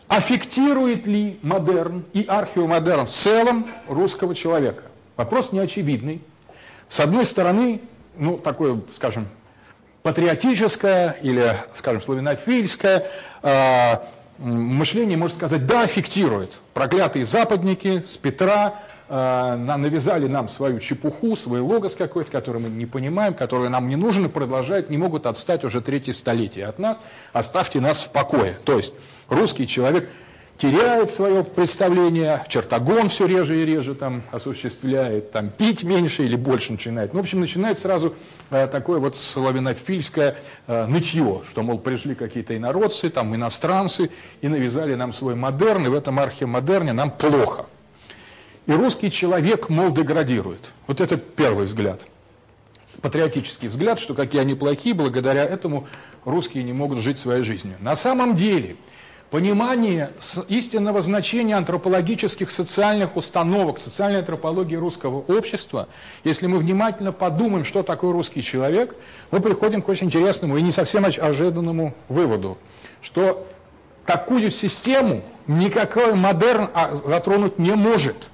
[0.08, 4.82] Аффектирует ли модерн и археомодерн в целом русского человека?
[5.16, 6.20] Вопрос неочевидный.
[6.88, 7.80] С одной стороны,
[8.16, 9.28] ну, такое, скажем,
[10.02, 13.06] патриотическое или, скажем, славянофильское
[13.42, 13.96] э,
[14.38, 16.52] мышление может сказать, да, аффектирует.
[16.74, 18.80] Проклятые западники с Петра
[19.10, 24.26] навязали нам свою чепуху, свой логос какой-то, который мы не понимаем, который нам не нужен
[24.26, 27.00] и продолжают, не могут отстать уже третье столетие от нас.
[27.32, 28.56] Оставьте нас в покое.
[28.64, 28.94] То есть
[29.28, 30.08] русский человек
[30.60, 36.72] теряет свое представление, чертогон все реже и реже там осуществляет, там пить меньше или больше
[36.72, 37.14] начинает.
[37.14, 38.14] Ну, в общем, начинает сразу
[38.50, 44.10] э, такое вот славянофильское э, нытье, что, мол, пришли какие-то инородцы, там иностранцы
[44.42, 47.66] и навязали нам свой модерн, и в этом архимодерне нам плохо.
[48.66, 50.70] И русский человек, мол, деградирует.
[50.86, 52.00] Вот это первый взгляд.
[53.02, 55.88] Патриотический взгляд, что какие они плохие, благодаря этому
[56.24, 57.76] русские не могут жить своей жизнью.
[57.80, 58.76] На самом деле,
[59.30, 60.10] понимание
[60.48, 65.88] истинного значения антропологических социальных установок, социальной антропологии русского общества,
[66.24, 68.94] если мы внимательно подумаем, что такое русский человек,
[69.30, 72.58] мы приходим к очень интересному и не совсем ожиданному выводу,
[73.00, 73.46] что
[74.04, 78.30] такую систему никакой модерн а, затронуть не может.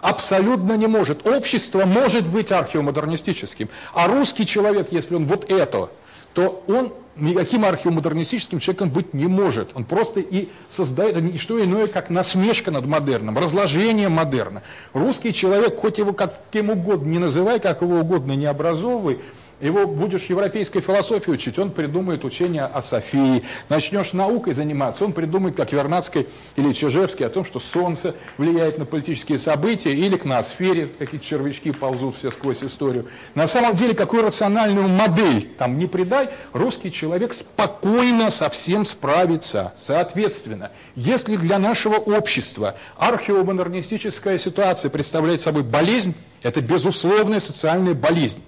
[0.00, 1.26] Абсолютно не может.
[1.26, 5.90] Общество может быть археомодернистическим, а русский человек, если он вот это,
[6.34, 9.70] то он никаким археомодернистическим человеком быть не может.
[9.74, 14.62] Он просто и создает не что иное, как насмешка над модерном, разложение модерна.
[14.92, 19.20] Русский человек, хоть его каким угодно не называй, как его угодно не образовывай,
[19.60, 23.42] его будешь европейской философией учить, он придумает учение о Софии.
[23.68, 28.84] Начнешь наукой заниматься, он придумает, как Вернадский или Чижевский, о том, что Солнце влияет на
[28.84, 33.06] политические события, или к ноосфере, какие-то червячки ползут все сквозь историю.
[33.34, 39.72] На самом деле, какую рациональную модель там не придай, русский человек спокойно со всем справится.
[39.76, 48.42] Соответственно, если для нашего общества археомодернистическая ситуация представляет собой болезнь, это безусловная социальная болезнь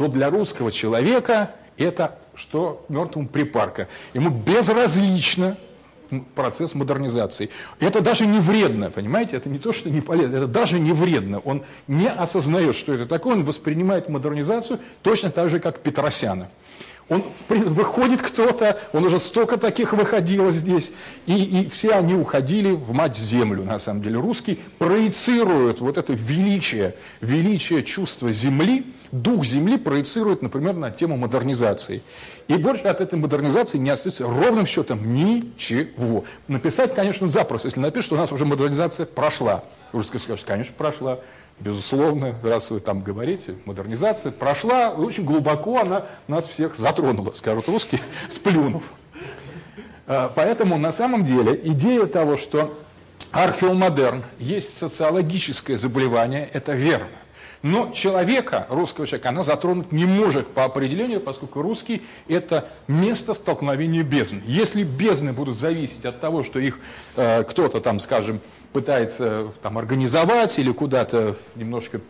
[0.00, 3.86] то для русского человека это что мертвому припарка.
[4.14, 5.58] Ему безразлично
[6.34, 7.50] процесс модернизации.
[7.80, 9.36] Это даже не вредно, понимаете?
[9.36, 11.40] Это не то, что не полезно, это даже не вредно.
[11.40, 16.48] Он не осознает, что это такое, он воспринимает модернизацию точно так же, как Петросяна.
[17.10, 20.92] Он выходит кто-то, он уже столько таких выходило здесь,
[21.26, 24.18] и, и все они уходили в мать землю, на самом деле.
[24.20, 32.02] Русский проецирует вот это величие, величие чувства земли, дух земли проецирует, например, на тему модернизации.
[32.46, 36.24] И больше от этой модернизации не остается ровным счетом ничего.
[36.46, 37.66] Написать, конечно, запросто.
[37.68, 39.64] Если напишут, что у нас уже модернизация прошла.
[39.92, 41.18] Русский скажет, конечно, прошла.
[41.60, 48.00] Безусловно, раз вы там говорите, модернизация прошла, очень глубоко она нас всех затронула, скажут русские,
[48.30, 48.82] сплюнув.
[50.06, 52.78] А, Поэтому на самом деле идея того, что
[53.30, 57.08] археомодерн есть социологическое заболевание, это верно.
[57.62, 64.02] Но человека, русского человека, она затронуть не может по определению, поскольку русский– это место столкновения
[64.02, 64.38] бездн.
[64.46, 66.78] Если бездны будут зависеть от того, что их
[67.16, 68.40] э, кто-то там, скажем,
[68.72, 72.00] пытается там, организовать или куда-то немножко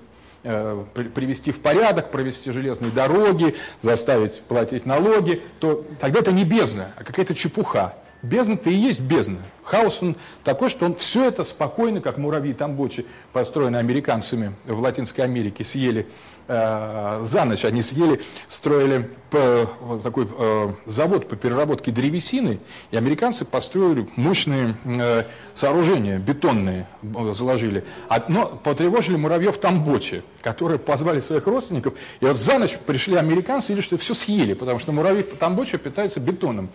[0.42, 6.44] э, при- привести в порядок, провести железные дороги, заставить платить налоги, то тогда это не
[6.44, 7.94] бездна, а какая-то чепуха.
[8.22, 9.38] Бездна-то и есть бездна.
[9.62, 10.14] Хаос он
[10.44, 16.06] такой, что он все это спокойно, как муравьи тамбочи, построенные американцами в Латинской Америке, съели
[16.50, 17.64] э, за ночь.
[17.64, 22.58] Они съели, строили п- вот такой э, завод по переработке древесины,
[22.90, 25.24] и американцы построили мощные э,
[25.54, 27.84] сооружения, бетонные э, заложили.
[28.28, 33.74] Но потревожили муравьев тамбочи, которые позвали своих родственников, и вот за ночь пришли американцы и
[33.74, 36.70] видели, что все съели, потому что муравьи тамбочи питаются бетоном.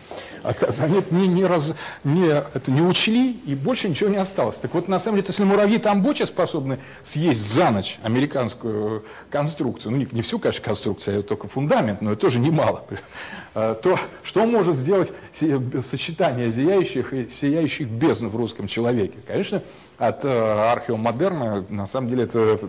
[0.79, 1.73] Они не, не, раз,
[2.03, 4.57] не, это не учли, и больше ничего не осталось.
[4.57, 9.97] Так вот, на самом деле, если муравьи тамбочи способны съесть за ночь американскую конструкцию, ну
[9.97, 12.83] не, не всю, конечно, конструкцию, а только фундамент, но это тоже немало,
[13.53, 19.17] э, то что может сделать сочетание зияющих и сияющих бездн в русском человеке?
[19.25, 19.61] Конечно,
[19.97, 22.59] от э, археомодерна, на самом деле, это,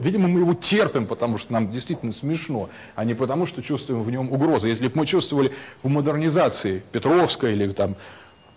[0.00, 4.10] видимо, мы его терпим, потому что нам действительно смешно, а не потому, что чувствуем в
[4.10, 4.68] нем угрозы.
[4.68, 5.52] Если бы мы чувствовали
[5.82, 7.96] в модернизации Петровской или там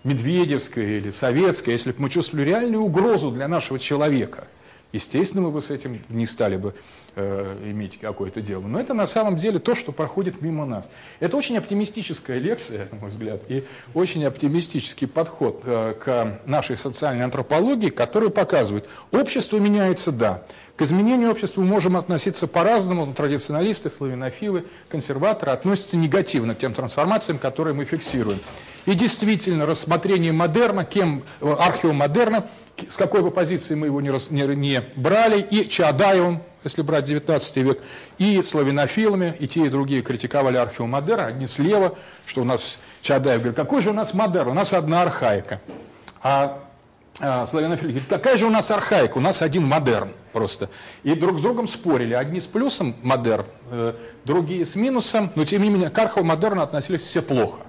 [0.03, 4.47] медведевская или советская, если бы мы чувствовали реальную угрозу для нашего человека,
[4.93, 6.75] естественно, мы бы с этим не стали бы
[7.15, 8.61] э, иметь какое-то дело.
[8.61, 10.89] Но это на самом деле то, что проходит мимо нас.
[11.19, 17.23] Это очень оптимистическая лекция, на мой взгляд, и очень оптимистический подход э, к нашей социальной
[17.23, 20.43] антропологии, который показывает, общество меняется, да,
[20.75, 23.13] к изменению общества мы можем относиться по-разному.
[23.13, 28.39] Традиционалисты, славянофилы, консерваторы относятся негативно к тем трансформациям, которые мы фиксируем.
[28.85, 32.47] И действительно, рассмотрение модерна, кем, э, археомодерна,
[32.89, 37.57] с какой бы позиции мы его не, не, не брали, и Чаадаевым, если брать 19
[37.57, 37.79] век,
[38.17, 43.55] и славянофилами, и те, и другие критиковали археомодерн, одни слева, что у нас Чаадаев говорит,
[43.55, 45.61] какой же у нас модерн, у нас одна архаика.
[46.21, 46.65] А
[47.21, 50.69] а, славянофилы говорит, какая же у нас архаика, у нас один модерн просто.
[51.03, 53.93] И друг с другом спорили, одни с плюсом модерн, э,
[54.25, 57.61] другие с минусом, но тем не менее к архомодерну относились все плохо.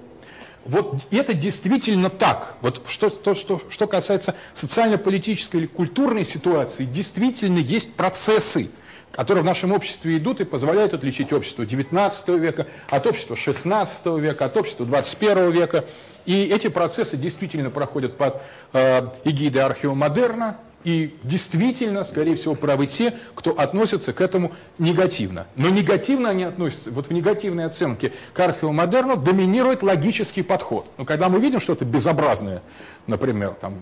[0.65, 2.57] Вот это действительно так.
[2.61, 8.69] Вот что, то, что, что касается социально-политической или культурной ситуации, действительно есть процессы,
[9.13, 14.45] которые в нашем обществе идут и позволяют отличить общество XIX века от общества XVI века,
[14.45, 15.85] от общества XXI века.
[16.27, 18.43] И эти процессы действительно проходят под
[18.73, 25.49] э, эгидой археомодерна, и действительно, скорее всего, правы те, кто относится к этому негативно.
[25.57, 30.87] Но негативно они относятся, вот в негативной оценке к археомодерну доминирует логический подход.
[30.97, 32.63] Но когда мы видим что-то безобразное,
[33.09, 33.75] например, там,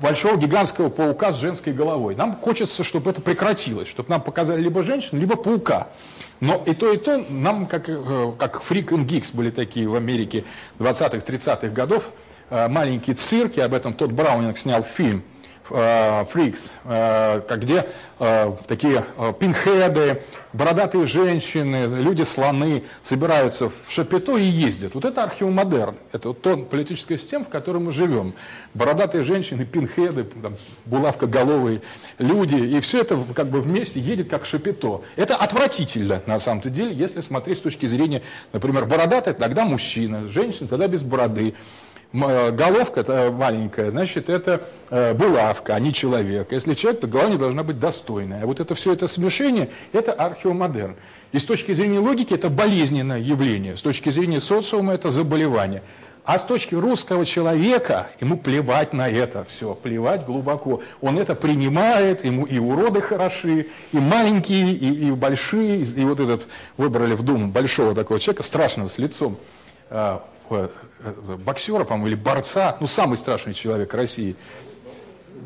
[0.00, 2.14] большого гигантского паука с женской головой.
[2.14, 5.88] Нам хочется, чтобы это прекратилось, чтобы нам показали либо женщину, либо паука.
[6.40, 9.94] Но и то, и то нам, как, э, как Freak and Geeks были такие в
[9.94, 10.44] Америке
[10.78, 12.10] 20-х, 30-х годов,
[12.50, 15.22] э, маленькие цирки, об этом тот Браунинг снял фильм–
[15.68, 17.86] фрикс, э, э, где
[18.18, 19.04] э, такие
[19.38, 20.22] пинхеды,
[20.52, 24.94] бородатые женщины, люди-слоны собираются в шапито и ездят.
[24.94, 25.96] Вот это археомодерн.
[26.12, 28.34] Это вот то политическая система, в которой мы живем.
[28.74, 31.82] Бородатые женщины, пинхеды, там, булавкоголовые
[32.18, 32.56] люди.
[32.56, 35.02] И все это как бы вместе едет как шапито.
[35.16, 38.22] Это отвратительно на самом-то деле, если смотреть с точки зрения,
[38.52, 41.54] например, бородатый, тогда мужчина, женщина тогда без бороды.
[42.24, 46.52] Э, головка -то маленькая, значит, это э, булавка, а не человек.
[46.52, 48.42] Если человек, то голова не должна быть достойная.
[48.42, 50.96] А вот это все это смешение, это археомодерн.
[51.32, 55.82] И с точки зрения логики это болезненное явление, с точки зрения социума это заболевание.
[56.24, 60.82] А с точки русского человека ему плевать на это все, плевать глубоко.
[61.00, 65.82] Он это принимает, ему и уроды хороши, и маленькие, и, и большие.
[65.82, 69.36] И вот этот выбрали в Думу большого такого человека, страшного с лицом,
[69.88, 70.18] Э,
[71.12, 74.36] боксера, по-моему, или борца, ну, самый страшный человек России.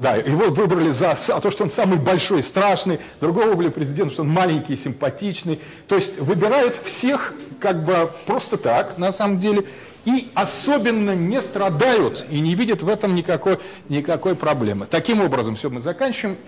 [0.01, 4.23] Да, его выбрали за, за то, что он самый большой, страшный, другого выбрали президент, что
[4.23, 5.61] он маленький, симпатичный.
[5.89, 9.65] То есть выбирают всех как бы просто так, на самом деле,
[10.05, 13.59] и особенно не страдают и не видят в этом никакой,
[13.89, 14.87] никакой проблемы.
[14.87, 16.39] Таким образом, все, мы заканчиваем.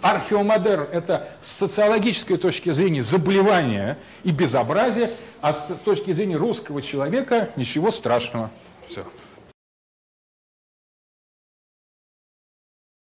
[0.00, 5.10] Археомодерн– это с социологической точки зрения заболевание и безобразие,
[5.40, 8.50] а с точки зрения русского человека ничего страшного.
[8.88, 9.04] Все.